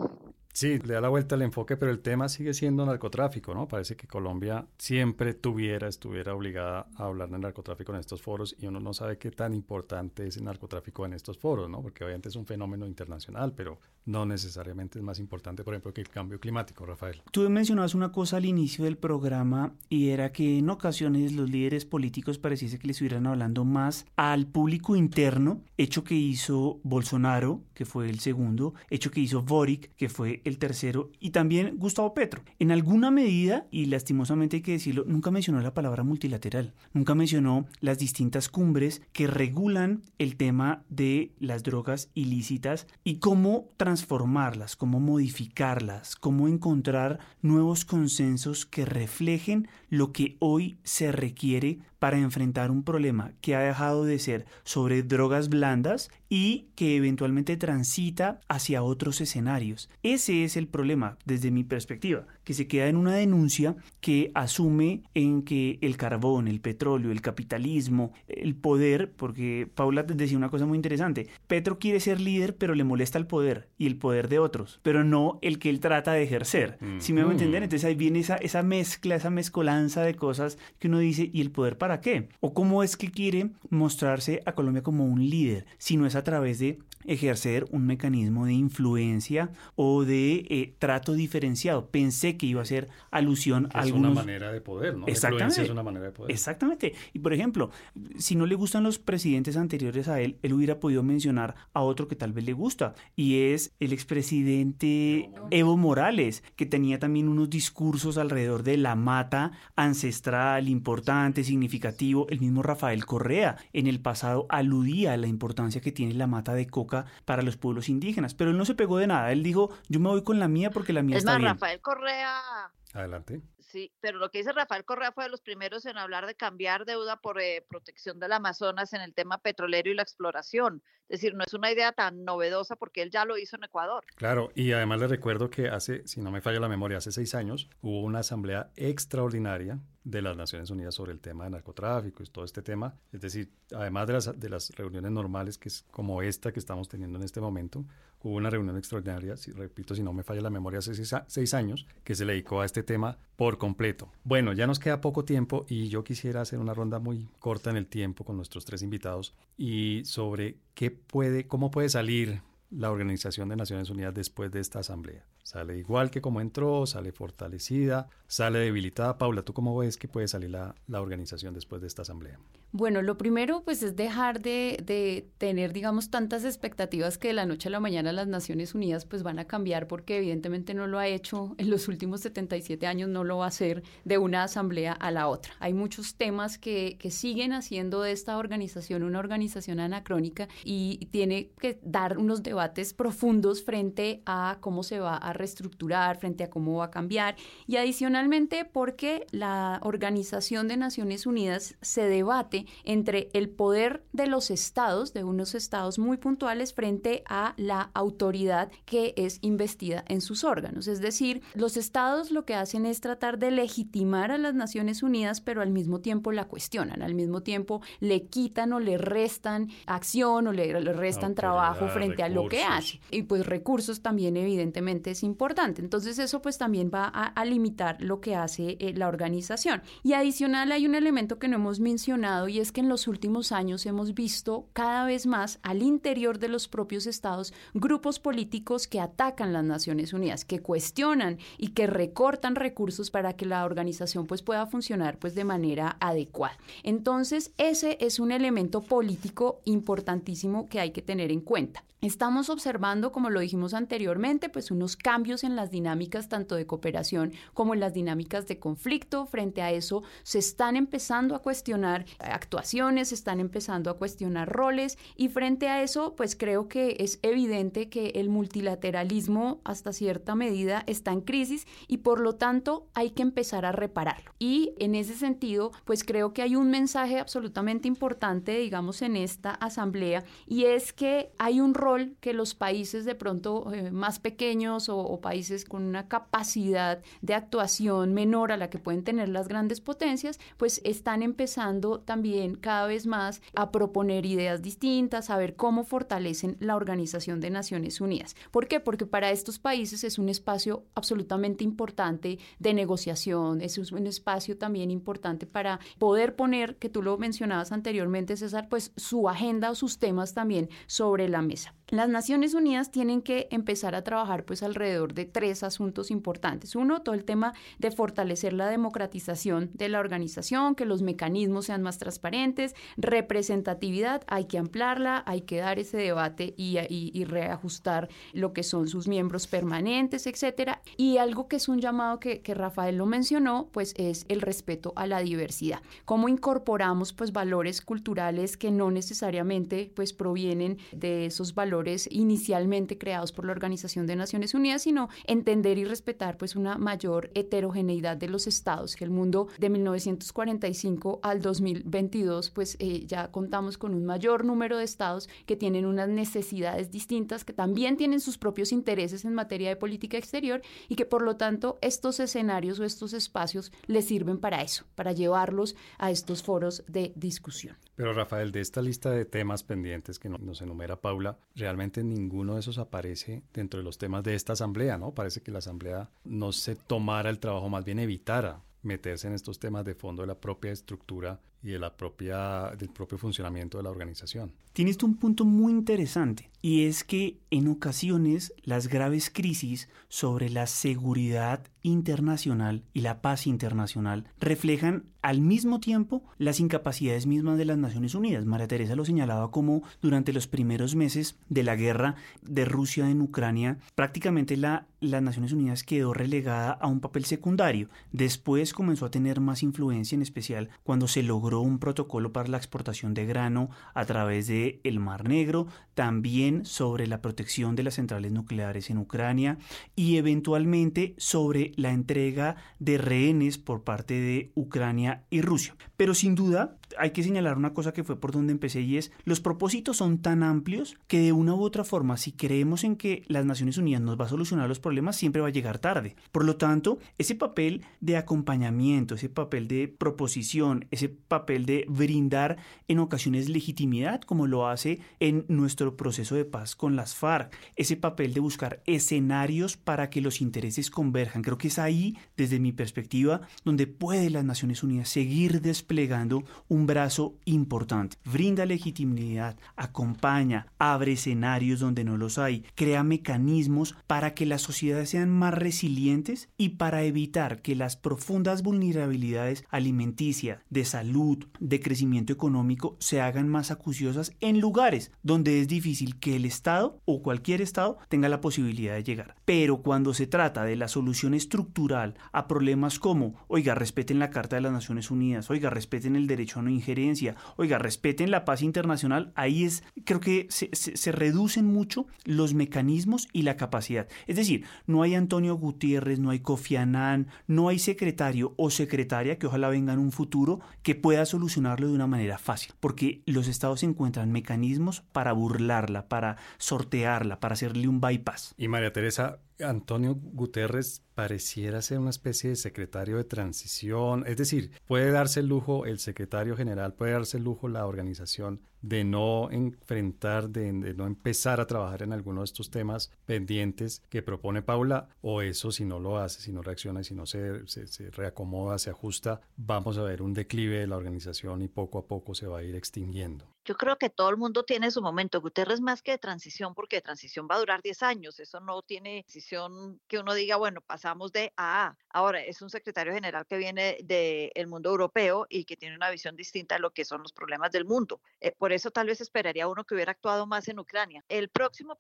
Sí, 0.52 0.78
le 0.80 0.94
da 0.94 1.00
la 1.00 1.08
vuelta 1.08 1.36
al 1.36 1.42
enfoque, 1.42 1.76
pero 1.76 1.92
el 1.92 2.00
tema 2.00 2.28
sigue 2.28 2.52
siendo 2.52 2.84
narcotráfico, 2.84 3.54
¿no? 3.54 3.68
Parece 3.68 3.96
que 3.96 4.08
Colombia 4.08 4.66
siempre 4.76 5.34
tuviera, 5.34 5.86
estuviera 5.86 6.34
obligada 6.34 6.88
a 6.96 7.04
hablar 7.04 7.30
de 7.30 7.38
narcotráfico 7.38 7.92
en 7.92 8.00
estos 8.00 8.22
foros 8.22 8.56
y 8.58 8.66
uno 8.66 8.80
no 8.80 8.92
sabe 8.92 9.18
qué 9.18 9.30
tan 9.30 9.54
importante 9.54 10.26
es 10.26 10.36
el 10.36 10.44
narcotráfico 10.44 11.06
en 11.06 11.12
estos 11.12 11.38
foros, 11.38 11.70
¿no? 11.70 11.80
Porque 11.80 12.02
obviamente 12.02 12.28
es 12.28 12.36
un 12.36 12.44
fenómeno 12.44 12.86
internacional, 12.86 13.52
pero 13.54 13.78
no 14.04 14.26
necesariamente 14.26 14.98
es 14.98 15.04
más 15.04 15.20
importante, 15.20 15.62
por 15.62 15.74
ejemplo, 15.74 15.92
que 15.92 16.00
el 16.00 16.08
cambio 16.08 16.40
climático, 16.40 16.84
Rafael. 16.86 17.22
Tú 17.30 17.48
mencionabas 17.48 17.94
una 17.94 18.10
cosa 18.10 18.38
al 18.38 18.46
inicio 18.46 18.84
del 18.84 18.96
programa 18.96 19.74
y 19.88 20.08
era 20.08 20.32
que 20.32 20.58
en 20.58 20.70
ocasiones 20.70 21.32
los 21.32 21.50
líderes 21.50 21.84
políticos 21.84 22.38
pareciese 22.38 22.78
que 22.78 22.88
les 22.88 22.96
estuvieran 22.96 23.26
hablando 23.26 23.64
más 23.64 24.06
al 24.16 24.46
público 24.46 24.96
interno, 24.96 25.62
hecho 25.76 26.04
que 26.04 26.14
hizo 26.14 26.80
Bolsonaro, 26.82 27.62
que 27.74 27.84
fue 27.84 28.08
el 28.08 28.18
segundo, 28.18 28.74
hecho 28.90 29.10
que 29.10 29.20
hizo 29.20 29.42
Boric, 29.42 29.94
que 29.94 30.08
fue 30.08 30.37
el 30.44 30.58
tercero, 30.58 31.10
y 31.20 31.30
también 31.30 31.76
Gustavo 31.76 32.14
Petro. 32.14 32.42
En 32.58 32.70
alguna 32.70 33.10
medida, 33.10 33.66
y 33.70 33.86
lastimosamente 33.86 34.56
hay 34.56 34.62
que 34.62 34.72
decirlo, 34.72 35.04
nunca 35.06 35.30
mencionó 35.30 35.60
la 35.60 35.74
palabra 35.74 36.02
multilateral, 36.02 36.74
nunca 36.92 37.14
mencionó 37.14 37.66
las 37.80 37.98
distintas 37.98 38.48
cumbres 38.48 39.02
que 39.12 39.26
regulan 39.26 40.02
el 40.18 40.36
tema 40.36 40.84
de 40.88 41.32
las 41.38 41.62
drogas 41.62 42.10
ilícitas 42.14 42.86
y 43.04 43.16
cómo 43.16 43.70
transformarlas, 43.76 44.76
cómo 44.76 45.00
modificarlas, 45.00 46.16
cómo 46.16 46.48
encontrar 46.48 47.18
nuevos 47.42 47.84
consensos 47.84 48.66
que 48.66 48.84
reflejen 48.84 49.68
lo 49.88 50.12
que 50.12 50.36
hoy 50.40 50.78
se 50.84 51.12
requiere 51.12 51.78
para 51.98 52.18
enfrentar 52.18 52.70
un 52.70 52.82
problema 52.82 53.32
que 53.40 53.54
ha 53.54 53.60
dejado 53.60 54.04
de 54.04 54.18
ser 54.18 54.46
sobre 54.64 55.02
drogas 55.02 55.48
blandas 55.48 56.10
y 56.28 56.68
que 56.74 56.96
eventualmente 56.96 57.56
transita 57.56 58.40
hacia 58.48 58.82
otros 58.82 59.20
escenarios. 59.20 59.90
Ese 60.02 60.44
es 60.44 60.56
el 60.56 60.68
problema 60.68 61.16
desde 61.24 61.50
mi 61.50 61.64
perspectiva, 61.64 62.26
que 62.44 62.54
se 62.54 62.66
queda 62.66 62.88
en 62.88 62.96
una 62.96 63.14
denuncia 63.14 63.76
que 64.00 64.30
asume 64.34 65.02
en 65.14 65.42
que 65.42 65.78
el 65.80 65.96
carbón, 65.96 66.48
el 66.48 66.60
petróleo, 66.60 67.10
el 67.10 67.22
capitalismo, 67.22 68.12
el 68.28 68.54
poder, 68.54 69.12
porque 69.12 69.68
Paula 69.74 70.02
decía 70.02 70.36
una 70.36 70.50
cosa 70.50 70.66
muy 70.66 70.76
interesante, 70.76 71.28
Petro 71.46 71.78
quiere 71.78 72.00
ser 72.00 72.20
líder 72.20 72.56
pero 72.56 72.74
le 72.74 72.84
molesta 72.84 73.18
el 73.18 73.26
poder 73.26 73.68
y 73.78 73.86
el 73.86 73.96
poder 73.96 74.28
de 74.28 74.38
otros, 74.38 74.80
pero 74.82 75.04
no 75.04 75.38
el 75.42 75.58
que 75.58 75.70
él 75.70 75.80
trata 75.80 76.12
de 76.12 76.22
ejercer. 76.22 76.78
Si 76.98 77.12
me 77.12 77.22
voy 77.22 77.30
a 77.30 77.32
entender, 77.32 77.62
entonces 77.62 77.86
ahí 77.86 77.94
viene 77.94 78.20
esa, 78.20 78.36
esa 78.36 78.62
mezcla, 78.62 79.14
esa 79.14 79.30
mezcolanza 79.30 80.02
de 80.02 80.14
cosas 80.14 80.58
que 80.78 80.88
uno 80.88 80.98
dice, 80.98 81.30
¿y 81.32 81.40
el 81.40 81.50
poder 81.50 81.78
para 81.78 81.87
qué? 82.00 82.28
¿O 82.40 82.54
cómo 82.54 82.82
es 82.82 82.96
que 82.96 83.10
quiere 83.10 83.50
mostrarse 83.70 84.42
a 84.46 84.52
Colombia 84.52 84.82
como 84.82 85.06
un 85.06 85.28
líder? 85.28 85.66
Si 85.78 85.96
no 85.96 86.06
es 86.06 86.14
a 86.14 86.24
través 86.24 86.58
de 86.58 86.78
ejercer 87.04 87.66
un 87.70 87.86
mecanismo 87.86 88.46
de 88.46 88.52
influencia 88.52 89.50
o 89.76 90.04
de 90.04 90.46
eh, 90.48 90.74
trato 90.78 91.14
diferenciado. 91.14 91.90
Pensé 91.90 92.36
que 92.36 92.46
iba 92.46 92.62
a 92.62 92.66
ser 92.66 92.88
alusión 93.10 93.68
a 93.72 93.80
algunos... 93.80 94.10
Es 94.10 94.12
una 94.12 94.22
manera 94.22 94.52
de 94.52 94.60
poder, 94.60 94.96
¿no? 94.96 95.06
Exactamente. 95.06 95.62
es 95.62 95.70
una 95.70 95.82
manera 95.82 96.06
de 96.06 96.12
poder. 96.12 96.30
Exactamente. 96.30 96.94
Y 97.12 97.20
por 97.20 97.32
ejemplo, 97.32 97.70
si 98.18 98.36
no 98.36 98.46
le 98.46 98.54
gustan 98.54 98.82
los 98.82 98.98
presidentes 98.98 99.56
anteriores 99.56 100.08
a 100.08 100.20
él, 100.20 100.36
él 100.42 100.52
hubiera 100.52 100.80
podido 100.80 101.02
mencionar 101.02 101.54
a 101.72 101.82
otro 101.82 102.08
que 102.08 102.16
tal 102.16 102.32
vez 102.32 102.44
le 102.44 102.52
gusta, 102.52 102.94
y 103.16 103.40
es 103.40 103.72
el 103.80 103.92
expresidente 103.92 105.30
Evo 105.50 105.76
Morales, 105.76 106.42
que 106.56 106.66
tenía 106.66 106.98
también 106.98 107.28
unos 107.28 107.48
discursos 107.48 108.18
alrededor 108.18 108.62
de 108.62 108.76
la 108.76 108.94
mata 108.94 109.52
ancestral, 109.76 110.68
importante, 110.68 111.44
significativo. 111.78 112.26
El 112.28 112.40
mismo 112.40 112.62
Rafael 112.62 113.04
Correa 113.06 113.56
en 113.72 113.86
el 113.86 114.00
pasado 114.00 114.46
aludía 114.48 115.12
a 115.12 115.16
la 115.16 115.26
importancia 115.26 115.80
que 115.80 115.92
tiene 115.92 116.14
la 116.14 116.26
mata 116.26 116.54
de 116.54 116.66
coca 116.66 117.06
para 117.24 117.42
los 117.42 117.56
pueblos 117.56 117.88
indígenas. 117.88 118.34
Pero 118.34 118.50
él 118.50 118.58
no 118.58 118.64
se 118.64 118.74
pegó 118.74 118.98
de 118.98 119.06
nada. 119.06 119.32
Él 119.32 119.42
dijo, 119.42 119.70
yo 119.88 120.00
me 120.00 120.08
voy 120.08 120.22
con 120.22 120.38
la 120.38 120.48
mía 120.48 120.70
porque 120.70 120.92
la 120.92 121.02
mía 121.02 121.16
es 121.16 121.24
está 121.24 121.38
más, 121.38 121.52
Rafael 121.52 121.80
Correa 121.80 122.72
Adelante. 122.94 123.42
Sí, 123.60 123.92
pero 124.00 124.18
lo 124.18 124.30
que 124.30 124.38
dice 124.38 124.52
Rafael 124.52 124.84
Correa 124.84 125.12
fue 125.12 125.24
de 125.24 125.30
los 125.30 125.42
primeros 125.42 125.84
en 125.84 125.98
hablar 125.98 126.26
de 126.26 126.34
cambiar 126.34 126.86
deuda 126.86 127.20
por 127.20 127.38
eh, 127.38 127.64
protección 127.68 128.18
del 128.18 128.32
Amazonas 128.32 128.94
en 128.94 129.02
el 129.02 129.12
tema 129.12 129.38
petrolero 129.38 129.90
y 129.90 129.94
la 129.94 130.02
exploración. 130.02 130.82
Es 131.08 131.20
decir, 131.20 131.34
no 131.34 131.44
es 131.46 131.54
una 131.54 131.72
idea 131.72 131.92
tan 131.92 132.24
novedosa 132.24 132.76
porque 132.76 133.02
él 133.02 133.10
ya 133.10 133.24
lo 133.24 133.38
hizo 133.38 133.56
en 133.56 133.64
Ecuador. 133.64 134.04
Claro, 134.16 134.50
y 134.54 134.72
además 134.72 135.00
le 135.00 135.08
recuerdo 135.08 135.48
que 135.48 135.68
hace, 135.68 136.06
si 136.06 136.20
no 136.20 136.30
me 136.30 136.42
falla 136.42 136.60
la 136.60 136.68
memoria, 136.68 136.98
hace 136.98 137.12
seis 137.12 137.34
años 137.34 137.70
hubo 137.80 138.02
una 138.02 138.18
asamblea 138.18 138.70
extraordinaria 138.76 139.78
de 140.04 140.22
las 140.22 140.36
Naciones 140.36 140.70
Unidas 140.70 140.94
sobre 140.94 141.12
el 141.12 141.20
tema 141.20 141.44
de 141.44 141.50
narcotráfico 141.50 142.22
y 142.22 142.26
todo 142.26 142.44
este 142.44 142.62
tema. 142.62 142.94
Es 143.12 143.20
decir, 143.20 143.50
además 143.74 144.06
de 144.06 144.12
las, 144.14 144.40
de 144.40 144.48
las 144.48 144.70
reuniones 144.70 145.10
normales, 145.10 145.58
que 145.58 145.68
es 145.68 145.84
como 145.90 146.22
esta 146.22 146.52
que 146.52 146.58
estamos 146.58 146.88
teniendo 146.88 147.18
en 147.18 147.24
este 147.24 147.40
momento, 147.40 147.84
hubo 148.22 148.36
una 148.36 148.50
reunión 148.50 148.76
extraordinaria, 148.76 149.36
si, 149.36 149.52
repito, 149.52 149.94
si 149.94 150.02
no 150.02 150.12
me 150.12 150.22
falla 150.22 150.40
la 150.40 150.50
memoria, 150.50 150.78
hace 150.78 150.94
seis, 150.94 151.54
años, 151.54 151.86
que 152.04 152.14
se 152.14 152.24
dedicó 152.24 152.60
a 152.60 152.64
este 152.64 152.82
tema 152.82 153.18
por 153.36 153.58
completo. 153.58 154.10
Bueno, 154.24 154.52
ya 154.52 154.66
nos 154.66 154.78
queda 154.78 155.00
poco 155.00 155.24
tiempo 155.24 155.66
y 155.68 155.88
yo 155.88 156.04
quisiera 156.04 156.40
hacer 156.40 156.58
una 156.58 156.74
ronda 156.74 156.98
muy 156.98 157.28
corta 157.38 157.70
en 157.70 157.76
el 157.76 157.86
tiempo 157.86 158.24
con 158.24 158.36
nuestros 158.36 158.64
tres 158.64 158.82
invitados 158.82 159.34
y 159.56 160.02
sobre 160.04 160.56
qué 160.74 160.97
puede, 161.06 161.46
cómo 161.46 161.70
puede 161.70 161.88
salir 161.88 162.42
la 162.70 162.90
Organización 162.90 163.48
de 163.48 163.56
Naciones 163.56 163.90
Unidas 163.90 164.14
después 164.14 164.50
de 164.50 164.60
esta 164.60 164.80
asamblea. 164.80 165.24
Sale 165.48 165.78
igual 165.78 166.10
que 166.10 166.20
como 166.20 166.42
entró, 166.42 166.84
sale 166.84 167.10
fortalecida, 167.10 168.10
sale 168.26 168.58
debilitada. 168.58 169.16
Paula, 169.16 169.40
¿tú 169.40 169.54
cómo 169.54 169.74
ves 169.78 169.96
que 169.96 170.06
puede 170.06 170.28
salir 170.28 170.50
la, 170.50 170.74
la 170.86 171.00
organización 171.00 171.54
después 171.54 171.80
de 171.80 171.86
esta 171.86 172.02
asamblea? 172.02 172.38
Bueno, 172.70 173.00
lo 173.00 173.16
primero 173.16 173.62
pues 173.64 173.82
es 173.82 173.96
dejar 173.96 174.42
de, 174.42 174.78
de, 174.84 175.26
tener, 175.38 175.72
digamos, 175.72 176.10
tantas 176.10 176.44
expectativas 176.44 177.16
que 177.16 177.28
de 177.28 177.34
la 177.34 177.46
noche 177.46 177.68
a 177.68 177.70
la 177.70 177.80
mañana 177.80 178.12
las 178.12 178.28
Naciones 178.28 178.74
Unidas 178.74 179.06
pues 179.06 179.22
van 179.22 179.38
a 179.38 179.46
cambiar 179.46 179.86
porque 179.86 180.18
evidentemente 180.18 180.74
no 180.74 180.86
lo 180.86 180.98
ha 180.98 181.06
hecho 181.06 181.54
en 181.56 181.70
los 181.70 181.88
últimos 181.88 182.20
77 182.20 182.86
años, 182.86 183.08
no 183.08 183.24
lo 183.24 183.38
va 183.38 183.46
a 183.46 183.48
hacer 183.48 183.84
de 184.04 184.18
una 184.18 184.42
asamblea 184.42 184.92
a 184.92 185.10
la 185.10 185.28
otra. 185.28 185.54
Hay 185.60 185.72
muchos 185.72 186.16
temas 186.16 186.58
que, 186.58 186.98
que 187.00 187.10
siguen 187.10 187.54
haciendo 187.54 188.02
de 188.02 188.12
esta 188.12 188.36
organización 188.36 189.02
una 189.02 189.18
organización 189.18 189.80
anacrónica 189.80 190.46
y 190.62 191.06
tiene 191.06 191.52
que 191.58 191.80
dar 191.82 192.18
unos 192.18 192.42
debates 192.42 192.92
profundos 192.92 193.64
frente 193.64 194.22
a 194.26 194.58
cómo 194.60 194.82
se 194.82 195.00
va 195.00 195.16
a 195.16 195.32
reestructurar, 195.38 196.18
frente 196.18 196.44
a 196.44 196.50
cómo 196.50 196.78
va 196.78 196.86
a 196.86 196.90
cambiar 196.90 197.36
y 197.66 197.76
adicionalmente 197.76 198.64
porque 198.64 199.26
la 199.30 199.80
Organización 199.82 200.68
de 200.68 200.76
Naciones 200.76 201.26
Unidas 201.26 201.76
se 201.80 202.02
debate 202.02 202.66
entre 202.84 203.28
el 203.32 203.48
poder 203.48 204.04
de 204.12 204.26
los 204.26 204.50
estados, 204.50 205.12
de 205.12 205.24
unos 205.24 205.54
estados 205.54 205.98
muy 205.98 206.16
puntuales, 206.16 206.74
frente 206.74 207.22
a 207.28 207.54
la 207.56 207.90
autoridad 207.94 208.70
que 208.84 209.14
es 209.16 209.38
investida 209.42 210.04
en 210.08 210.20
sus 210.20 210.44
órganos. 210.44 210.88
Es 210.88 211.00
decir, 211.00 211.42
los 211.54 211.76
estados 211.76 212.30
lo 212.30 212.44
que 212.44 212.54
hacen 212.54 212.86
es 212.86 213.00
tratar 213.00 213.38
de 213.38 213.50
legitimar 213.50 214.30
a 214.30 214.38
las 214.38 214.54
Naciones 214.54 215.02
Unidas, 215.02 215.40
pero 215.40 215.62
al 215.62 215.70
mismo 215.70 216.00
tiempo 216.00 216.32
la 216.32 216.46
cuestionan, 216.46 217.02
al 217.02 217.14
mismo 217.14 217.42
tiempo 217.42 217.80
le 218.00 218.26
quitan 218.26 218.72
o 218.72 218.80
le 218.80 218.98
restan 218.98 219.68
acción 219.86 220.46
o 220.46 220.52
le, 220.52 220.72
restan 220.92 221.34
trabajo 221.34 221.88
frente 221.88 222.22
a 222.22 222.28
lo 222.28 222.48
que 222.48 222.62
hace. 222.62 223.00
Y 223.10 223.22
pues 223.22 223.46
recursos 223.46 224.02
también 224.02 224.36
evidentemente 224.36 225.10
es 225.12 225.22
importante. 225.28 225.80
Entonces 225.80 226.18
eso 226.18 226.42
pues 226.42 226.58
también 226.58 226.90
va 226.92 227.04
a, 227.06 227.44
limitar 227.44 228.02
lo 228.02 228.20
que 228.20 228.34
hace 228.34 228.76
eh, 228.80 228.92
la 228.94 229.08
organización. 229.08 229.82
Y 230.02 230.14
adicional 230.14 230.72
hay 230.72 230.86
un 230.86 230.94
elemento 230.94 231.38
que 231.38 231.48
no 231.48 231.56
hemos 231.56 231.80
mencionado 231.80 232.48
y 232.48 232.58
es 232.58 232.72
que 232.72 232.80
en 232.80 232.88
los 232.88 233.06
últimos 233.06 233.52
años 233.52 233.86
hemos 233.86 234.14
visto 234.14 234.66
cada 234.72 235.04
vez 235.04 235.26
más 235.26 235.60
al 235.62 235.82
interior 235.82 236.38
de 236.38 236.48
los 236.48 236.68
propios 236.68 237.06
estados 237.06 237.54
grupos 237.74 238.18
políticos 238.18 238.86
que 238.86 239.00
atacan 239.00 239.52
las 239.52 239.64
Naciones 239.64 240.12
Unidas, 240.12 240.44
que 240.44 240.60
cuestionan 240.60 241.38
y 241.56 241.68
que 241.68 241.86
recortan 241.86 242.54
recursos 242.54 243.10
para 243.10 243.34
que 243.34 243.46
la 243.46 243.64
organización 243.64 244.26
pues 244.26 244.42
pueda 244.42 244.66
funcionar 244.66 245.18
pues 245.18 245.34
de 245.34 245.44
manera 245.44 245.96
adecuada. 246.00 246.58
Entonces, 246.82 247.52
ese 247.58 247.98
es 248.00 248.18
un 248.18 248.32
elemento 248.32 248.82
político 248.82 249.60
importantísimo 249.64 250.68
que 250.68 250.80
hay 250.80 250.90
que 250.90 251.02
tener 251.02 251.30
en 251.30 251.40
cuenta. 251.40 251.84
Estamos 252.00 252.48
observando, 252.48 253.10
como 253.10 253.28
lo 253.28 253.40
dijimos 253.40 253.74
anteriormente, 253.74 254.48
pues 254.48 254.70
unos 254.70 254.96
cambios 255.08 255.42
en 255.42 255.56
las 255.56 255.70
dinámicas 255.70 256.28
tanto 256.28 256.54
de 256.54 256.66
cooperación 256.66 257.32
como 257.54 257.72
en 257.72 257.80
las 257.80 257.94
dinámicas 257.94 258.46
de 258.46 258.58
conflicto. 258.58 259.24
Frente 259.24 259.62
a 259.62 259.72
eso, 259.72 260.02
se 260.22 260.38
están 260.38 260.76
empezando 260.76 261.34
a 261.34 261.38
cuestionar 261.38 262.04
actuaciones, 262.18 263.08
se 263.08 263.14
están 263.14 263.40
empezando 263.40 263.88
a 263.88 263.96
cuestionar 263.96 264.50
roles 264.50 264.98
y 265.16 265.28
frente 265.28 265.68
a 265.68 265.82
eso, 265.82 266.14
pues 266.14 266.36
creo 266.36 266.68
que 266.68 266.98
es 267.00 267.20
evidente 267.22 267.88
que 267.88 268.08
el 268.16 268.28
multilateralismo 268.28 269.62
hasta 269.64 269.94
cierta 269.94 270.34
medida 270.34 270.84
está 270.86 271.10
en 271.12 271.22
crisis 271.22 271.66
y 271.86 271.98
por 271.98 272.20
lo 272.20 272.34
tanto 272.34 272.86
hay 272.92 273.12
que 273.12 273.22
empezar 273.22 273.64
a 273.64 273.72
repararlo. 273.72 274.34
Y 274.38 274.74
en 274.78 274.94
ese 274.94 275.14
sentido, 275.14 275.72
pues 275.86 276.04
creo 276.04 276.34
que 276.34 276.42
hay 276.42 276.54
un 276.54 276.68
mensaje 276.68 277.18
absolutamente 277.18 277.88
importante, 277.88 278.58
digamos, 278.58 279.00
en 279.00 279.16
esta 279.16 279.52
asamblea 279.52 280.22
y 280.46 280.64
es 280.64 280.92
que 280.92 281.32
hay 281.38 281.62
un 281.62 281.72
rol 281.72 282.14
que 282.20 282.34
los 282.34 282.54
países 282.54 283.06
de 283.06 283.14
pronto 283.14 283.72
eh, 283.72 283.90
más 283.90 284.18
pequeños 284.18 284.90
o, 284.90 284.97
países 285.20 285.64
con 285.64 285.82
una 285.84 286.08
capacidad 286.08 287.02
de 287.22 287.34
actuación 287.34 288.14
menor 288.14 288.52
a 288.52 288.56
la 288.56 288.70
que 288.70 288.78
pueden 288.78 289.04
tener 289.04 289.28
las 289.28 289.48
grandes 289.48 289.80
potencias, 289.80 290.38
pues 290.56 290.80
están 290.84 291.22
empezando 291.22 292.00
también 292.00 292.54
cada 292.54 292.86
vez 292.86 293.06
más 293.06 293.40
a 293.54 293.70
proponer 293.70 294.26
ideas 294.26 294.62
distintas, 294.62 295.30
a 295.30 295.36
ver 295.36 295.56
cómo 295.56 295.84
fortalecen 295.84 296.56
la 296.60 296.76
Organización 296.76 297.40
de 297.40 297.50
Naciones 297.50 298.00
Unidas. 298.00 298.36
¿Por 298.50 298.68
qué? 298.68 298.80
Porque 298.80 299.06
para 299.06 299.30
estos 299.30 299.58
países 299.58 300.04
es 300.04 300.18
un 300.18 300.28
espacio 300.28 300.84
absolutamente 300.94 301.64
importante 301.64 302.38
de 302.58 302.74
negociación, 302.74 303.60
es 303.60 303.78
un 303.78 304.06
espacio 304.06 304.58
también 304.58 304.90
importante 304.90 305.46
para 305.46 305.80
poder 305.98 306.36
poner, 306.36 306.76
que 306.76 306.88
tú 306.88 307.02
lo 307.02 307.18
mencionabas 307.18 307.72
anteriormente, 307.72 308.36
César, 308.36 308.68
pues 308.68 308.92
su 308.96 309.28
agenda 309.28 309.70
o 309.70 309.74
sus 309.74 309.98
temas 309.98 310.34
también 310.34 310.68
sobre 310.86 311.28
la 311.28 311.42
mesa. 311.42 311.77
Las 311.90 312.10
Naciones 312.10 312.52
Unidas 312.52 312.90
tienen 312.90 313.22
que 313.22 313.48
empezar 313.50 313.94
a 313.94 314.04
trabajar 314.04 314.44
pues 314.44 314.62
alrededor 314.62 315.14
de 315.14 315.24
tres 315.24 315.62
asuntos 315.62 316.10
importantes. 316.10 316.76
Uno, 316.76 317.00
todo 317.00 317.14
el 317.14 317.24
tema 317.24 317.54
de 317.78 317.90
fortalecer 317.90 318.52
la 318.52 318.68
democratización 318.68 319.70
de 319.72 319.88
la 319.88 319.98
organización, 319.98 320.74
que 320.74 320.84
los 320.84 321.00
mecanismos 321.00 321.64
sean 321.64 321.82
más 321.82 321.96
transparentes, 321.96 322.74
representatividad, 322.98 324.22
hay 324.26 324.44
que 324.44 324.58
ampliarla, 324.58 325.22
hay 325.26 325.40
que 325.40 325.60
dar 325.60 325.78
ese 325.78 325.96
debate 325.96 326.52
y, 326.58 327.24
reajustar 327.24 328.10
lo 328.34 328.52
que 328.52 328.62
son 328.62 328.86
sus 328.86 329.08
miembros 329.08 329.46
permanentes, 329.46 330.26
etcétera. 330.26 330.82
Y 330.98 331.16
algo 331.16 331.48
que 331.48 331.56
es 331.56 331.68
un 331.68 331.80
llamado 331.80 332.20
que, 332.20 332.42
que 332.42 332.52
Rafael 332.52 332.98
lo 332.98 333.06
mencionó, 333.06 333.70
pues 333.72 333.94
es 333.96 334.26
el 334.28 334.42
respeto 334.42 334.92
a 334.94 335.06
la 335.06 335.20
diversidad. 335.20 335.80
Cómo 336.04 336.28
incorporamos 336.28 337.14
pues 337.14 337.32
valores 337.32 337.80
culturales 337.80 338.58
que 338.58 338.70
no 338.70 338.90
necesariamente 338.90 339.90
pues 339.94 340.12
provienen 340.12 340.76
de 340.92 341.24
esos 341.26 341.54
valores 341.54 341.77
inicialmente 342.10 342.98
creados 342.98 343.32
por 343.32 343.44
la 343.44 343.52
Organización 343.52 344.06
de 344.06 344.16
Naciones 344.16 344.54
Unidas, 344.54 344.82
sino 344.82 345.08
entender 345.26 345.78
y 345.78 345.84
respetar 345.84 346.36
pues 346.36 346.56
una 346.56 346.78
mayor 346.78 347.30
heterogeneidad 347.34 348.16
de 348.16 348.28
los 348.28 348.46
estados, 348.46 348.96
que 348.96 349.04
el 349.04 349.10
mundo 349.10 349.48
de 349.58 349.70
1945 349.70 351.20
al 351.22 351.40
2022 351.40 352.50
pues 352.50 352.76
eh, 352.80 353.06
ya 353.06 353.30
contamos 353.30 353.78
con 353.78 353.94
un 353.94 354.04
mayor 354.04 354.44
número 354.44 354.78
de 354.78 354.84
estados 354.84 355.28
que 355.46 355.56
tienen 355.56 355.86
unas 355.86 356.08
necesidades 356.08 356.90
distintas, 356.90 357.44
que 357.44 357.52
también 357.52 357.96
tienen 357.96 358.20
sus 358.20 358.38
propios 358.38 358.72
intereses 358.72 359.24
en 359.24 359.34
materia 359.34 359.68
de 359.68 359.76
política 359.76 360.18
exterior 360.18 360.62
y 360.88 360.96
que 360.96 361.06
por 361.06 361.22
lo 361.22 361.36
tanto 361.36 361.78
estos 361.80 362.20
escenarios 362.20 362.80
o 362.80 362.84
estos 362.84 363.12
espacios 363.12 363.72
les 363.86 364.06
sirven 364.06 364.38
para 364.38 364.62
eso, 364.62 364.84
para 364.94 365.12
llevarlos 365.12 365.76
a 365.98 366.10
estos 366.10 366.42
foros 366.42 366.84
de 366.88 367.12
discusión. 367.16 367.76
Pero 367.94 368.12
Rafael, 368.12 368.52
de 368.52 368.60
esta 368.60 368.80
lista 368.80 369.10
de 369.10 369.24
temas 369.24 369.64
pendientes 369.64 370.18
que 370.18 370.28
nos 370.28 370.62
enumera 370.62 371.00
Paula, 371.00 371.38
realmente 371.68 372.02
ninguno 372.02 372.54
de 372.54 372.60
esos 372.60 372.78
aparece 372.78 373.42
dentro 373.52 373.76
de 373.78 373.84
los 373.84 373.98
temas 373.98 374.24
de 374.24 374.34
esta 374.34 374.54
asamblea, 374.54 374.96
¿no? 374.96 375.12
Parece 375.12 375.42
que 375.42 375.50
la 375.50 375.58
asamblea 375.58 376.08
no 376.24 376.50
se 376.52 376.76
tomara 376.76 377.28
el 377.28 377.40
trabajo, 377.40 377.68
más 377.68 377.84
bien 377.84 377.98
evitara 377.98 378.62
meterse 378.82 379.28
en 379.28 379.34
estos 379.34 379.58
temas 379.58 379.84
de 379.84 379.94
fondo 379.94 380.22
de 380.22 380.28
la 380.28 380.40
propia 380.40 380.72
estructura 380.72 381.40
y 381.62 381.70
de 381.70 381.78
del 381.78 382.88
propio 382.90 383.18
funcionamiento 383.18 383.78
de 383.78 383.84
la 383.84 383.90
organización. 383.90 384.52
Tienes 384.72 385.02
un 385.02 385.16
punto 385.16 385.44
muy 385.44 385.72
interesante 385.72 386.50
y 386.62 386.84
es 386.84 387.02
que 387.02 387.38
en 387.50 387.66
ocasiones 387.68 388.52
las 388.62 388.88
graves 388.88 389.30
crisis 389.30 389.88
sobre 390.08 390.50
la 390.50 390.66
seguridad 390.66 391.66
internacional 391.82 392.84
y 392.92 393.00
la 393.00 393.20
paz 393.20 393.46
internacional 393.46 394.26
reflejan 394.38 395.04
al 395.20 395.40
mismo 395.40 395.80
tiempo 395.80 396.22
las 396.38 396.60
incapacidades 396.60 397.26
mismas 397.26 397.58
de 397.58 397.64
las 397.64 397.78
Naciones 397.78 398.14
Unidas. 398.14 398.44
María 398.44 398.68
Teresa 398.68 398.94
lo 398.94 399.04
señalaba 399.04 399.50
como 399.50 399.82
durante 400.00 400.32
los 400.32 400.46
primeros 400.46 400.94
meses 400.94 401.36
de 401.48 401.64
la 401.64 401.74
guerra 401.74 402.14
de 402.42 402.64
Rusia 402.64 403.10
en 403.10 403.20
Ucrania, 403.20 403.78
prácticamente 403.96 404.56
la 404.56 404.86
las 405.00 405.22
Naciones 405.22 405.52
Unidas 405.52 405.84
quedó 405.84 406.12
relegada 406.12 406.72
a 406.72 406.86
un 406.88 407.00
papel 407.00 407.24
secundario. 407.24 407.88
Después 408.12 408.72
comenzó 408.72 409.06
a 409.06 409.10
tener 409.10 409.40
más 409.40 409.62
influencia, 409.62 410.16
en 410.16 410.22
especial 410.22 410.70
cuando 410.82 411.06
se 411.06 411.22
logró 411.22 411.47
un 411.54 411.78
protocolo 411.78 412.32
para 412.32 412.48
la 412.48 412.56
exportación 412.56 413.14
de 413.14 413.26
grano 413.26 413.70
a 413.94 414.04
través 414.04 414.46
del 414.46 414.80
el 414.84 415.00
Mar 415.00 415.28
Negro, 415.28 415.66
también 415.94 416.64
sobre 416.64 417.06
la 417.06 417.20
protección 417.20 417.76
de 417.76 417.82
las 417.82 417.94
centrales 417.94 418.32
nucleares 418.32 418.90
en 418.90 418.98
Ucrania 418.98 419.58
y 419.96 420.16
eventualmente 420.16 421.14
sobre 421.18 421.72
la 421.76 421.90
entrega 421.90 422.56
de 422.78 422.98
rehenes 422.98 423.58
por 423.58 423.84
parte 423.84 424.14
de 424.14 424.52
Ucrania 424.54 425.24
y 425.30 425.40
Rusia. 425.40 425.76
Pero 425.96 426.14
sin 426.14 426.34
duda 426.34 426.77
hay 426.96 427.10
que 427.10 427.22
señalar 427.22 427.56
una 427.56 427.74
cosa 427.74 427.92
que 427.92 428.04
fue 428.04 428.20
por 428.20 428.32
donde 428.32 428.52
empecé 428.52 428.80
y 428.80 428.96
es 428.96 429.12
los 429.24 429.40
propósitos 429.40 429.96
son 429.96 430.18
tan 430.18 430.42
amplios 430.42 430.96
que 431.06 431.20
de 431.20 431.32
una 431.32 431.54
u 431.54 431.62
otra 431.62 431.84
forma 431.84 432.16
si 432.16 432.32
creemos 432.32 432.84
en 432.84 432.96
que 432.96 433.22
las 433.26 433.44
Naciones 433.44 433.78
Unidas 433.78 434.02
nos 434.02 434.18
va 434.18 434.24
a 434.24 434.28
solucionar 434.28 434.68
los 434.68 434.80
problemas 434.80 435.16
siempre 435.16 435.42
va 435.42 435.48
a 435.48 435.52
llegar 435.52 435.78
tarde. 435.78 436.16
Por 436.32 436.44
lo 436.44 436.56
tanto, 436.56 436.98
ese 437.18 437.34
papel 437.34 437.84
de 438.00 438.16
acompañamiento, 438.16 439.14
ese 439.14 439.28
papel 439.28 439.68
de 439.68 439.88
proposición, 439.88 440.86
ese 440.90 441.08
papel 441.08 441.66
de 441.66 441.86
brindar 441.88 442.56
en 442.86 442.98
ocasiones 442.98 443.48
legitimidad 443.48 444.22
como 444.22 444.46
lo 444.46 444.68
hace 444.68 445.00
en 445.20 445.44
nuestro 445.48 445.96
proceso 445.96 446.34
de 446.34 446.44
paz 446.44 446.76
con 446.76 446.96
las 446.96 447.14
FARC, 447.14 447.56
ese 447.76 447.96
papel 447.96 448.34
de 448.34 448.40
buscar 448.40 448.82
escenarios 448.86 449.76
para 449.76 450.10
que 450.10 450.20
los 450.20 450.40
intereses 450.40 450.90
converjan. 450.90 451.42
Creo 451.42 451.58
que 451.58 451.68
es 451.68 451.78
ahí, 451.78 452.16
desde 452.36 452.60
mi 452.60 452.72
perspectiva, 452.72 453.42
donde 453.64 453.86
puede 453.86 454.30
las 454.30 454.44
Naciones 454.44 454.82
Unidas 454.82 455.08
seguir 455.08 455.60
desplegando 455.60 456.44
un 456.68 456.77
brazo 456.86 457.36
importante. 457.44 458.16
Brinda 458.24 458.66
legitimidad, 458.66 459.56
acompaña, 459.76 460.66
abre 460.78 461.12
escenarios 461.12 461.80
donde 461.80 462.04
no 462.04 462.16
los 462.16 462.38
hay, 462.38 462.64
crea 462.74 463.02
mecanismos 463.02 463.96
para 464.06 464.34
que 464.34 464.46
las 464.46 464.62
sociedades 464.62 465.10
sean 465.10 465.30
más 465.30 465.54
resilientes 465.54 466.48
y 466.56 466.70
para 466.70 467.02
evitar 467.02 467.62
que 467.62 467.74
las 467.74 467.96
profundas 467.96 468.62
vulnerabilidades 468.62 469.64
alimenticias, 469.70 470.60
de 470.70 470.84
salud, 470.84 471.46
de 471.60 471.80
crecimiento 471.80 472.32
económico 472.32 472.96
se 473.00 473.20
hagan 473.20 473.48
más 473.48 473.70
acuciosas 473.70 474.32
en 474.40 474.60
lugares 474.60 475.12
donde 475.22 475.60
es 475.60 475.68
difícil 475.68 476.18
que 476.18 476.36
el 476.36 476.44
Estado 476.44 477.00
o 477.04 477.22
cualquier 477.22 477.60
Estado 477.62 477.98
tenga 478.08 478.28
la 478.28 478.40
posibilidad 478.40 478.94
de 478.94 479.04
llegar. 479.04 479.36
Pero 479.44 479.82
cuando 479.82 480.14
se 480.14 480.26
trata 480.26 480.64
de 480.64 480.76
la 480.76 480.88
solución 480.88 481.34
estructural 481.34 482.14
a 482.32 482.48
problemas 482.48 482.98
como, 482.98 483.34
oiga, 483.48 483.74
respeten 483.74 484.18
la 484.18 484.30
Carta 484.30 484.56
de 484.56 484.62
las 484.62 484.72
Naciones 484.72 485.10
Unidas, 485.10 485.50
oiga, 485.50 485.70
respeten 485.70 486.16
el 486.16 486.26
derecho 486.26 486.60
a 486.60 486.62
no 486.68 486.74
injerencia, 486.74 487.36
oiga, 487.56 487.78
respeten 487.78 488.30
la 488.30 488.44
paz 488.44 488.62
internacional, 488.62 489.32
ahí 489.34 489.64
es, 489.64 489.82
creo 490.04 490.20
que 490.20 490.46
se, 490.50 491.12
reducen 491.12 491.66
mucho 491.66 492.06
los 492.24 492.54
mecanismos 492.54 493.28
y 493.32 493.42
la 493.42 493.56
capacidad. 493.56 494.08
Es 494.26 494.36
decir, 494.36 494.64
no 494.86 495.02
hay 495.02 495.14
Antonio 495.14 495.54
Gutiérrez, 495.54 496.18
no 496.18 496.30
hay 496.30 496.40
Kofi 496.40 496.76
Annan, 496.76 497.28
no 497.46 497.68
hay 497.68 497.78
secretario 497.78 498.54
o 498.56 498.70
secretaria 498.70 499.38
que 499.38 499.46
ojalá 499.46 499.68
venga 499.68 499.92
en 499.92 499.98
un 499.98 500.12
futuro 500.12 500.60
que 500.82 500.94
pueda 500.94 501.26
solucionarlo 501.26 501.88
de 501.88 501.94
una 501.94 502.06
manera 502.06 502.38
fácil, 502.38 502.72
porque 502.80 503.22
los 503.26 503.48
estados 503.48 503.82
encuentran 503.82 504.32
mecanismos 504.32 505.02
para 505.12 505.32
burlarla, 505.32 506.08
para 506.08 506.36
sortearla, 506.58 507.40
para 507.40 507.54
hacerle 507.54 507.88
un 507.88 508.00
bypass. 508.00 508.54
Y 508.56 508.68
María 508.68 508.92
Teresa, 508.92 509.38
Antonio 509.64 510.14
Guterres 510.14 511.02
pareciera 511.14 511.82
ser 511.82 511.98
una 511.98 512.10
especie 512.10 512.50
de 512.50 512.56
secretario 512.56 513.16
de 513.16 513.24
transición, 513.24 514.24
es 514.26 514.36
decir, 514.36 514.70
puede 514.86 515.10
darse 515.10 515.40
el 515.40 515.46
lujo 515.46 515.86
el 515.86 515.98
secretario 515.98 516.56
general, 516.56 516.94
puede 516.94 517.12
darse 517.12 517.38
el 517.38 517.44
lujo 517.44 517.68
la 517.68 517.86
organización 517.86 518.60
de 518.82 519.04
no 519.04 519.50
enfrentar, 519.50 520.50
de, 520.50 520.72
no 520.72 521.06
empezar 521.06 521.60
a 521.60 521.66
trabajar 521.66 522.02
en 522.02 522.12
alguno 522.12 522.40
de 522.40 522.46
estos 522.46 522.70
temas 522.70 523.10
pendientes 523.26 524.02
que 524.08 524.22
propone 524.22 524.62
Paula, 524.62 525.08
o 525.20 525.42
eso 525.42 525.72
si 525.72 525.84
no 525.84 525.98
lo 525.98 526.18
hace, 526.18 526.40
si 526.40 526.52
no 526.52 526.62
reacciona, 526.62 527.02
si 527.02 527.14
no 527.14 527.26
se, 527.26 527.66
se, 527.66 528.10
reacomoda, 528.10 528.78
se 528.78 528.90
ajusta, 528.90 529.40
vamos 529.56 529.98
a 529.98 530.02
ver 530.02 530.22
un 530.22 530.34
declive 530.34 530.78
de 530.78 530.86
la 530.86 530.96
organización 530.96 531.62
y 531.62 531.68
poco 531.68 531.98
a 531.98 532.06
poco 532.06 532.34
se 532.34 532.46
va 532.46 532.58
a 532.58 532.62
ir 532.62 532.74
extinguiendo. 532.74 533.46
Yo 533.64 533.76
creo 533.76 533.98
que 533.98 534.08
todo 534.08 534.30
el 534.30 534.38
mundo 534.38 534.64
tiene 534.64 534.90
su 534.90 535.02
momento. 535.02 535.42
Guterres 535.42 535.82
más 535.82 536.00
que 536.00 536.12
de 536.12 536.18
transición, 536.18 536.74
porque 536.74 536.96
de 536.96 537.02
transición 537.02 537.46
va 537.50 537.56
a 537.56 537.58
durar 537.58 537.82
10 537.82 538.02
años. 538.02 538.40
Eso 538.40 538.60
no 538.60 538.80
tiene 538.80 539.24
decisión 539.26 540.00
que 540.08 540.18
uno 540.18 540.32
diga, 540.32 540.56
bueno, 540.56 540.80
pasamos 540.80 541.32
de 541.32 541.52
A 541.58 541.88
a 541.88 541.96
Ahora, 542.10 542.42
es 542.42 542.62
un 542.62 542.70
secretario 542.70 543.12
general 543.12 543.46
que 543.46 543.58
viene 543.58 543.98
del 544.02 544.66
mundo 544.66 544.88
europeo 544.88 545.46
y 545.50 545.64
que 545.64 545.76
tiene 545.76 545.96
una 545.96 546.10
visión 546.10 546.34
distinta 546.34 546.76
de 546.76 546.80
lo 546.80 546.92
que 546.92 547.04
son 547.04 547.22
los 547.22 547.32
problemas 547.34 547.70
del 547.70 547.84
mundo. 547.84 548.22
Eh, 548.40 548.54
eso 548.72 548.90
tal 548.90 549.06
vez 549.06 549.20
esperaría 549.20 549.68
uno 549.68 549.84
que 549.84 549.94
hubiera 549.94 550.12
actuado 550.12 550.46
más 550.46 550.68
en 550.68 550.78
Ucrania. 550.78 551.24
El 551.28 551.48
próximo 551.48 551.96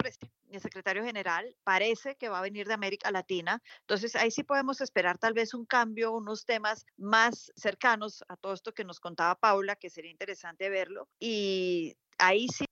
el 0.50 0.60
secretario 0.60 1.04
general 1.04 1.54
parece 1.64 2.16
que 2.16 2.28
va 2.28 2.38
a 2.38 2.42
venir 2.42 2.66
de 2.66 2.74
América 2.74 3.10
Latina. 3.10 3.62
Entonces, 3.80 4.16
ahí 4.16 4.30
sí 4.30 4.42
podemos 4.42 4.80
esperar 4.80 5.18
tal 5.18 5.34
vez 5.34 5.54
un 5.54 5.66
cambio, 5.66 6.12
unos 6.12 6.44
temas 6.44 6.86
más 6.96 7.52
cercanos 7.56 8.24
a 8.28 8.36
todo 8.36 8.54
esto 8.54 8.72
que 8.72 8.84
nos 8.84 9.00
contaba 9.00 9.34
Paula, 9.34 9.76
que 9.76 9.90
sería 9.90 10.10
interesante 10.10 10.70
verlo. 10.70 11.08
Y 11.18 11.96
ahí 12.18 12.48
sí 12.48 12.64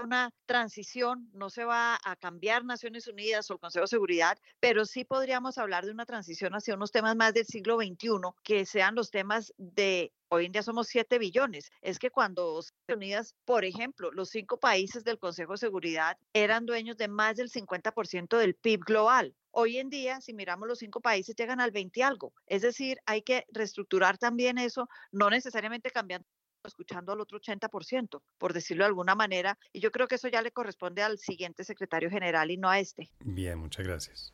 una 0.00 0.32
transición, 0.46 1.28
no 1.32 1.50
se 1.50 1.64
va 1.64 1.98
a 2.02 2.16
cambiar 2.16 2.64
Naciones 2.64 3.08
Unidas 3.08 3.50
o 3.50 3.54
el 3.54 3.60
Consejo 3.60 3.84
de 3.84 3.88
Seguridad, 3.88 4.38
pero 4.60 4.84
sí 4.86 5.04
podríamos 5.04 5.58
hablar 5.58 5.84
de 5.84 5.92
una 5.92 6.06
transición 6.06 6.54
hacia 6.54 6.74
unos 6.74 6.92
temas 6.92 7.16
más 7.16 7.34
del 7.34 7.46
siglo 7.46 7.76
XXI, 7.76 8.08
que 8.42 8.64
sean 8.64 8.94
los 8.94 9.10
temas 9.10 9.52
de 9.58 10.12
hoy 10.32 10.46
en 10.46 10.52
día 10.52 10.62
somos 10.62 10.88
7 10.88 11.18
billones. 11.18 11.70
Es 11.82 11.98
que 11.98 12.10
cuando 12.10 12.54
Naciones 12.56 12.96
Unidas, 12.96 13.34
por 13.44 13.66
ejemplo, 13.66 14.10
los 14.12 14.30
cinco 14.30 14.58
países 14.58 15.04
del 15.04 15.18
Consejo 15.18 15.52
de 15.52 15.58
Seguridad 15.58 16.16
eran 16.32 16.64
dueños 16.64 16.96
de 16.96 17.06
más 17.06 17.36
del 17.36 17.50
50% 17.50 18.38
del 18.38 18.54
PIB 18.54 18.80
global. 18.80 19.34
Hoy 19.50 19.76
en 19.76 19.90
día, 19.90 20.22
si 20.22 20.32
miramos 20.32 20.66
los 20.66 20.78
cinco 20.78 21.02
países, 21.02 21.36
llegan 21.36 21.60
al 21.60 21.70
20 21.70 22.00
y 22.00 22.02
algo. 22.02 22.32
Es 22.46 22.62
decir, 22.62 22.98
hay 23.04 23.20
que 23.20 23.44
reestructurar 23.52 24.16
también 24.16 24.56
eso, 24.56 24.88
no 25.10 25.28
necesariamente 25.28 25.90
cambiando 25.90 26.26
escuchando 26.64 27.12
al 27.12 27.20
otro 27.20 27.40
80%, 27.40 28.22
por 28.38 28.52
decirlo 28.52 28.84
de 28.84 28.88
alguna 28.88 29.16
manera, 29.16 29.58
y 29.72 29.80
yo 29.80 29.90
creo 29.90 30.06
que 30.06 30.14
eso 30.14 30.28
ya 30.28 30.42
le 30.42 30.52
corresponde 30.52 31.02
al 31.02 31.18
siguiente 31.18 31.64
secretario 31.64 32.08
general 32.08 32.52
y 32.52 32.56
no 32.56 32.70
a 32.70 32.78
este. 32.78 33.10
Bien, 33.18 33.58
muchas 33.58 33.84
gracias. 33.84 34.32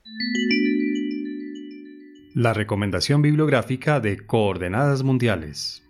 La 2.35 2.53
recomendación 2.53 3.23
bibliográfica 3.23 3.99
de 3.99 4.27
Coordenadas 4.27 5.03
Mundiales. 5.03 5.88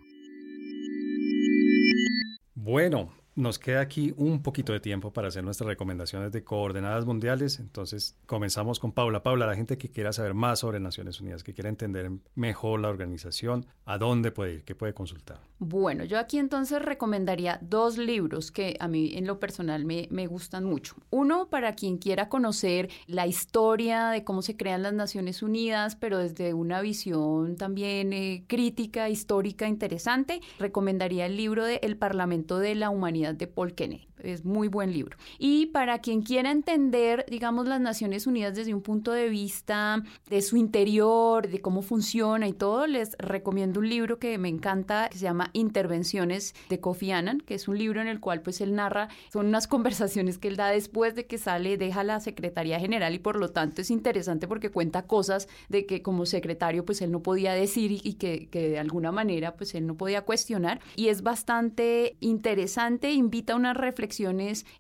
Bueno, 2.69 3.09
nos 3.39 3.61
queda 3.61 3.81
aquí 3.81 4.13
un 4.17 4.43
poquito 4.43 4.73
de 4.73 4.81
tiempo 4.81 5.13
para 5.13 5.29
hacer 5.29 5.45
nuestras 5.45 5.69
recomendaciones 5.69 6.33
de 6.33 6.43
coordenadas 6.43 7.07
mundiales. 7.07 7.61
Entonces, 7.61 8.17
comenzamos 8.27 8.81
con 8.81 8.91
Paula. 8.91 9.23
Paula, 9.23 9.47
la 9.47 9.55
gente 9.55 9.79
que 9.79 9.89
quiera 9.91 10.13
saber 10.13 10.35
más 10.35 10.59
sobre 10.59 10.81
Naciones 10.81 11.21
Unidas, 11.21 11.45
que 11.45 11.55
quiera 11.55 11.69
entender 11.69 12.11
mejor 12.35 12.81
la 12.81 12.89
organización, 12.89 13.67
¿a 13.85 13.97
dónde 13.97 14.33
puede 14.33 14.55
ir? 14.55 14.65
¿Qué 14.65 14.75
puede 14.75 14.93
consultar? 14.93 15.39
Bueno, 15.61 16.03
yo 16.05 16.19
aquí 16.19 16.39
entonces 16.39 16.83
recomendaría 16.83 17.61
dos 17.63 17.97
libros 17.97 18.51
que 18.51 18.77
a 18.81 18.89
mí 18.89 19.13
en 19.15 19.27
lo 19.27 19.39
personal 19.39 19.85
me, 19.85 20.09
me 20.11 20.27
gustan 20.27 20.65
mucho. 20.65 20.97
Uno, 21.11 21.49
para 21.49 21.77
quien 21.77 21.99
quiera 21.99 22.29
conocer 22.29 22.91
la 23.07 23.29
historia 23.29 24.09
de 24.09 24.25
cómo 24.25 24.43
se 24.43 24.57
crean 24.57 24.83
las 24.83 24.95
Naciones 24.95 25.45
Unidas, 25.45 25.95
pero 25.95 26.19
desde 26.19 26.55
una 26.55 26.81
visión 26.81 27.57
también 27.57 28.13
eh, 28.13 28.45
crítica, 28.49 29.09
histórica, 29.09 29.69
interesante, 29.69 30.41
recomendaría 30.59 31.27
el 31.27 31.37
libro 31.37 31.65
de 31.65 31.79
El 31.85 31.97
Parlamento 31.97 32.59
de 32.59 32.75
la 32.75 32.91
Humanidad 32.91 33.28
de 33.37 33.47
Paul 33.47 33.75
Kennedy. 33.75 34.08
Es 34.23 34.45
muy 34.45 34.69
buen 34.69 34.93
libro. 34.93 35.17
Y 35.39 35.67
para 35.67 35.99
quien 36.01 36.23
quiera 36.23 36.51
entender, 36.51 37.25
digamos, 37.29 37.69
las 37.69 37.81
Naciones 37.81 38.27
Unidas 38.27 38.55
desde 38.55 38.75
un 38.75 38.83
punto 38.83 39.13
de 39.13 39.29
vista 39.29 40.03
de 40.29 40.43
su 40.43 40.57
interior, 40.57 41.49
de 41.49 41.61
cómo 41.61 41.83
funciona 41.83 42.49
y 42.49 42.53
todo, 42.53 42.87
les 42.87 43.17
recomiendo 43.19 43.81
un 43.81 43.89
libro 43.89 44.19
que 44.19 44.37
me 44.39 44.49
encanta, 44.49 45.09
que 45.11 45.19
se 45.19 45.25
llama 45.25 45.51
Intervenciones 45.53 46.55
de 46.69 46.81
Kofi 46.81 47.13
Annan, 47.13 47.41
que 47.41 47.55
es 47.55 47.69
un 47.69 47.79
libro 47.79 48.01
en 48.01 48.09
el 48.09 48.21
cual 48.21 48.43
pues 48.43 48.61
él 48.61 48.75
narra, 48.75 49.09
son 49.33 49.47
unas 49.47 49.67
conversaciones 49.69 50.39
que 50.39 50.49
él 50.49 50.57
da 50.57 50.69
después 50.69 51.15
de 51.15 51.27
que 51.27 51.39
sale, 51.39 51.77
deja 51.77 52.05
la 52.05 52.21
Secretaría 52.21 52.81
General 52.81 53.15
y 53.15 53.19
por 53.19 53.39
lo 53.39 53.51
tanto 53.51 53.83
es 53.83 53.91
interesante 53.91 54.49
porque 54.49 54.71
cuenta 54.71 55.07
cosas 55.07 55.49
de 55.69 55.87
que 55.87 56.03
como 56.03 56.27
secretario 56.27 56.85
pues 56.85 57.03
él 57.03 57.13
no 57.13 57.23
podía 57.23 57.53
decir 57.53 57.93
y, 57.93 58.15
que, 58.15 58.49
que 58.49 58.69
de 58.69 58.79
alguna 58.79 59.13
manera 59.13 59.55
pues 59.55 59.75
él 59.75 59.87
no 59.87 59.97
podía 59.97 60.23
cuestionar 60.23 60.81
y 60.97 61.09
es 61.09 61.23
bastante 61.23 62.17
interesante, 62.21 63.13
invita 63.13 63.53
a 63.53 63.57
una 63.57 63.75
reflexión 63.75 64.08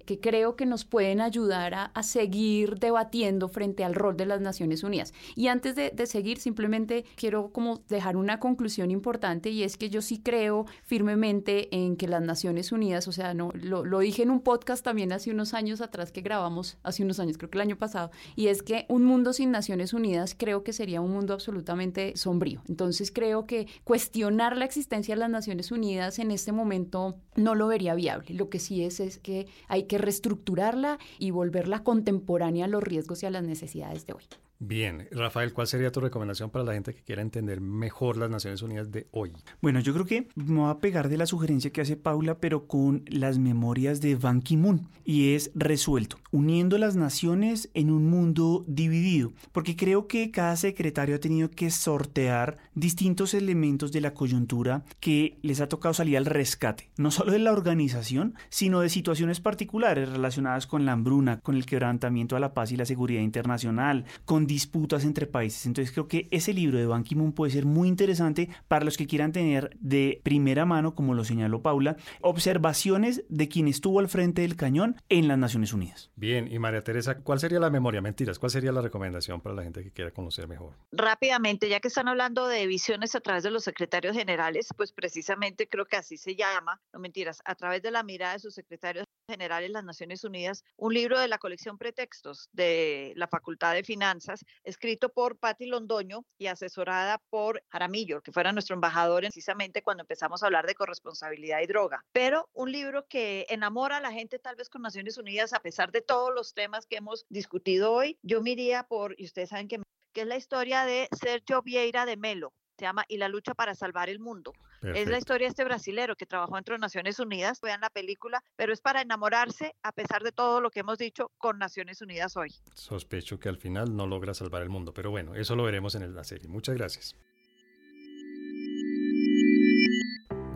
que 0.06 0.20
creo 0.20 0.56
que 0.56 0.66
nos 0.66 0.84
pueden 0.84 1.20
ayudar 1.20 1.74
a, 1.74 2.02
seguir 2.02 2.78
debatiendo 2.78 3.48
frente 3.48 3.84
al 3.84 3.94
rol 3.94 4.16
de 4.16 4.24
las 4.24 4.40
Naciones 4.40 4.82
Unidas. 4.82 5.12
Y 5.34 5.48
antes 5.48 5.74
de, 5.76 6.06
seguir, 6.06 6.38
simplemente 6.38 7.04
quiero 7.16 7.50
como 7.50 7.82
dejar 7.88 8.16
una 8.16 8.40
conclusión 8.40 8.90
importante 8.90 9.50
y 9.50 9.62
es 9.62 9.76
que 9.76 9.90
yo 9.90 10.00
sí 10.00 10.20
creo 10.22 10.64
firmemente 10.84 11.74
en 11.74 11.96
que 11.96 12.08
las 12.08 12.22
Naciones 12.22 12.72
Unidas, 12.72 13.08
o 13.08 13.12
sea, 13.12 13.34
no 13.34 13.50
lo, 13.54 13.84
lo 13.84 13.98
dije 13.98 14.22
en 14.22 14.30
un 14.30 14.40
podcast 14.40 14.84
también 14.84 15.12
hace 15.12 15.30
unos 15.30 15.54
años 15.54 15.80
atrás 15.80 16.12
que 16.12 16.22
grabamos, 16.22 16.78
hace 16.82 17.02
unos 17.02 17.20
años, 17.20 17.36
creo 17.36 17.50
que 17.50 17.58
el 17.58 17.62
año 17.62 17.76
pasado, 17.76 18.10
y 18.36 18.46
es 18.46 18.62
que 18.62 18.86
un 18.88 19.04
mundo 19.04 19.32
sin 19.32 19.50
Naciones 19.50 19.92
Unidas 19.92 20.34
creo 20.38 20.64
que 20.64 20.72
sería 20.72 21.00
un 21.00 21.10
mundo 21.10 21.34
absolutamente 21.34 22.16
sombrío. 22.16 22.62
Entonces 22.68 23.10
creo 23.12 23.46
que 23.46 23.66
cuestionar 23.84 24.56
la 24.56 24.64
existencia 24.64 25.14
de 25.14 25.20
las 25.20 25.30
Naciones 25.30 25.72
Unidas 25.72 26.18
en 26.18 26.30
este 26.30 26.52
momento 26.52 27.16
no 27.36 27.54
lo 27.54 27.66
vería 27.66 27.94
viable. 27.94 28.34
Lo 28.34 28.48
que 28.48 28.58
sí 28.58 28.82
es 28.84 29.00
es 29.00 29.17
que 29.18 29.46
hay 29.68 29.84
que 29.84 29.98
reestructurarla 29.98 30.98
y 31.18 31.30
volverla 31.30 31.82
contemporánea 31.82 32.64
a 32.64 32.68
los 32.68 32.82
riesgos 32.82 33.22
y 33.22 33.26
a 33.26 33.30
las 33.30 33.44
necesidades 33.44 34.06
de 34.06 34.14
hoy. 34.14 34.24
Bien, 34.60 35.06
Rafael, 35.12 35.52
¿cuál 35.52 35.68
sería 35.68 35.92
tu 35.92 36.00
recomendación 36.00 36.50
para 36.50 36.64
la 36.64 36.72
gente 36.72 36.92
que 36.92 37.04
quiera 37.04 37.22
entender 37.22 37.60
mejor 37.60 38.16
las 38.16 38.28
Naciones 38.28 38.60
Unidas 38.60 38.90
de 38.90 39.06
hoy? 39.12 39.32
Bueno, 39.62 39.78
yo 39.78 39.94
creo 39.94 40.04
que 40.04 40.26
me 40.34 40.60
voy 40.60 40.70
a 40.70 40.80
pegar 40.80 41.08
de 41.08 41.16
la 41.16 41.26
sugerencia 41.26 41.70
que 41.70 41.80
hace 41.80 41.96
Paula, 41.96 42.40
pero 42.40 42.66
con 42.66 43.04
las 43.06 43.38
memorias 43.38 44.00
de 44.00 44.16
Ban 44.16 44.42
Ki-moon, 44.42 44.88
y 45.04 45.34
es 45.34 45.52
resuelto, 45.54 46.18
uniendo 46.32 46.76
las 46.76 46.96
naciones 46.96 47.70
en 47.74 47.92
un 47.92 48.10
mundo 48.10 48.64
dividido, 48.66 49.32
porque 49.52 49.76
creo 49.76 50.08
que 50.08 50.32
cada 50.32 50.56
secretario 50.56 51.14
ha 51.14 51.20
tenido 51.20 51.52
que 51.52 51.70
sortear 51.70 52.58
distintos 52.74 53.34
elementos 53.34 53.92
de 53.92 54.00
la 54.00 54.12
coyuntura 54.12 54.84
que 54.98 55.38
les 55.40 55.60
ha 55.60 55.68
tocado 55.68 55.94
salir 55.94 56.16
al 56.16 56.26
rescate, 56.26 56.90
no 56.96 57.12
solo 57.12 57.30
de 57.30 57.38
la 57.38 57.52
organización, 57.52 58.34
sino 58.48 58.80
de 58.80 58.88
situaciones 58.88 59.38
particulares 59.38 60.08
relacionadas 60.08 60.66
con 60.66 60.84
la 60.84 60.92
hambruna, 60.92 61.38
con 61.38 61.54
el 61.54 61.64
quebrantamiento 61.64 62.34
a 62.34 62.40
la 62.40 62.54
paz 62.54 62.72
y 62.72 62.76
la 62.76 62.86
seguridad 62.86 63.22
internacional, 63.22 64.04
con 64.24 64.47
disputas 64.48 65.04
entre 65.04 65.28
países. 65.28 65.66
Entonces 65.66 65.92
creo 65.92 66.08
que 66.08 66.26
ese 66.32 66.52
libro 66.52 66.78
de 66.78 66.86
Ban 66.86 67.04
Ki-moon 67.04 67.32
puede 67.32 67.52
ser 67.52 67.64
muy 67.64 67.86
interesante 67.86 68.48
para 68.66 68.84
los 68.84 68.96
que 68.96 69.06
quieran 69.06 69.30
tener 69.30 69.76
de 69.78 70.20
primera 70.24 70.64
mano, 70.64 70.96
como 70.96 71.14
lo 71.14 71.24
señaló 71.24 71.62
Paula, 71.62 71.96
observaciones 72.20 73.24
de 73.28 73.48
quien 73.48 73.68
estuvo 73.68 74.00
al 74.00 74.08
frente 74.08 74.42
del 74.42 74.56
cañón 74.56 74.96
en 75.08 75.28
las 75.28 75.38
Naciones 75.38 75.72
Unidas. 75.72 76.10
Bien, 76.16 76.50
y 76.50 76.58
María 76.58 76.82
Teresa, 76.82 77.18
¿cuál 77.18 77.38
sería 77.38 77.60
la 77.60 77.70
memoria? 77.70 78.00
Mentiras, 78.00 78.40
¿cuál 78.40 78.50
sería 78.50 78.72
la 78.72 78.80
recomendación 78.82 79.40
para 79.40 79.54
la 79.54 79.62
gente 79.62 79.84
que 79.84 79.92
quiera 79.92 80.10
conocer 80.10 80.48
mejor? 80.48 80.74
Rápidamente, 80.90 81.68
ya 81.68 81.78
que 81.78 81.88
están 81.88 82.08
hablando 82.08 82.48
de 82.48 82.66
visiones 82.66 83.14
a 83.14 83.20
través 83.20 83.44
de 83.44 83.50
los 83.50 83.62
secretarios 83.62 84.16
generales, 84.16 84.68
pues 84.76 84.92
precisamente 84.92 85.68
creo 85.68 85.84
que 85.84 85.96
así 85.96 86.16
se 86.16 86.34
llama, 86.34 86.80
no 86.92 86.98
mentiras, 86.98 87.42
a 87.44 87.54
través 87.54 87.82
de 87.82 87.90
la 87.90 88.02
mirada 88.02 88.32
de 88.32 88.38
sus 88.40 88.54
secretarios 88.54 89.04
generales 89.28 89.70
las 89.70 89.84
Naciones 89.84 90.24
Unidas, 90.24 90.64
un 90.76 90.94
libro 90.94 91.20
de 91.20 91.28
la 91.28 91.38
colección 91.38 91.76
Pretextos 91.76 92.48
de 92.52 93.12
la 93.16 93.28
Facultad 93.28 93.74
de 93.74 93.84
Finanzas, 93.84 94.37
escrito 94.64 95.08
por 95.08 95.38
Patti 95.38 95.66
Londoño 95.66 96.24
y 96.38 96.46
asesorada 96.46 97.22
por 97.30 97.62
Jaramillo, 97.68 98.20
que 98.20 98.32
fuera 98.32 98.52
nuestro 98.52 98.74
embajador 98.74 99.22
precisamente 99.22 99.82
cuando 99.82 100.02
empezamos 100.02 100.42
a 100.42 100.46
hablar 100.46 100.66
de 100.66 100.74
corresponsabilidad 100.74 101.60
y 101.60 101.66
droga. 101.66 102.04
Pero 102.12 102.48
un 102.52 102.70
libro 102.70 103.06
que 103.08 103.46
enamora 103.48 103.96
a 103.96 104.00
la 104.00 104.12
gente 104.12 104.38
tal 104.38 104.56
vez 104.56 104.68
con 104.68 104.82
Naciones 104.82 105.16
Unidas, 105.16 105.52
a 105.52 105.60
pesar 105.60 105.90
de 105.92 106.02
todos 106.02 106.34
los 106.34 106.52
temas 106.54 106.86
que 106.86 106.96
hemos 106.96 107.24
discutido 107.28 107.92
hoy, 107.92 108.18
yo 108.22 108.42
me 108.42 108.56
por, 108.88 109.14
y 109.18 109.24
ustedes 109.24 109.50
saben 109.50 109.68
que, 109.68 109.80
que 110.12 110.22
es 110.22 110.26
la 110.26 110.36
historia 110.36 110.84
de 110.84 111.08
Sergio 111.12 111.62
Vieira 111.62 112.06
de 112.06 112.16
Melo, 112.16 112.52
se 112.78 112.84
llama 112.84 113.04
Y 113.08 113.16
la 113.16 113.28
lucha 113.28 113.54
para 113.54 113.74
salvar 113.74 114.08
el 114.08 114.20
mundo. 114.20 114.52
Es 114.82 115.08
la 115.08 115.18
historia 115.18 115.46
de 115.46 115.50
este 115.50 115.64
brasilero 115.64 116.14
que 116.14 116.26
trabajó 116.26 116.56
entre 116.56 116.78
Naciones 116.78 117.18
Unidas, 117.18 117.60
vean 117.60 117.80
la 117.80 117.90
película, 117.90 118.44
pero 118.54 118.72
es 118.72 118.80
para 118.80 119.02
enamorarse, 119.02 119.74
a 119.82 119.90
pesar 119.90 120.22
de 120.22 120.30
todo 120.30 120.60
lo 120.60 120.70
que 120.70 120.80
hemos 120.80 120.98
dicho, 120.98 121.32
con 121.38 121.58
Naciones 121.58 122.00
Unidas 122.00 122.36
hoy. 122.36 122.54
Sospecho 122.74 123.40
que 123.40 123.48
al 123.48 123.56
final 123.56 123.96
no 123.96 124.06
logra 124.06 124.34
salvar 124.34 124.62
el 124.62 124.68
mundo, 124.68 124.94
pero 124.94 125.10
bueno, 125.10 125.34
eso 125.34 125.56
lo 125.56 125.64
veremos 125.64 125.96
en 125.96 126.14
la 126.14 126.22
serie. 126.22 126.48
Muchas 126.48 126.76
gracias. 126.76 127.16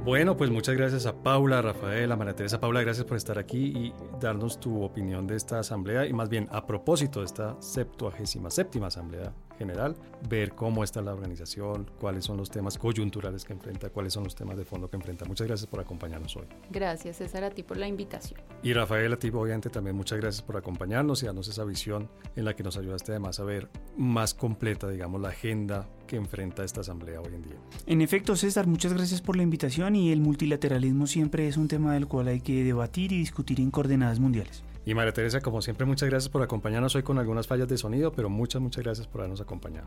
Bueno, 0.04 0.36
pues 0.36 0.50
muchas 0.50 0.74
gracias 0.76 1.06
a 1.06 1.22
Paula, 1.22 1.60
a 1.60 1.62
Rafael, 1.62 2.10
a 2.10 2.16
María 2.16 2.34
Teresa. 2.34 2.60
Paula, 2.60 2.82
gracias 2.82 3.06
por 3.06 3.16
estar 3.16 3.38
aquí 3.38 3.66
y 3.66 3.94
darnos 4.20 4.58
tu 4.58 4.82
opinión 4.82 5.28
de 5.28 5.36
esta 5.36 5.60
asamblea 5.60 6.06
y 6.06 6.12
más 6.12 6.28
bien 6.28 6.48
a 6.50 6.66
propósito 6.66 7.20
de 7.20 7.26
esta 7.26 7.60
77 7.62 8.50
séptima 8.50 8.88
asamblea 8.88 9.32
general, 9.62 9.96
ver 10.28 10.52
cómo 10.52 10.84
está 10.84 11.00
la 11.02 11.12
organización, 11.12 11.90
cuáles 12.00 12.24
son 12.24 12.36
los 12.36 12.50
temas 12.50 12.78
coyunturales 12.78 13.44
que 13.44 13.52
enfrenta, 13.52 13.90
cuáles 13.90 14.12
son 14.12 14.24
los 14.24 14.34
temas 14.34 14.56
de 14.56 14.64
fondo 14.64 14.88
que 14.88 14.96
enfrenta. 14.96 15.24
Muchas 15.24 15.46
gracias 15.46 15.68
por 15.68 15.80
acompañarnos 15.80 16.36
hoy. 16.36 16.46
Gracias, 16.70 17.16
César, 17.16 17.44
a 17.44 17.50
ti 17.50 17.62
por 17.62 17.76
la 17.76 17.88
invitación. 17.88 18.40
Y 18.62 18.72
Rafael, 18.72 19.12
a 19.12 19.18
ti 19.18 19.30
obviamente 19.32 19.70
también 19.70 19.96
muchas 19.96 20.18
gracias 20.18 20.42
por 20.42 20.56
acompañarnos 20.56 21.22
y 21.22 21.26
darnos 21.26 21.48
esa 21.48 21.64
visión 21.64 22.08
en 22.36 22.44
la 22.44 22.54
que 22.54 22.62
nos 22.62 22.76
ayudaste 22.76 23.12
además 23.12 23.40
a 23.40 23.44
ver 23.44 23.68
más 23.96 24.34
completa, 24.34 24.88
digamos, 24.88 25.20
la 25.20 25.28
agenda 25.28 25.88
que 26.06 26.16
enfrenta 26.16 26.64
esta 26.64 26.80
asamblea 26.80 27.20
hoy 27.20 27.34
en 27.34 27.42
día. 27.42 27.56
En 27.86 28.00
efecto, 28.00 28.36
César, 28.36 28.66
muchas 28.66 28.92
gracias 28.92 29.20
por 29.20 29.36
la 29.36 29.42
invitación 29.42 29.96
y 29.96 30.12
el 30.12 30.20
multilateralismo 30.20 31.06
siempre 31.06 31.48
es 31.48 31.56
un 31.56 31.68
tema 31.68 31.94
del 31.94 32.06
cual 32.06 32.28
hay 32.28 32.40
que 32.40 32.64
debatir 32.64 33.12
y 33.12 33.18
discutir 33.18 33.60
en 33.60 33.70
coordenadas 33.70 34.20
mundiales. 34.20 34.62
Y 34.84 34.94
María 34.94 35.12
Teresa, 35.12 35.40
como 35.40 35.62
siempre, 35.62 35.86
muchas 35.86 36.08
gracias 36.08 36.28
por 36.28 36.42
acompañarnos 36.42 36.94
hoy 36.96 37.04
con 37.04 37.18
algunas 37.18 37.46
fallas 37.46 37.68
de 37.68 37.78
sonido, 37.78 38.12
pero 38.12 38.28
muchas, 38.28 38.60
muchas 38.60 38.82
gracias 38.82 39.06
por 39.06 39.20
habernos 39.20 39.40
acompañado. 39.40 39.86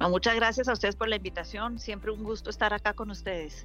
muchas 0.00 0.34
gracias 0.34 0.68
a 0.68 0.72
ustedes 0.72 0.96
por 0.96 1.08
la 1.08 1.16
invitación. 1.16 1.78
Siempre 1.78 2.10
un 2.10 2.24
gusto 2.24 2.50
estar 2.50 2.74
acá 2.74 2.94
con 2.94 3.10
ustedes. 3.10 3.64